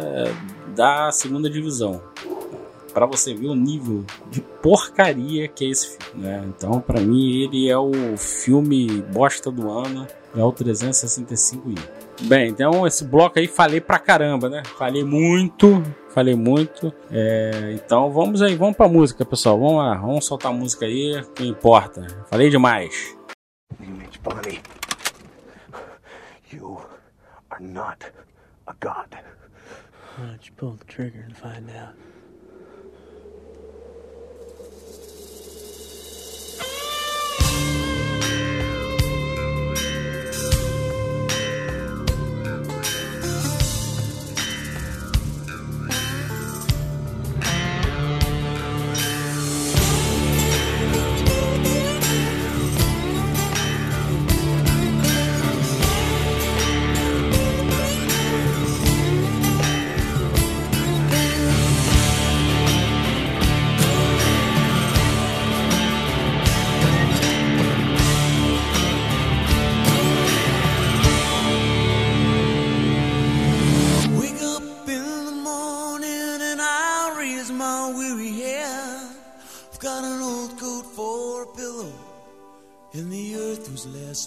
da 0.75 1.11
segunda 1.11 1.51
divisão. 1.51 2.01
Pra 2.95 3.07
você 3.07 3.35
ver 3.35 3.49
o 3.49 3.55
nível 3.55 4.05
de 4.31 4.41
porcaria 4.41 5.49
que 5.49 5.65
é 5.65 5.69
esse 5.69 5.97
filme, 5.97 6.25
né? 6.25 6.45
Então, 6.49 6.81
pra 6.81 7.01
mim, 7.01 7.43
ele 7.43 7.69
é 7.69 7.79
o 7.79 8.17
filme 8.17 9.03
bosta 9.13 9.51
do 9.51 9.71
ano, 9.71 10.07
é 10.37 10.43
o 10.43 10.53
365i. 10.53 11.79
Bem, 12.23 12.49
então 12.51 12.87
esse 12.87 13.05
bloco 13.05 13.39
aí 13.39 13.47
falei 13.47 13.81
pra 13.81 13.99
caramba, 13.99 14.49
né? 14.49 14.63
Falei 14.79 15.03
muito, 15.03 15.83
falei 16.11 16.35
muito. 16.35 16.93
É, 17.11 17.73
então 17.75 18.11
vamos 18.13 18.43
aí, 18.43 18.55
vamos 18.55 18.77
pra 18.77 18.89
música, 18.89 19.25
pessoal. 19.25 19.59
Vamos 19.59 19.77
lá, 19.77 19.95
vamos 19.97 20.27
soltar 20.27 20.53
a 20.53 20.55
música 20.55 20.85
aí, 20.85 21.23
que 21.35 21.47
importa. 21.47 22.07
Falei 22.29 22.51
demais. 22.51 23.17
Image 23.81 24.19
Bonnie, 24.23 24.61
you 26.53 26.79
are 27.51 27.65
not 27.65 28.05
a 28.67 28.75
god. 28.81 29.17
Why 30.19 30.27
don't 30.27 30.47
you 30.47 30.53
pull 30.57 30.77
the 30.77 30.85
trigger 30.85 31.25
and 31.27 31.35
find 31.35 31.71
out? 31.71 31.95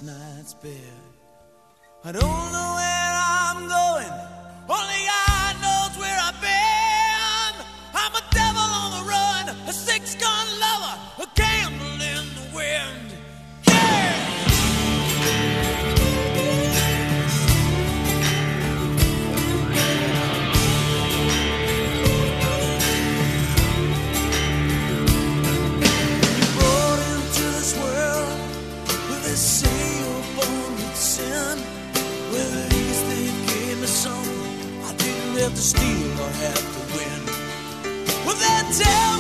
Night's 0.05 0.53
bed. 0.55 0.99
I 2.03 2.11
don't 2.11 2.21
know 2.21 2.82
tell 38.73 39.12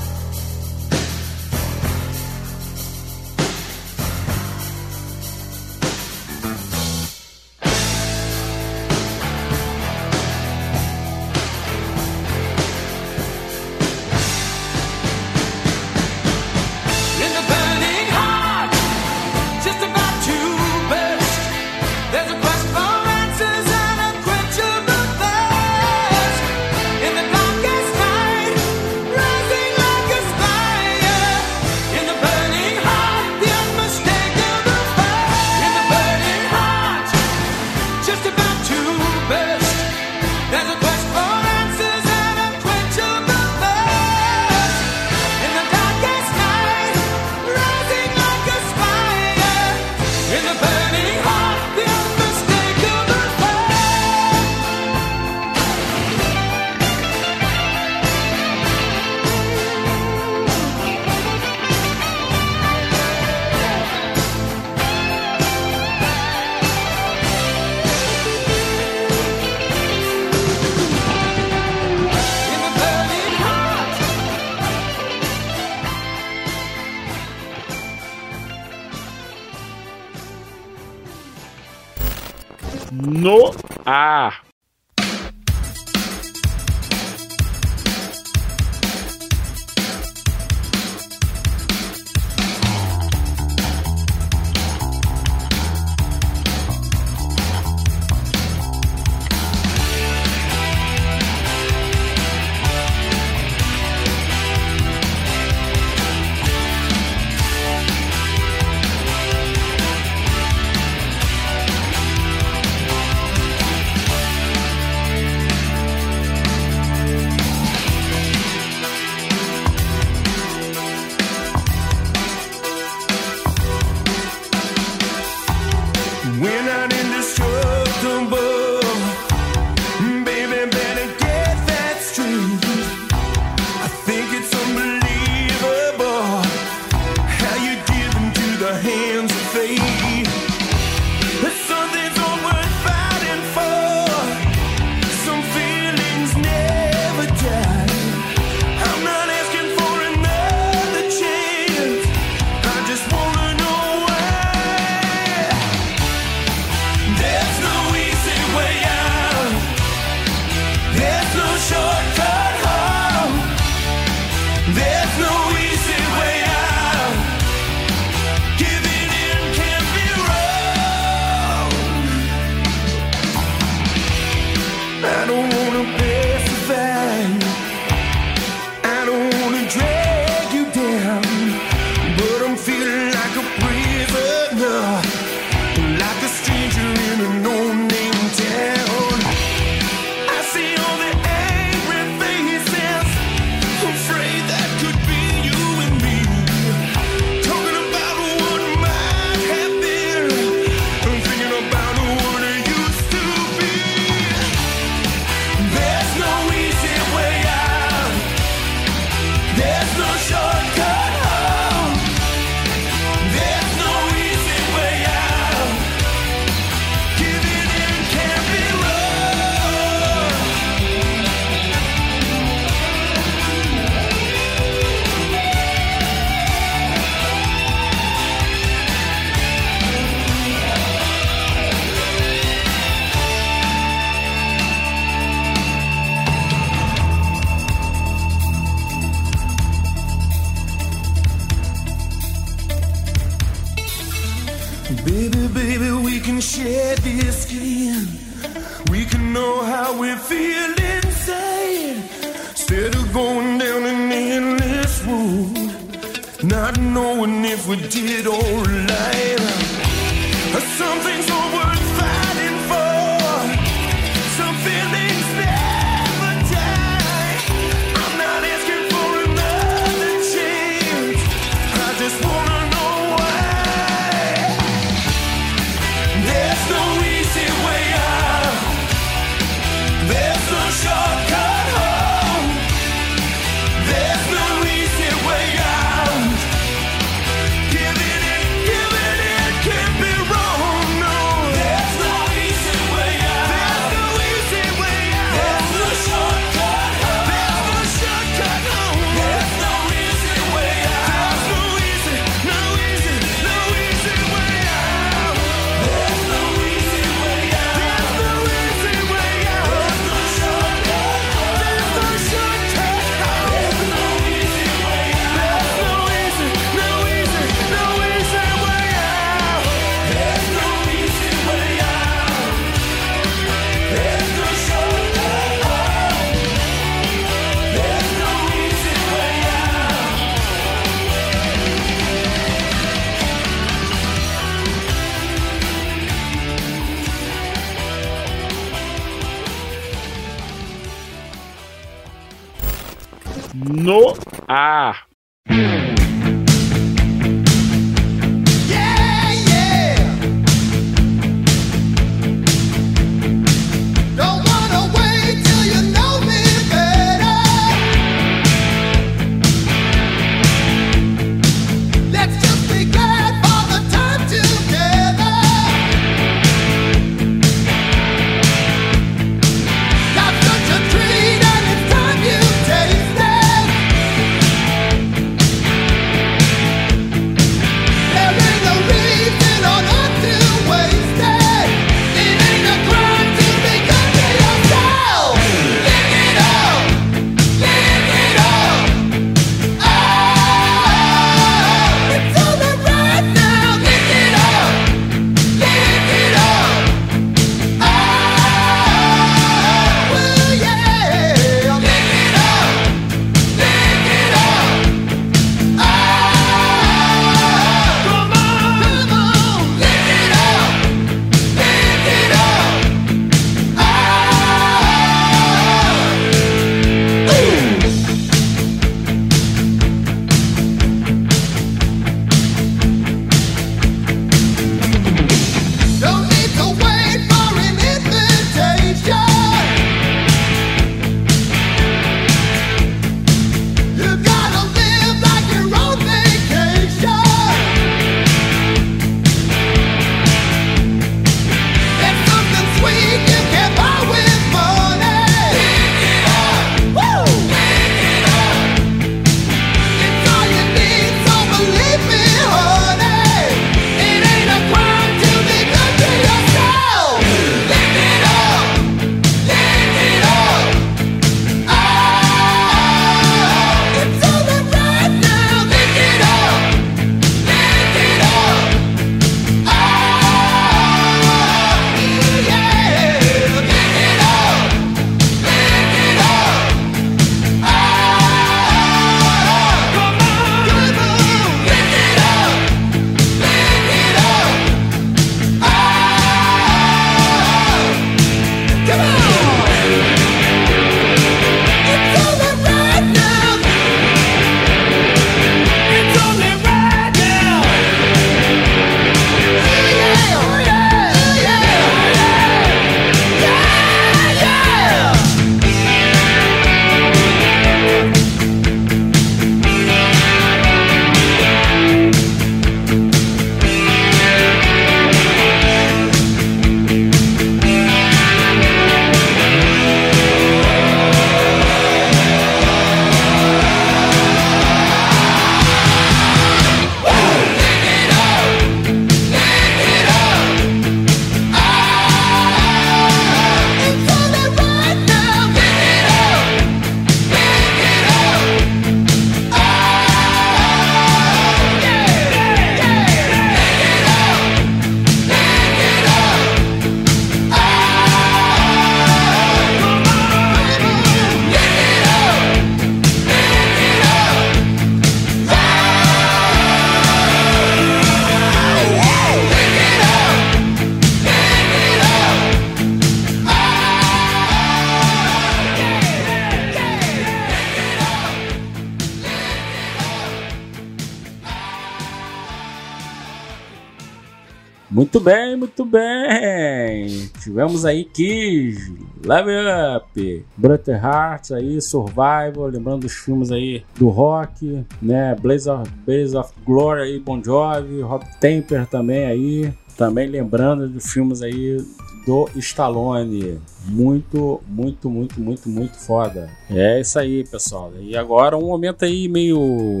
Muito 575.12 575.24
bem, 575.26 575.56
muito 575.56 575.84
bem. 575.84 577.30
Tivemos 577.42 577.84
aí 577.84 578.02
Kiss, 578.02 578.90
Level 579.22 579.64
Up, 579.94 580.44
Brother 580.56 581.04
Hearts 581.04 581.52
aí, 581.52 581.82
Survival, 581.82 582.68
lembrando 582.72 583.00
dos 583.00 583.12
filmes 583.12 583.52
aí 583.52 583.84
do 583.94 584.08
rock, 584.08 584.82
né? 585.02 585.34
Blaze 585.34 585.68
of, 585.68 585.90
Blaze 586.06 586.34
of 586.34 586.50
Glory 586.64 587.02
aí, 587.02 587.18
Bon 587.20 587.44
Jovi, 587.44 588.00
Rob 588.00 588.24
Temper 588.40 588.86
também 588.86 589.26
aí. 589.26 589.74
Também 589.98 590.26
lembrando 590.26 590.88
dos 590.88 591.12
filmes 591.12 591.42
aí 591.42 591.76
do 592.24 592.48
Stallone. 592.56 593.60
Muito, 593.84 594.62
muito, 594.66 595.10
muito, 595.10 595.38
muito, 595.38 595.68
muito 595.68 595.98
foda. 595.98 596.48
É 596.70 596.98
isso 597.02 597.18
aí, 597.18 597.44
pessoal. 597.44 597.92
E 598.00 598.16
agora 598.16 598.56
um 598.56 598.66
momento 598.68 599.04
aí 599.04 599.28
meio, 599.28 600.00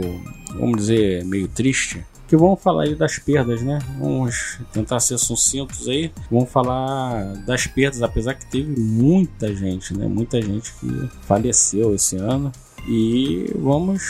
vamos 0.58 0.78
dizer, 0.78 1.22
meio 1.26 1.48
triste. 1.48 2.02
Que 2.32 2.36
vamos 2.38 2.62
falar 2.62 2.84
aí 2.84 2.94
das 2.94 3.18
perdas, 3.18 3.60
né? 3.60 3.78
Vamos 3.98 4.58
tentar 4.72 5.00
ser 5.00 5.18
sucintos 5.18 5.86
aí. 5.86 6.10
Vamos 6.30 6.48
falar 6.48 7.34
das 7.44 7.66
perdas, 7.66 8.02
apesar 8.02 8.32
que 8.32 8.46
teve 8.46 8.70
muita 8.80 9.54
gente, 9.54 9.94
né? 9.94 10.06
Muita 10.08 10.40
gente 10.40 10.72
que 10.80 11.10
faleceu 11.26 11.94
esse 11.94 12.16
ano. 12.16 12.50
E 12.88 13.52
vamos 13.58 14.02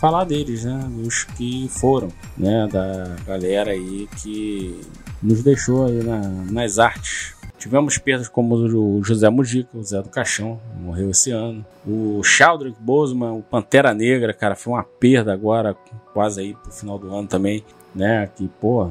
falar 0.00 0.24
deles, 0.24 0.64
né? 0.64 0.80
Dos 0.96 1.24
que 1.24 1.68
foram, 1.68 2.08
né? 2.38 2.66
Da 2.72 3.16
galera 3.26 3.72
aí 3.72 4.08
que 4.22 4.80
nos 5.22 5.42
deixou 5.42 5.84
aí 5.88 6.02
na- 6.02 6.20
nas 6.50 6.78
artes. 6.78 7.34
Tivemos 7.62 7.96
perdas 7.96 8.26
como 8.26 8.56
o 8.56 9.04
José 9.04 9.30
Mujica, 9.30 9.78
o 9.78 9.84
Zé 9.84 10.02
do 10.02 10.08
Caixão, 10.08 10.60
morreu 10.80 11.10
esse 11.10 11.30
ano. 11.30 11.64
O 11.86 12.20
Chaldrick 12.24 12.76
Boseman, 12.80 13.34
o 13.34 13.40
Pantera 13.40 13.94
Negra, 13.94 14.34
cara, 14.34 14.56
foi 14.56 14.72
uma 14.72 14.82
perda 14.82 15.32
agora, 15.32 15.76
quase 16.12 16.40
aí 16.40 16.54
pro 16.54 16.72
final 16.72 16.98
do 16.98 17.14
ano 17.14 17.28
também, 17.28 17.64
né? 17.94 18.28
Que, 18.34 18.48
pô, 18.48 18.90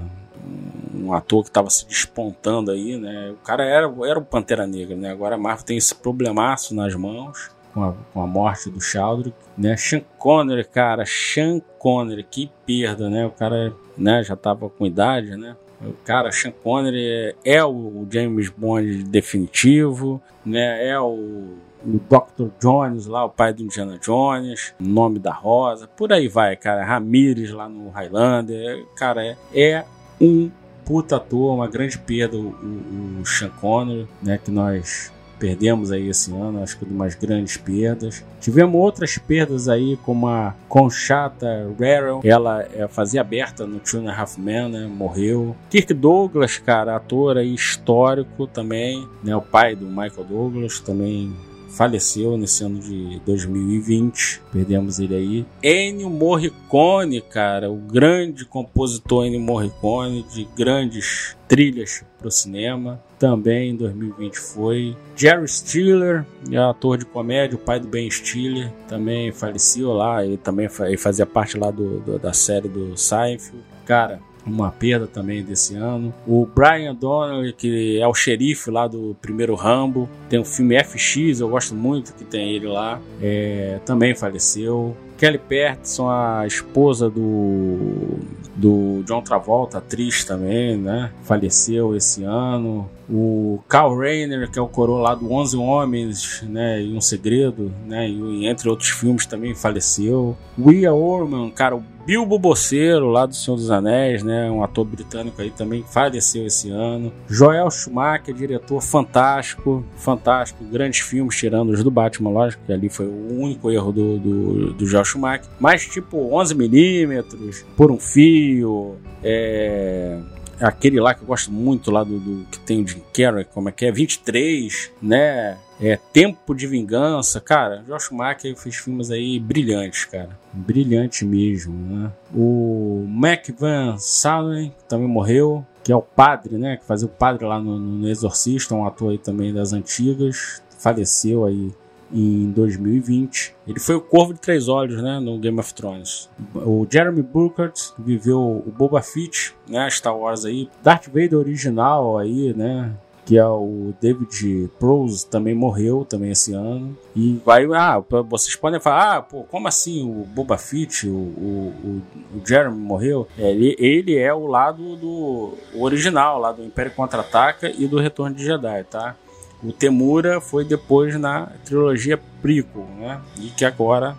um 0.96 1.12
ator 1.12 1.44
que 1.44 1.50
estava 1.50 1.70
se 1.70 1.86
despontando 1.86 2.72
aí, 2.72 2.96
né? 2.96 3.32
O 3.32 3.46
cara 3.46 3.66
era, 3.66 3.94
era 4.06 4.18
o 4.18 4.24
Pantera 4.24 4.66
Negra, 4.66 4.96
né? 4.96 5.12
Agora 5.12 5.36
a 5.36 5.38
Marvel 5.38 5.66
tem 5.66 5.76
esse 5.76 5.94
problemaço 5.94 6.74
nas 6.74 6.96
mãos 6.96 7.52
com 7.74 7.84
a, 7.84 7.94
com 8.14 8.22
a 8.22 8.28
morte 8.28 8.70
do 8.70 8.80
Chaldrick, 8.80 9.36
né? 9.58 9.76
Sean 9.76 10.02
Connery, 10.18 10.64
cara, 10.64 11.04
Sean 11.06 11.60
Connery, 11.78 12.24
que 12.24 12.50
perda, 12.66 13.10
né? 13.10 13.26
O 13.26 13.32
cara, 13.32 13.74
né, 13.98 14.24
já 14.24 14.38
tava 14.38 14.70
com 14.70 14.86
idade, 14.86 15.36
né? 15.36 15.58
Cara, 16.04 16.32
Sean 16.32 16.52
Connery 16.52 17.06
é, 17.06 17.36
é 17.44 17.66
o 17.66 18.06
James 18.10 18.50
Bond 18.50 19.04
definitivo, 19.04 20.22
né? 20.46 20.88
É 20.88 21.00
o, 21.00 21.58
Dr. 21.84 22.50
Jones 22.60 23.08
lá, 23.08 23.26
o 23.26 23.30
pai 23.30 23.54
do 23.54 23.64
Indiana 23.64 23.98
Jones, 23.98 24.74
nome 24.80 25.18
da 25.18 25.34
Rosa, 25.34 25.88
por 25.88 26.14
aí 26.14 26.28
vai, 26.28 26.56
cara. 26.56 26.84
Ramirez 26.86 27.52
lá 27.52 27.68
no 27.68 27.90
Highlander, 27.90 28.86
cara, 28.96 29.26
é, 29.26 29.38
é 29.54 29.86
um 30.20 30.52
puta 30.86 31.16
ator, 31.16 31.56
uma 31.56 31.68
grande 31.68 31.98
perda 31.98 32.38
o, 32.38 32.50
o, 32.50 33.22
o 33.22 33.26
Sean 33.26 33.50
Connery, 33.50 34.08
né? 34.22 34.40
Que 34.44 34.52
nós 34.52 35.12
perdemos 35.42 35.92
aí 35.92 36.08
esse 36.08 36.32
ano, 36.32 36.62
acho 36.62 36.78
que 36.78 36.86
de 36.86 36.94
umas 36.94 37.16
grandes 37.16 37.58
perdas. 37.58 38.24
Tivemos 38.40 38.80
outras 38.80 39.18
perdas 39.18 39.68
aí, 39.68 39.98
como 40.06 40.28
a 40.28 40.54
Conchata 40.70 41.68
Rarrell, 41.80 42.22
ela 42.24 42.62
é, 42.62 42.88
fazia 42.88 43.22
aberta 43.22 43.66
no 43.66 43.80
Two 43.80 44.02
and 44.02 44.12
a 44.12 44.22
Half 44.22 44.38
Men, 44.38 44.70
né, 44.70 44.86
morreu. 44.86 45.56
Kirk 45.72 45.96
Douglas, 45.96 46.60
cara, 46.60 46.96
ator 46.96 47.38
aí 47.38 47.56
histórico 47.56 48.46
também, 48.46 49.08
né, 49.24 49.36
o 49.36 49.42
pai 49.42 49.76
do 49.76 49.88
Michael 49.88 50.26
Douglas, 50.30 50.80
também 50.80 51.34
faleceu 51.72 52.38
nesse 52.38 52.64
ano 52.64 52.80
de 52.80 53.20
2020. 53.26 54.42
Perdemos 54.52 55.00
ele 55.00 55.16
aí. 55.16 55.46
Ennio 55.64 56.10
Morricone, 56.10 57.20
cara, 57.22 57.72
o 57.72 57.78
grande 57.78 58.46
compositor 58.46 59.26
Ennio 59.26 59.40
Morricone 59.40 60.24
de 60.32 60.48
grandes 60.56 61.36
trilhas 61.48 62.04
para 62.20 62.28
o 62.28 62.32
cinema. 62.32 63.02
Também 63.22 63.70
em 63.70 63.76
2020 63.76 64.36
foi. 64.40 64.98
Jerry 65.16 65.48
Stiller, 65.48 66.26
é 66.52 66.58
ator 66.58 66.98
de 66.98 67.06
comédia, 67.06 67.56
o 67.56 67.60
pai 67.60 67.80
do 67.80 67.88
Ben 67.88 68.10
Stiller, 68.10 68.72
também 68.88 69.32
faleceu 69.32 69.94
lá. 69.94 70.26
Ele 70.26 70.38
também 70.38 70.68
fazia 70.98 71.24
parte 71.28 71.56
lá 71.56 71.70
do, 71.70 72.00
do- 72.00 72.18
da 72.18 72.34
série 72.34 72.68
do 72.68 72.98
Seinfeld. 72.98 73.64
Cara, 73.86 74.20
uma 74.44 74.72
perda 74.72 75.06
também 75.06 75.44
desse 75.44 75.76
ano. 75.76 76.12
O 76.26 76.48
Brian 76.48 76.96
Donnelly, 76.96 77.54
que 77.54 78.00
é 78.02 78.08
o 78.08 78.14
xerife 78.16 78.72
lá 78.72 78.88
do 78.88 79.16
primeiro 79.22 79.54
Rambo, 79.54 80.10
tem 80.28 80.40
o 80.40 80.44
filme 80.44 80.76
FX, 80.84 81.40
eu 81.42 81.50
gosto 81.50 81.76
muito 81.76 82.16
que 82.16 82.24
tem 82.24 82.56
ele 82.56 82.66
lá, 82.66 83.00
é, 83.22 83.80
também 83.86 84.16
faleceu. 84.16 84.98
Kelly 85.22 85.38
Patterson, 85.38 86.10
a 86.10 86.48
esposa 86.48 87.08
do, 87.08 88.18
do 88.56 89.04
John 89.06 89.22
Travolta, 89.22 89.78
atriz 89.78 90.24
também, 90.24 90.76
né? 90.76 91.12
Faleceu 91.22 91.96
esse 91.96 92.24
ano. 92.24 92.90
O 93.08 93.60
Carl 93.68 93.96
Reiner, 93.96 94.50
que 94.50 94.58
é 94.58 94.62
o 94.62 94.68
coroa 94.68 95.00
lá 95.00 95.14
do 95.14 95.32
11 95.32 95.58
Homens, 95.58 96.42
né? 96.50 96.82
E 96.82 96.92
um 96.98 97.02
Segredo, 97.02 97.72
né? 97.86 98.10
E 98.10 98.48
entre 98.48 98.68
outros 98.68 98.90
filmes 98.90 99.28
também 99.28 99.54
faleceu. 99.54 100.36
Will 100.58 100.92
Orman, 100.96 101.52
cara, 101.52 101.76
o 101.76 101.84
Bilbo 102.06 102.40
Boceiro, 102.40 103.10
lá 103.10 103.26
do 103.26 103.36
Senhor 103.36 103.58
dos 103.58 103.70
Anéis, 103.70 104.24
né? 104.24 104.50
Um 104.50 104.64
ator 104.64 104.86
britânico 104.86 105.42
aí 105.42 105.52
também 105.52 105.84
faleceu 105.84 106.46
esse 106.46 106.70
ano. 106.70 107.12
Joel 107.28 107.70
Schumacher, 107.70 108.34
diretor 108.34 108.82
fantástico, 108.82 109.86
fantástico, 109.96 110.64
grandes 110.64 111.02
filmes, 111.02 111.36
tirando 111.36 111.70
os 111.70 111.84
do 111.84 111.92
Batman, 111.92 112.32
lógico, 112.32 112.64
que 112.66 112.74
ali 112.74 112.90
foi 112.90 113.06
o 113.06 113.40
único 113.40 113.70
erro 113.70 113.92
do, 113.92 114.18
do, 114.18 114.74
do 114.74 114.86
Joel 114.86 115.06
Schumacher. 115.12 115.46
Mas 115.60 115.86
tipo 115.86 116.18
11mm, 116.32 117.64
Por 117.78 117.92
um 117.92 117.98
Fio, 118.00 118.96
é 119.24 120.20
aquele 120.60 121.00
lá 121.00 121.14
que 121.16 121.22
eu 121.24 121.28
gosto 121.28 121.52
muito 121.52 121.90
lá 121.90 122.04
do, 122.04 122.20
do- 122.20 122.46
que 122.46 122.60
tem 122.60 122.84
o 122.84 122.88
Jim 122.88 123.02
Carrey, 123.14 123.46
como 123.46 123.70
é 123.70 123.72
que 123.72 123.86
é? 123.86 123.92
23, 123.92 124.92
né? 125.02 125.58
É 125.82 125.98
Tempo 126.14 126.54
de 126.54 126.68
Vingança, 126.68 127.42
cara. 127.42 127.84
Josh 127.88 128.04
Schumacher 128.06 128.56
fez 128.56 128.76
filmes 128.76 129.10
aí 129.10 129.40
brilhantes, 129.40 130.06
cara. 130.06 130.30
Brilhante 130.54 131.26
mesmo, 131.26 131.74
né? 131.74 132.12
O 132.36 133.04
Mac 133.10 133.48
Van 133.58 133.96
Salen 133.98 134.72
também 134.88 135.08
morreu, 135.08 135.66
que 135.84 135.92
é 135.92 135.96
o 135.96 136.02
padre, 136.04 136.56
né? 136.60 136.78
Que 136.78 136.86
fazia 136.86 137.08
o 137.08 137.10
padre 137.12 137.44
lá 137.46 137.60
no, 137.60 137.80
no 137.80 138.08
Exorcista, 138.08 138.76
um 138.76 138.86
ator 138.86 139.10
aí 139.12 139.18
também 139.18 139.52
das 139.52 139.74
antigas. 139.74 140.62
Faleceu 140.78 141.46
aí 141.46 141.72
em 142.14 142.52
2020. 142.52 143.56
Ele 143.68 143.80
foi 143.80 143.96
o 143.96 144.02
Corvo 144.02 144.34
de 144.34 144.40
Três 144.40 144.68
Olhos, 144.68 145.02
né, 145.02 145.20
no 145.20 145.38
Game 145.40 145.60
of 145.60 145.74
Thrones. 145.74 146.30
O 146.56 146.86
Jeremy 146.90 147.22
Burkhardt 147.22 147.94
viveu 147.98 148.40
o 148.40 148.72
Boba 148.72 149.02
Fett, 149.02 149.56
né, 149.68 149.90
Star 149.90 150.18
Wars 150.18 150.46
aí. 150.46 150.70
Darth 150.84 151.08
Vader 151.08 151.36
original 151.36 152.18
aí, 152.18 152.54
né, 152.54 152.94
que 153.26 153.38
é 153.38 153.46
o 153.46 153.94
David 154.02 154.70
Prowse, 154.80 155.26
também 155.26 155.54
morreu 155.54 156.04
também 156.04 156.32
esse 156.32 156.54
ano. 156.54 156.98
E 157.16 157.40
vai, 157.46 157.66
ah, 157.74 158.04
vocês 158.28 158.56
podem 158.56 158.80
falar, 158.80 159.18
ah, 159.18 159.22
pô, 159.22 159.44
como 159.44 159.68
assim 159.68 160.04
o 160.04 160.26
Boba 160.26 160.58
Fett, 160.58 161.08
o, 161.08 161.14
o, 161.14 162.02
o, 162.36 162.46
Jeremy 162.46 162.78
morreu? 162.78 163.28
É, 163.38 163.52
ele, 163.52 163.76
ele 163.80 164.18
é 164.18 164.34
o 164.34 164.48
lado 164.48 164.96
do 164.96 165.54
original, 165.76 166.40
lá 166.40 166.52
do 166.52 166.64
Império 166.64 166.92
Contra-Ataca 166.94 167.70
e 167.70 167.88
do 167.88 168.00
Retorno 168.00 168.36
de 168.36 168.44
Jedi, 168.44 168.84
tá? 168.86 169.16
O 169.64 169.72
Temura 169.72 170.42
foi 170.42 170.66
depois 170.66 171.20
na 171.20 171.48
trilogia 171.64 172.20
prequel, 172.42 172.88
né? 172.98 173.22
E 173.38 173.50
que 173.50 173.64
agora, 173.64 174.18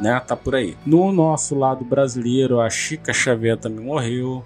né, 0.00 0.18
tá 0.20 0.36
por 0.36 0.54
aí. 0.54 0.76
No 0.86 1.10
nosso 1.12 1.54
lado 1.58 1.84
brasileiro, 1.84 2.60
a 2.60 2.70
Chica 2.70 3.12
Xavier 3.12 3.56
também 3.56 3.84
morreu. 3.84 4.44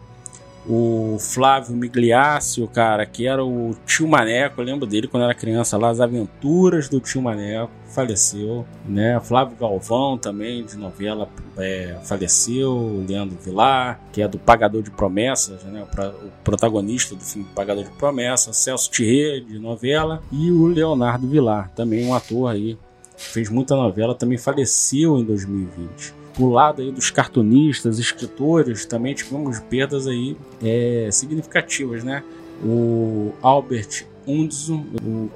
O 0.69 1.17
Flávio 1.19 1.75
Migliácio, 1.75 2.69
cara, 2.69 3.07
que 3.07 3.27
era 3.27 3.43
o 3.43 3.75
tio 3.87 4.07
Maneco, 4.07 4.61
eu 4.61 4.65
lembro 4.65 4.87
dele 4.87 5.09
quando 5.09 5.23
era 5.25 5.35
criança 5.35 5.79
lá, 5.79 5.89
as 5.89 6.01
aventuras 6.01 6.89
do 6.89 7.01
tio 7.01 7.23
Maneco, 7.23 7.71
faleceu, 7.89 8.67
né? 8.87 9.19
Flávio 9.21 9.57
Galvão 9.59 10.19
também, 10.19 10.63
de 10.65 10.77
novela, 10.77 11.29
é, 11.57 11.97
faleceu. 12.05 13.05
Leandro 13.09 13.39
Vilar, 13.43 14.01
que 14.13 14.21
é 14.23 14.29
do 14.29 14.39
Pagador 14.39 14.83
de 14.83 14.91
Promessas, 14.91 15.63
né? 15.65 15.83
O, 15.83 15.87
pra- 15.87 16.11
o 16.11 16.31
protagonista 16.45 17.15
do 17.17 17.23
filme 17.25 17.49
Pagador 17.55 17.85
de 17.85 17.91
Promessas. 17.91 18.57
Celso 18.59 18.91
Thierry, 18.91 19.41
de 19.41 19.59
novela. 19.59 20.23
E 20.31 20.51
o 20.51 20.67
Leonardo 20.67 21.27
Vilar, 21.27 21.71
também 21.75 22.07
um 22.07 22.15
ator 22.15 22.51
aí, 22.53 22.79
fez 23.17 23.49
muita 23.49 23.75
novela, 23.75 24.15
também 24.15 24.37
faleceu 24.39 25.19
em 25.19 25.25
2020 25.25 26.20
pro 26.35 26.51
lado 26.51 26.83
aí 26.83 26.91
dos 26.91 27.11
cartunistas, 27.11 27.99
escritores, 27.99 28.85
também 28.85 29.15
tivemos 29.15 29.59
perdas 29.61 30.07
aí 30.07 30.37
é, 30.63 31.09
significativas, 31.11 32.05
né? 32.05 32.23
O 32.65 33.33
Albert 33.41 34.07
Undso, 34.27 34.85
o, 35.03 35.31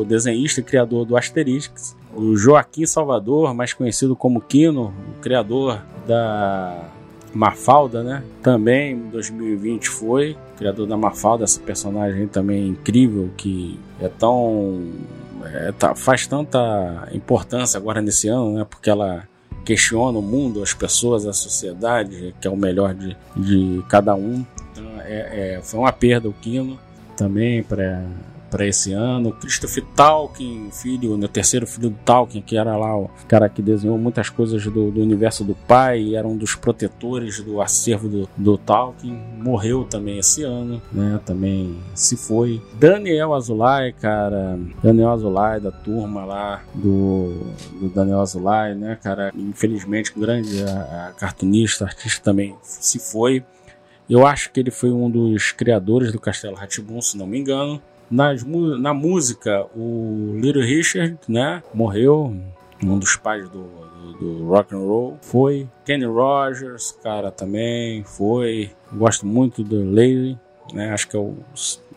o 0.00 0.04
desenhista 0.04 0.60
e 0.60 0.62
criador 0.62 1.04
do 1.04 1.16
Asterix, 1.16 1.96
o 2.14 2.36
Joaquim 2.36 2.86
Salvador, 2.86 3.54
mais 3.54 3.72
conhecido 3.72 4.14
como 4.14 4.40
Quino, 4.40 4.94
o 5.16 5.20
criador 5.20 5.82
da 6.06 6.90
Mafalda, 7.34 8.02
né? 8.02 8.22
Também 8.42 8.92
em 8.92 9.08
2020 9.10 9.88
foi 9.88 10.36
criador 10.56 10.86
da 10.86 10.96
Mafalda, 10.96 11.44
essa 11.44 11.60
personagem 11.60 12.26
também 12.26 12.68
incrível 12.68 13.30
que 13.36 13.78
é 14.00 14.08
tão 14.08 14.82
é, 15.44 15.72
tá- 15.72 15.94
faz 15.94 16.26
tanta 16.26 17.08
importância 17.12 17.78
agora 17.78 18.00
nesse 18.00 18.28
ano, 18.28 18.54
né? 18.54 18.66
Porque 18.68 18.88
ela 18.88 19.28
questiona 19.66 20.16
o 20.18 20.22
mundo, 20.22 20.62
as 20.62 20.72
pessoas, 20.72 21.26
a 21.26 21.32
sociedade, 21.32 22.32
que 22.40 22.46
é 22.46 22.50
o 22.50 22.56
melhor 22.56 22.94
de, 22.94 23.16
de 23.36 23.82
cada 23.88 24.14
um. 24.14 24.46
Então, 24.72 24.84
é- 25.00 25.56
é- 25.56 25.60
foi 25.62 25.80
uma 25.80 25.92
perda 25.92 26.28
o 26.28 26.32
Kino 26.32 26.78
também 27.16 27.62
para 27.62 28.04
para 28.56 28.66
esse 28.66 28.94
ano. 28.94 29.32
Christopher 29.32 29.84
Tolkien, 29.94 30.70
filho, 30.72 31.18
né, 31.18 31.28
terceiro 31.28 31.66
filho 31.66 31.90
do 31.90 31.98
Tolkien, 32.06 32.42
que 32.42 32.56
era 32.56 32.74
lá 32.74 32.96
o 32.96 33.10
cara 33.28 33.50
que 33.50 33.60
desenhou 33.60 33.98
muitas 33.98 34.30
coisas 34.30 34.64
do, 34.64 34.90
do 34.90 35.02
universo 35.02 35.44
do 35.44 35.54
pai 35.54 36.00
e 36.00 36.16
era 36.16 36.26
um 36.26 36.36
dos 36.36 36.54
protetores 36.54 37.40
do 37.40 37.60
acervo 37.60 38.08
do, 38.08 38.28
do 38.34 38.56
Tolkien, 38.56 39.12
morreu 39.36 39.84
também 39.84 40.18
esse 40.18 40.42
ano, 40.42 40.80
né? 40.90 41.20
Também 41.26 41.76
se 41.94 42.16
foi. 42.16 42.62
Daniel 42.80 43.34
Azulay, 43.34 43.92
cara, 43.92 44.58
Daniel 44.82 45.10
Azulay 45.10 45.60
da 45.60 45.70
turma 45.70 46.24
lá 46.24 46.62
do, 46.74 47.34
do 47.78 47.90
Daniel 47.90 48.20
Azulay, 48.20 48.74
né, 48.74 48.98
cara? 49.02 49.32
Infelizmente, 49.36 50.14
grande 50.16 50.62
a, 50.62 51.08
a 51.08 51.12
cartunista, 51.12 51.84
artista 51.84 52.24
também 52.24 52.56
se 52.62 52.98
foi. 52.98 53.44
Eu 54.08 54.26
acho 54.26 54.50
que 54.50 54.60
ele 54.60 54.70
foi 54.70 54.90
um 54.90 55.10
dos 55.10 55.52
criadores 55.52 56.10
do 56.10 56.18
Castelo 56.18 56.56
Ratibum, 56.56 57.02
se 57.02 57.18
não 57.18 57.26
me 57.26 57.38
engano. 57.38 57.82
Nas, 58.10 58.44
na 58.44 58.94
música, 58.94 59.66
o 59.74 60.32
Little 60.36 60.62
Richard, 60.62 61.18
né, 61.28 61.62
morreu, 61.74 62.34
um 62.82 62.98
dos 62.98 63.16
pais 63.16 63.48
do, 63.48 63.64
do, 63.64 64.12
do 64.12 64.46
rock 64.46 64.74
and 64.74 64.78
roll, 64.78 65.18
foi. 65.20 65.68
Kenny 65.84 66.04
Rogers, 66.04 66.92
cara, 67.02 67.30
também 67.30 68.04
foi. 68.04 68.70
Gosto 68.92 69.26
muito 69.26 69.64
do 69.64 69.84
Lady, 69.84 70.38
né, 70.72 70.92
acho 70.92 71.08
que 71.08 71.16
é 71.16 71.20
o, 71.20 71.36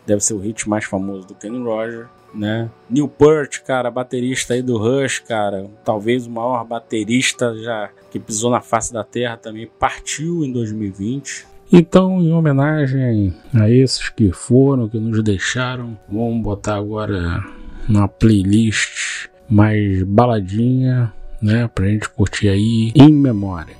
deve 0.06 0.20
ser 0.20 0.34
o 0.34 0.38
hit 0.38 0.68
mais 0.68 0.84
famoso 0.84 1.26
do 1.26 1.34
Kenny 1.34 1.62
Rogers. 1.62 2.08
Né? 2.32 2.70
Neil 2.88 3.08
Peart, 3.08 3.60
cara, 3.62 3.90
baterista 3.90 4.54
aí 4.54 4.62
do 4.62 4.78
Rush, 4.78 5.18
cara, 5.18 5.68
talvez 5.84 6.26
o 6.28 6.30
maior 6.30 6.64
baterista 6.64 7.56
já 7.56 7.90
que 8.08 8.20
pisou 8.20 8.52
na 8.52 8.60
face 8.60 8.92
da 8.92 9.02
terra 9.02 9.36
também 9.36 9.68
partiu 9.78 10.44
em 10.44 10.52
2020. 10.52 11.49
Então, 11.72 12.20
em 12.20 12.32
homenagem 12.32 13.32
a 13.54 13.70
esses 13.70 14.08
que 14.08 14.32
foram, 14.32 14.88
que 14.88 14.98
nos 14.98 15.22
deixaram, 15.22 15.96
vamos 16.10 16.42
botar 16.42 16.76
agora 16.76 17.44
uma 17.88 18.08
playlist 18.08 19.28
mais 19.48 20.02
baladinha, 20.02 21.12
né, 21.40 21.68
pra 21.72 21.86
gente 21.86 22.08
curtir 22.08 22.48
aí 22.48 22.92
em 22.94 23.12
memória. 23.12 23.79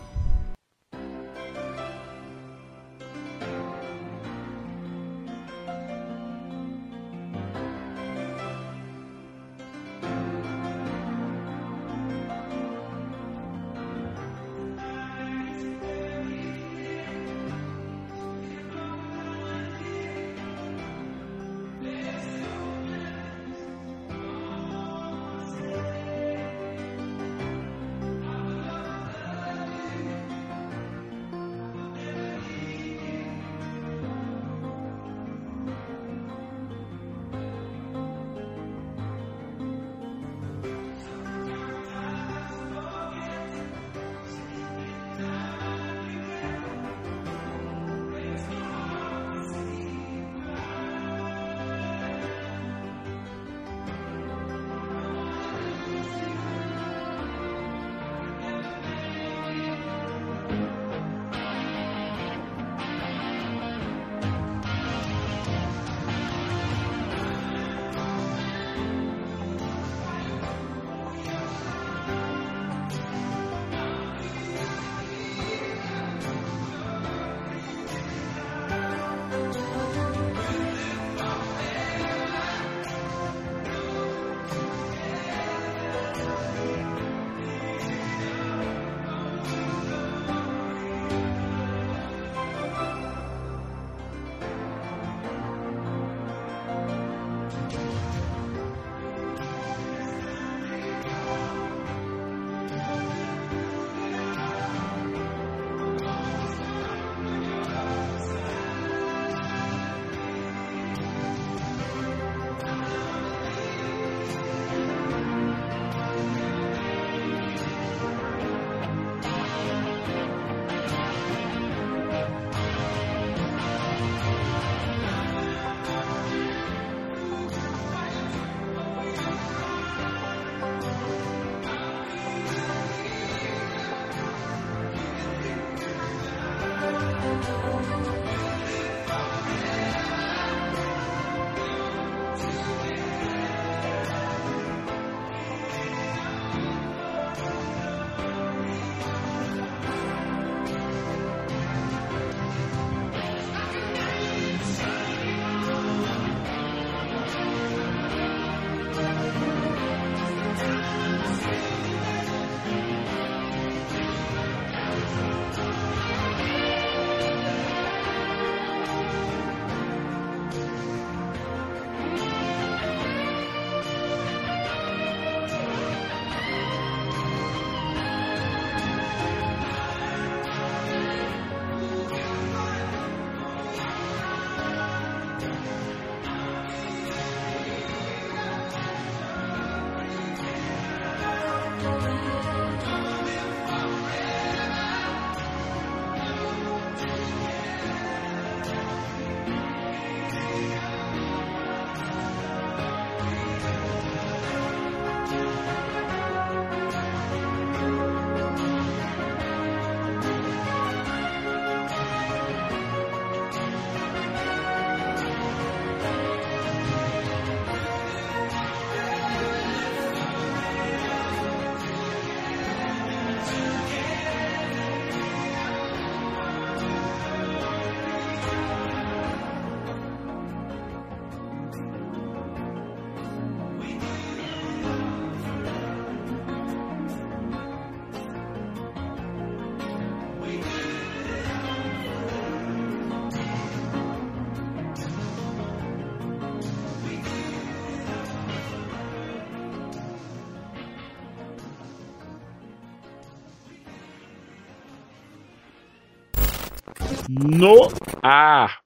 no 257.31 257.89
ar. 258.23 258.80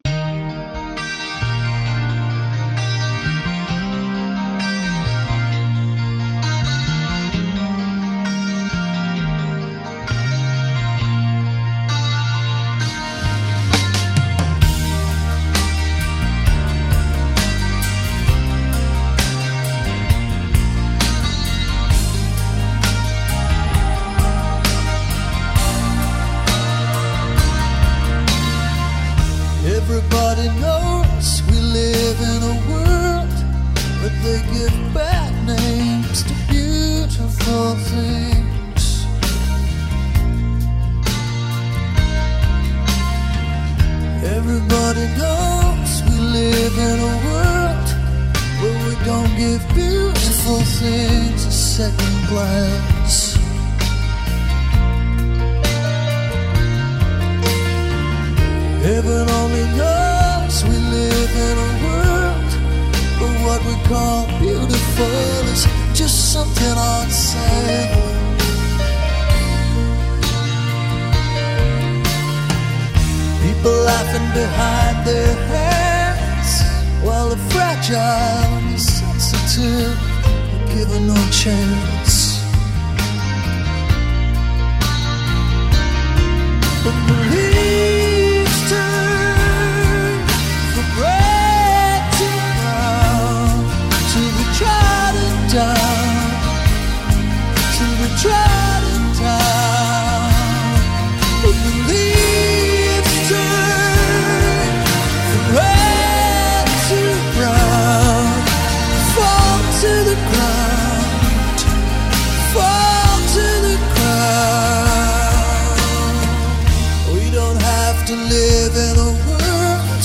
live 118.54 118.76
in 118.88 118.96
a 119.08 119.12
world 119.26 120.02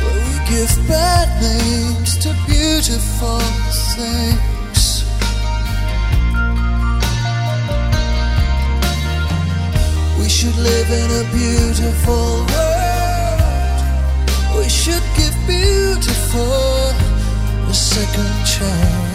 where 0.00 0.18
we 0.26 0.34
give 0.52 0.72
bad 0.86 1.28
names 1.42 2.10
to 2.22 2.28
beautiful 2.46 3.40
things. 3.96 4.82
We 10.20 10.28
should 10.28 10.56
live 10.68 10.90
in 11.02 11.10
a 11.22 11.24
beautiful 11.38 12.28
world. 12.52 13.80
We 14.58 14.68
should 14.68 15.06
give 15.18 15.36
beautiful 15.48 16.94
a 17.72 17.74
second 17.74 18.34
chance. 18.54 19.09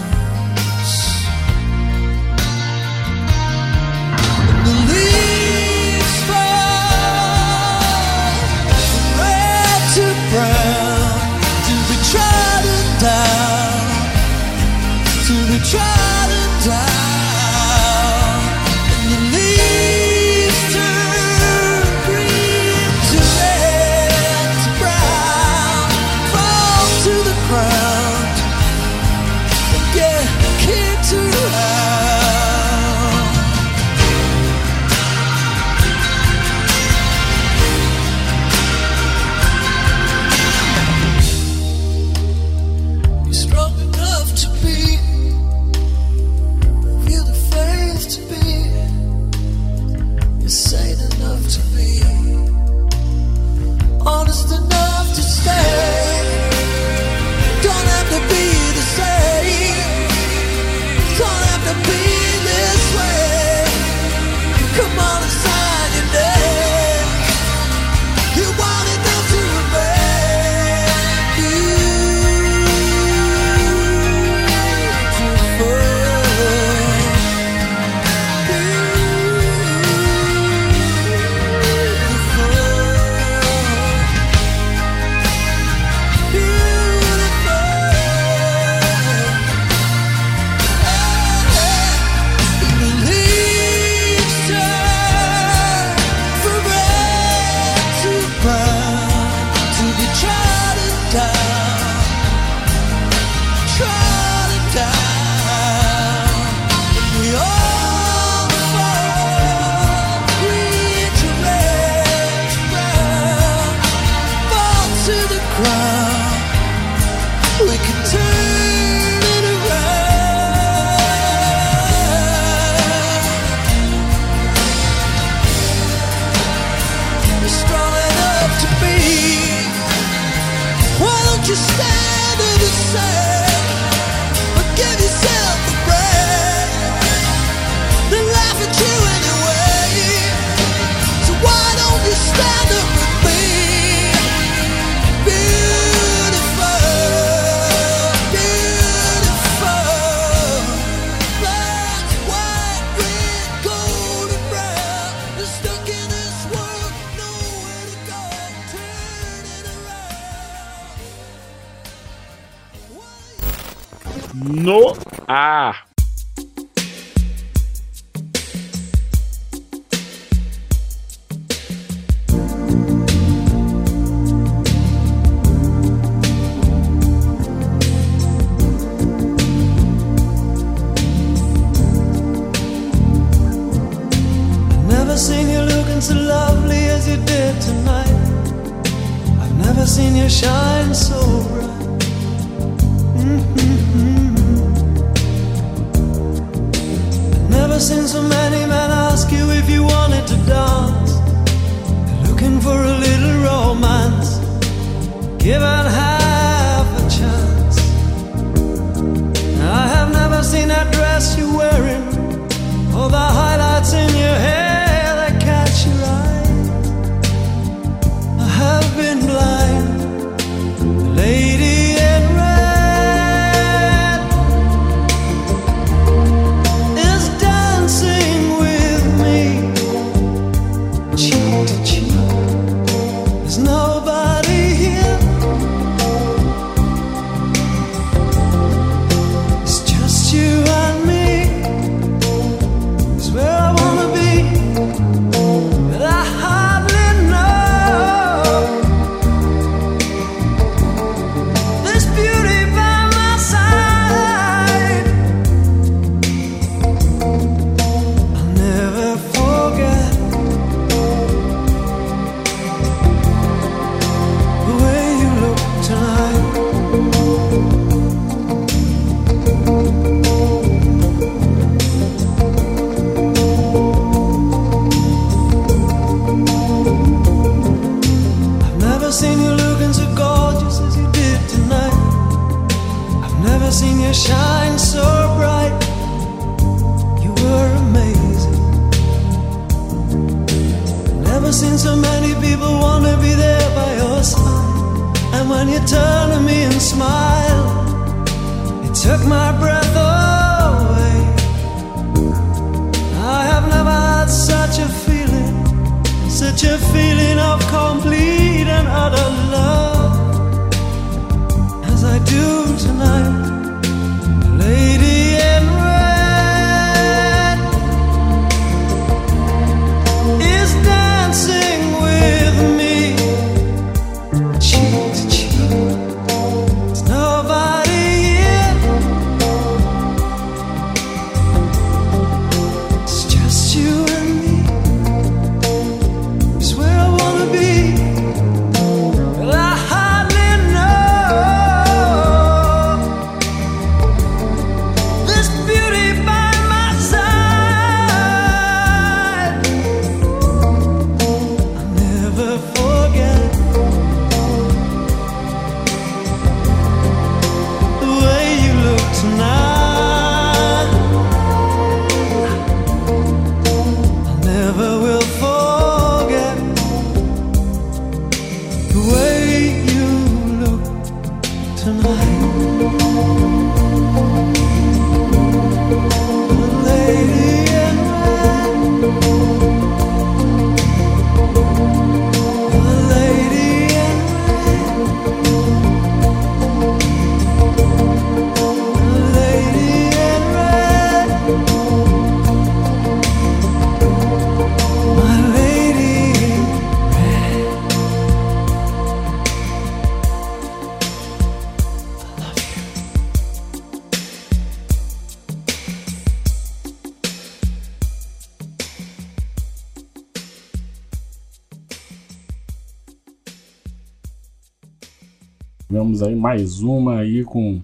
Tivemos 416.06 416.22
aí 416.22 416.36
mais 416.36 416.82
uma 416.82 417.22
aí 417.22 417.44
com 417.44 417.82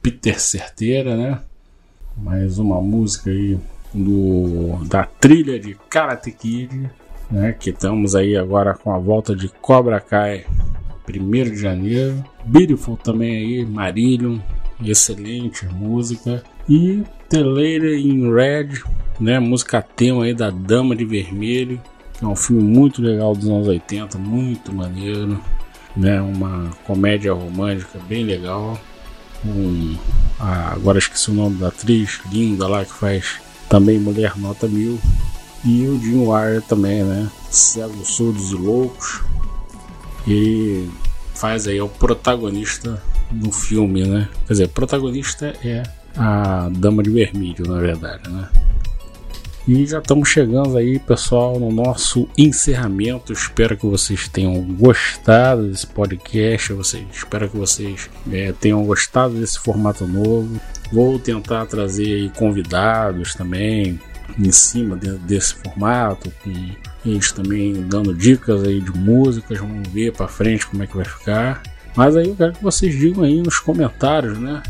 Peter 0.00 0.40
Certeira, 0.40 1.16
né? 1.16 1.40
Mais 2.16 2.60
uma 2.60 2.80
música 2.80 3.28
aí 3.28 3.58
do, 3.92 4.84
da 4.84 5.02
trilha 5.02 5.58
de 5.58 5.76
Karate 5.90 6.30
Kid, 6.30 6.88
né? 7.28 7.52
Que 7.58 7.70
estamos 7.70 8.14
aí 8.14 8.36
agora 8.36 8.72
com 8.72 8.92
a 8.92 8.98
volta 8.98 9.34
de 9.34 9.48
Cobra 9.48 9.98
Kai, 9.98 10.46
1 11.08 11.30
de 11.50 11.56
janeiro. 11.56 12.24
Beautiful 12.44 12.96
também 12.96 13.36
aí, 13.36 13.66
Marillion, 13.66 14.38
excelente 14.84 15.66
música. 15.66 16.44
E 16.68 17.02
The 17.28 17.42
Lady 17.42 18.08
in 18.08 18.32
Red, 18.32 18.80
né? 19.18 19.40
Música 19.40 19.82
tema 19.82 20.22
aí 20.22 20.34
da 20.34 20.50
Dama 20.50 20.94
de 20.94 21.04
Vermelho, 21.04 21.80
que 22.16 22.24
é 22.24 22.28
um 22.28 22.36
filme 22.36 22.62
muito 22.62 23.02
legal 23.02 23.34
dos 23.34 23.48
anos 23.48 23.66
80, 23.66 24.18
muito 24.18 24.72
maneiro 24.72 25.40
né? 25.96 26.20
Uma 26.20 26.70
comédia 26.84 27.32
romântica 27.32 27.98
bem 28.08 28.24
legal. 28.24 28.78
Um, 29.44 29.96
a- 30.38 30.72
agora 30.72 30.98
esqueci 30.98 31.30
o 31.30 31.34
nome 31.34 31.56
da 31.56 31.68
atriz 31.68 32.20
linda 32.32 32.66
lá 32.66 32.84
que 32.84 32.92
faz 32.92 33.36
também 33.68 33.98
Mulher 33.98 34.36
Nota 34.36 34.66
Mil. 34.66 34.98
E 35.64 35.86
o 35.86 35.98
Jim 36.00 36.18
Wire 36.26 36.62
também, 36.68 37.02
né? 37.02 37.28
Cegos, 37.50 38.08
surdos 38.08 38.50
e 38.52 38.54
loucos. 38.54 39.20
E 40.26 40.88
faz 41.34 41.66
aí, 41.66 41.78
é 41.78 41.82
o 41.82 41.88
protagonista 41.88 43.02
no 43.32 43.50
filme, 43.52 44.04
né? 44.06 44.28
Quer 44.46 44.52
dizer, 44.52 44.68
protagonista 44.68 45.54
é 45.64 45.82
a 46.16 46.68
Dama 46.72 47.02
de 47.02 47.10
Vermelho, 47.10 47.66
na 47.66 47.78
verdade, 47.80 48.28
né? 48.30 48.48
E 49.66 49.84
já 49.84 49.98
estamos 49.98 50.28
chegando 50.28 50.76
aí, 50.76 50.96
pessoal, 50.98 51.58
no 51.58 51.72
nosso 51.72 52.28
encerramento. 52.38 53.32
Espero 53.32 53.76
que 53.76 53.84
vocês 53.84 54.28
tenham 54.28 54.62
gostado 54.62 55.66
desse 55.68 55.86
podcast. 55.88 56.72
Vocês, 56.72 57.04
espero 57.12 57.48
que 57.50 57.56
vocês 57.56 58.08
é, 58.30 58.52
tenham 58.52 58.84
gostado 58.84 59.34
desse 59.34 59.58
formato 59.58 60.06
novo. 60.06 60.60
Vou 60.92 61.18
tentar 61.18 61.66
trazer 61.66 62.30
convidados 62.36 63.34
também 63.34 63.98
em 64.38 64.52
cima 64.52 64.96
de- 64.96 65.18
desse 65.18 65.54
formato, 65.56 66.32
com 66.44 66.52
eles 67.04 67.32
também 67.32 67.72
dando 67.88 68.14
dicas 68.14 68.62
aí 68.62 68.80
de 68.80 68.92
músicas. 68.96 69.58
Vamos 69.58 69.88
ver 69.88 70.12
para 70.12 70.28
frente 70.28 70.64
como 70.68 70.84
é 70.84 70.86
que 70.86 70.94
vai 70.96 71.04
ficar. 71.04 71.60
Mas 71.96 72.14
aí 72.14 72.28
eu 72.28 72.36
quero 72.36 72.52
que 72.52 72.62
vocês 72.62 72.96
digam 72.96 73.24
aí 73.24 73.42
nos 73.42 73.58
comentários, 73.58 74.38
né? 74.38 74.62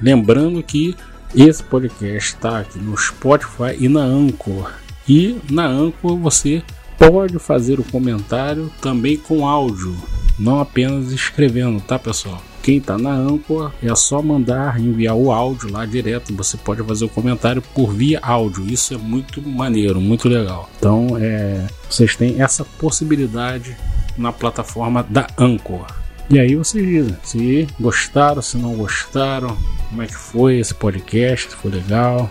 Lembrando 0.00 0.60
que 0.60 0.96
esse 1.34 1.62
podcast 1.62 2.34
está 2.34 2.58
aqui 2.60 2.78
no 2.78 2.96
Spotify 2.96 3.76
e 3.78 3.88
na 3.88 4.02
Anchor. 4.02 4.72
E 5.08 5.38
na 5.50 5.66
Anchor 5.66 6.16
você 6.16 6.62
pode 6.98 7.38
fazer 7.38 7.80
o 7.80 7.84
comentário 7.84 8.70
também 8.80 9.16
com 9.16 9.46
áudio, 9.46 9.96
não 10.38 10.60
apenas 10.60 11.12
escrevendo, 11.12 11.80
tá 11.80 11.98
pessoal? 11.98 12.42
Quem 12.62 12.76
está 12.76 12.98
na 12.98 13.12
Anchor 13.12 13.72
é 13.82 13.94
só 13.94 14.20
mandar 14.20 14.78
enviar 14.78 15.14
o 15.14 15.32
áudio 15.32 15.72
lá 15.72 15.86
direto. 15.86 16.34
Você 16.36 16.58
pode 16.58 16.82
fazer 16.82 17.06
o 17.06 17.08
comentário 17.08 17.62
por 17.74 17.94
via 17.94 18.20
áudio. 18.22 18.70
Isso 18.70 18.92
é 18.92 18.98
muito 18.98 19.40
maneiro, 19.40 19.98
muito 19.98 20.28
legal. 20.28 20.68
Então 20.78 21.16
é, 21.18 21.66
vocês 21.88 22.14
têm 22.16 22.42
essa 22.42 22.64
possibilidade 22.64 23.74
na 24.16 24.30
plataforma 24.30 25.02
da 25.02 25.26
Anchor. 25.38 25.86
E 26.30 26.38
aí 26.38 26.54
vocês 26.54 26.86
dizem 26.86 27.16
se 27.24 27.66
gostaram, 27.80 28.40
se 28.40 28.56
não 28.56 28.76
gostaram, 28.76 29.58
como 29.88 30.00
é 30.00 30.06
que 30.06 30.14
foi 30.14 30.60
esse 30.60 30.72
podcast, 30.72 31.50
se 31.50 31.56
foi 31.56 31.72
legal, 31.72 32.30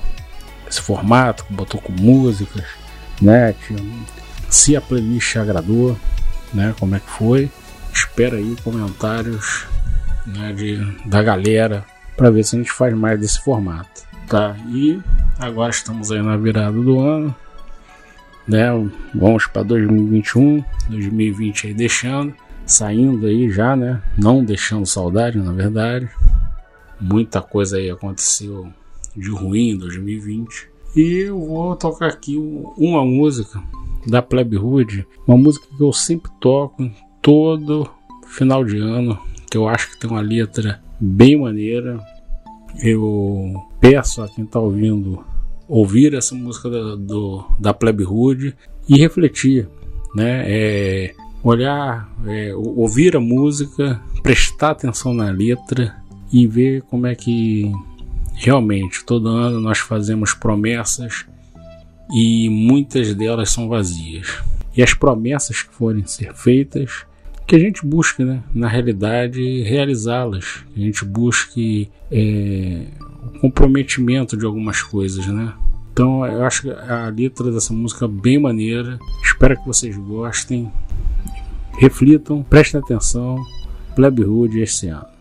esse 0.69 0.81
formato, 0.81 1.45
botou 1.49 1.81
com 1.81 1.91
músicas, 1.91 2.63
né? 3.21 3.53
Se 4.47 4.73
a 4.77 4.79
playlist 4.79 5.35
agradou, 5.35 5.97
né? 6.53 6.73
Como 6.79 6.95
é 6.95 6.99
que 7.01 7.09
foi? 7.09 7.51
Espera 7.93 8.37
aí 8.37 8.55
comentários 8.63 9.67
né, 10.25 10.53
de, 10.53 10.77
da 11.05 11.21
galera 11.21 11.83
para 12.15 12.31
ver 12.31 12.45
se 12.45 12.55
a 12.55 12.59
gente 12.59 12.71
faz 12.71 12.93
mais 12.93 13.19
desse 13.19 13.41
formato, 13.41 14.03
tá? 14.29 14.55
E 14.69 14.97
agora 15.37 15.71
estamos 15.71 16.09
aí 16.09 16.21
na 16.21 16.37
virada 16.37 16.71
do 16.71 17.01
ano, 17.01 17.35
né? 18.47 18.67
Vamos 19.13 19.45
para 19.45 19.63
2021, 19.63 20.63
2020 20.87 21.67
aí 21.67 21.73
deixando 21.73 22.33
saindo 22.69 23.25
aí 23.25 23.49
já, 23.49 23.75
né? 23.75 24.01
Não 24.17 24.43
deixando 24.43 24.85
saudade, 24.85 25.37
na 25.37 25.51
verdade. 25.51 26.09
Muita 26.99 27.41
coisa 27.41 27.77
aí 27.77 27.89
aconteceu 27.89 28.67
de 29.15 29.29
ruim 29.29 29.71
em 29.71 29.77
2020. 29.77 30.69
E 30.95 31.25
eu 31.27 31.39
vou 31.39 31.75
tocar 31.75 32.07
aqui 32.07 32.37
um- 32.37 32.71
uma 32.77 33.05
música 33.05 33.61
da 34.07 34.21
Plebe 34.21 34.57
Hood, 34.57 35.05
uma 35.27 35.37
música 35.37 35.65
que 35.75 35.83
eu 35.83 35.93
sempre 35.93 36.31
toco 36.39 36.81
em 36.83 36.93
todo 37.21 37.89
final 38.27 38.63
de 38.63 38.77
ano, 38.77 39.17
que 39.49 39.57
eu 39.57 39.67
acho 39.67 39.91
que 39.91 39.99
tem 39.99 40.09
uma 40.09 40.21
letra 40.21 40.81
bem 40.99 41.39
maneira. 41.39 41.99
Eu 42.83 43.53
peço 43.79 44.21
a 44.21 44.27
quem 44.27 44.45
está 44.45 44.59
ouvindo 44.59 45.23
ouvir 45.67 46.13
essa 46.13 46.33
música 46.35 46.69
da, 46.69 46.95
do, 46.95 47.43
da 47.59 47.73
Plebe 47.73 48.03
Hood 48.05 48.55
e 48.87 48.97
refletir, 48.97 49.67
né? 50.15 50.43
É, 50.47 51.13
olhar, 51.43 52.09
é, 52.27 52.53
ou- 52.53 52.79
ouvir 52.79 53.15
a 53.15 53.19
música, 53.19 54.01
prestar 54.21 54.71
atenção 54.71 55.13
na 55.13 55.29
letra 55.29 55.95
e 56.31 56.45
ver 56.45 56.81
como 56.83 57.07
é 57.07 57.15
que 57.15 57.71
realmente 58.35 59.03
todo 59.05 59.27
ano 59.29 59.59
nós 59.59 59.79
fazemos 59.79 60.33
promessas 60.33 61.25
e 62.13 62.49
muitas 62.49 63.13
delas 63.13 63.49
são 63.49 63.67
vazias. 63.67 64.27
E 64.75 64.81
as 64.83 64.93
promessas 64.93 65.61
que 65.61 65.73
forem 65.73 66.05
ser 66.05 66.33
feitas, 66.33 67.05
que 67.45 67.55
a 67.55 67.59
gente 67.59 67.85
busque, 67.85 68.23
né, 68.23 68.43
na 68.53 68.67
realidade, 68.67 69.63
realizá-las. 69.63 70.63
A 70.75 70.79
gente 70.79 71.03
busque 71.03 71.89
é, 72.11 72.85
o 73.35 73.39
comprometimento 73.39 74.37
de 74.37 74.45
algumas 74.45 74.81
coisas, 74.83 75.25
né? 75.25 75.51
Então 75.91 76.25
eu 76.25 76.43
acho 76.45 76.69
a 76.71 77.09
letra 77.09 77.51
dessa 77.51 77.73
música 77.73 78.07
bem 78.07 78.39
maneira. 78.39 78.99
Espero 79.23 79.57
que 79.57 79.65
vocês 79.65 79.97
gostem. 79.97 80.71
Reflitam, 81.77 82.43
prestem 82.43 82.79
atenção. 82.81 83.37
Plebe 83.95 84.23
Hood 84.23 84.59
esse 84.59 84.87
ano. 84.87 85.18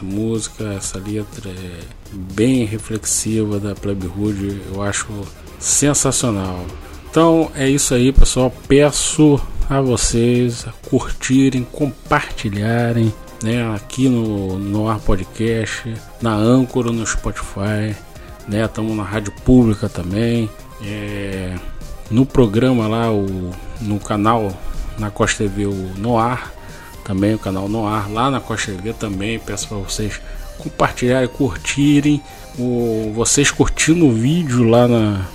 Nessa 0.00 0.04
música, 0.04 0.64
essa 0.72 0.98
letra 0.98 1.50
é 1.50 1.80
bem 2.12 2.64
reflexiva 2.64 3.58
da 3.58 3.74
Plebe 3.74 4.06
Hood, 4.06 4.62
eu 4.72 4.82
acho 4.82 5.06
sensacional. 5.58 6.64
Então 7.10 7.50
é 7.54 7.68
isso 7.68 7.94
aí, 7.94 8.12
pessoal. 8.12 8.52
Peço 8.66 9.40
a 9.68 9.80
vocês 9.80 10.66
curtirem, 10.88 11.66
compartilharem, 11.70 13.12
né, 13.42 13.74
aqui 13.74 14.08
no, 14.08 14.58
no 14.58 14.88
Ar 14.88 14.98
Podcast, 15.00 15.94
na 16.20 16.34
Âncora, 16.34 16.90
no 16.90 17.06
Spotify, 17.06 17.94
né, 18.48 18.64
estamos 18.64 18.96
na 18.96 19.02
rádio 19.02 19.32
pública 19.44 19.88
também, 19.88 20.50
é, 20.82 21.54
no 22.10 22.26
programa 22.26 22.86
lá, 22.88 23.10
o, 23.10 23.50
no 23.80 23.98
canal 23.98 24.52
na 24.98 25.10
Costa 25.10 25.44
TV, 25.44 25.66
o 25.66 25.92
Noar, 25.96 26.52
também 27.04 27.34
o 27.34 27.38
canal 27.38 27.68
Noar, 27.68 28.10
lá 28.10 28.30
na 28.30 28.40
Costa 28.40 28.72
TV 28.72 28.92
também, 28.92 29.38
peço 29.38 29.68
para 29.68 29.78
vocês 29.78 30.20
compartilharem, 30.58 31.28
curtirem, 31.28 32.22
o, 32.58 33.12
vocês 33.14 33.50
curtindo 33.50 34.06
o 34.06 34.12
vídeo 34.12 34.68
lá 34.68 34.86
na, 34.86 35.26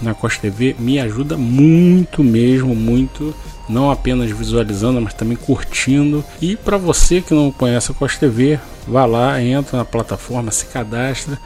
na 0.00 0.14
Costa 0.14 0.40
TV 0.40 0.76
me 0.78 0.98
ajuda 1.00 1.36
muito 1.36 2.22
mesmo, 2.22 2.74
muito. 2.74 3.34
Não 3.68 3.90
apenas 3.90 4.30
visualizando, 4.30 5.00
mas 5.00 5.12
também 5.12 5.36
curtindo. 5.36 6.24
E 6.40 6.56
para 6.56 6.78
você 6.78 7.20
que 7.20 7.34
não 7.34 7.52
conhece 7.52 7.92
a 7.92 7.94
Costa 7.94 8.18
TV, 8.18 8.58
vá 8.86 9.04
lá, 9.04 9.42
entra 9.42 9.76
na 9.76 9.84
plataforma, 9.84 10.50
se 10.50 10.66
cadastra, 10.66 11.38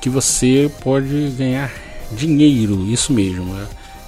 que 0.00 0.08
você 0.08 0.70
pode 0.82 1.30
ganhar 1.36 1.72
dinheiro. 2.12 2.84
Isso 2.86 3.12
mesmo. 3.12 3.52
né? 3.52 3.66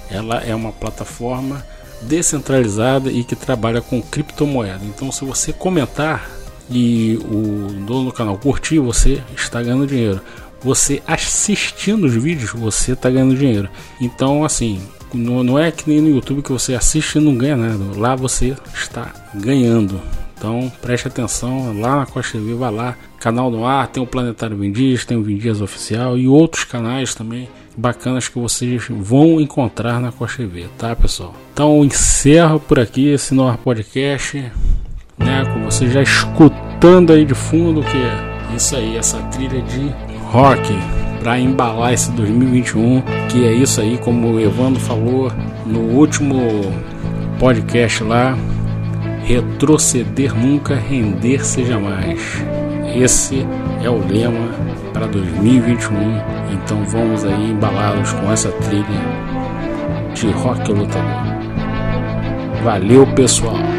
Ela 0.09 0.41
é 0.43 0.55
uma 0.55 0.71
plataforma 0.71 1.65
descentralizada 2.01 3.11
e 3.11 3.23
que 3.23 3.35
trabalha 3.35 3.81
com 3.81 4.01
criptomoeda. 4.01 4.83
Então, 4.83 5.11
se 5.11 5.25
você 5.25 5.51
comentar 5.51 6.29
e 6.69 7.17
o 7.23 7.71
dono 7.85 8.05
do 8.05 8.13
canal 8.13 8.37
curtir, 8.37 8.79
você 8.79 9.23
está 9.35 9.61
ganhando 9.61 9.87
dinheiro 9.87 10.21
você 10.61 11.01
assistindo 11.07 12.05
os 12.05 12.13
vídeos, 12.13 12.51
você 12.51 12.95
tá 12.95 13.09
ganhando 13.09 13.35
dinheiro. 13.35 13.69
Então, 14.01 14.43
assim, 14.43 14.81
não, 15.13 15.57
é 15.57 15.71
que 15.71 15.89
nem 15.89 16.01
no 16.01 16.09
YouTube 16.09 16.41
que 16.41 16.51
você 16.51 16.73
assiste 16.73 17.15
e 17.15 17.21
não 17.21 17.35
ganha 17.35 17.55
nada. 17.55 17.97
Lá 17.97 18.15
você 18.15 18.55
está 18.73 19.13
ganhando. 19.33 20.01
Então, 20.37 20.71
preste 20.81 21.07
atenção 21.07 21.79
lá 21.79 21.97
na 21.97 22.05
Costa 22.05 22.37
TV, 22.37 22.53
vai 22.53 22.71
lá. 22.71 22.95
Canal 23.19 23.49
no 23.49 23.65
ar, 23.65 23.87
tem 23.87 24.01
o 24.01 24.07
Planetário 24.07 24.57
Vindias, 24.57 25.05
tem 25.05 25.17
o 25.17 25.23
Vindias 25.23 25.61
Oficial 25.61 26.17
e 26.17 26.27
outros 26.27 26.63
canais 26.63 27.15
também 27.15 27.49
bacanas 27.77 28.27
que 28.27 28.39
vocês 28.39 28.87
vão 28.89 29.39
encontrar 29.39 30.01
na 30.01 30.11
Costa 30.11 30.37
TV, 30.37 30.65
tá, 30.77 30.95
pessoal? 30.95 31.35
Então, 31.53 31.85
encerro 31.85 32.59
por 32.59 32.79
aqui 32.79 33.09
esse 33.09 33.35
Noir 33.35 33.57
Podcast, 33.59 34.51
né? 35.17 35.45
Com 35.53 35.63
você 35.63 35.87
já 35.87 36.01
escutando 36.01 37.13
aí 37.13 37.23
de 37.23 37.35
fundo 37.35 37.83
que 37.83 37.97
é 37.97 38.55
isso 38.55 38.75
aí, 38.75 38.97
essa 38.97 39.17
trilha 39.23 39.61
de 39.61 39.93
rock 40.31 40.73
para 41.19 41.39
embalar 41.39 41.93
esse 41.93 42.11
2021, 42.11 43.01
que 43.29 43.45
é 43.45 43.53
isso 43.53 43.79
aí, 43.79 43.97
como 43.97 44.33
o 44.33 44.39
Evandro 44.39 44.79
falou 44.79 45.31
no 45.65 45.79
último 45.79 46.61
podcast 47.39 48.03
lá, 48.03 48.35
retroceder 49.23 50.33
nunca, 50.33 50.75
render-se 50.75 51.65
jamais. 51.65 52.41
Esse 52.95 53.45
é 53.83 53.89
o 53.89 53.97
lema 54.07 54.49
para 54.93 55.07
2021. 55.07 55.97
Então 56.53 56.83
vamos 56.85 57.23
aí 57.23 57.51
embalados 57.51 58.13
com 58.13 58.31
essa 58.31 58.51
trilha 58.51 58.85
de 60.13 60.29
rock 60.31 60.71
lutador. 60.71 61.37
Valeu, 62.63 63.05
pessoal. 63.13 63.76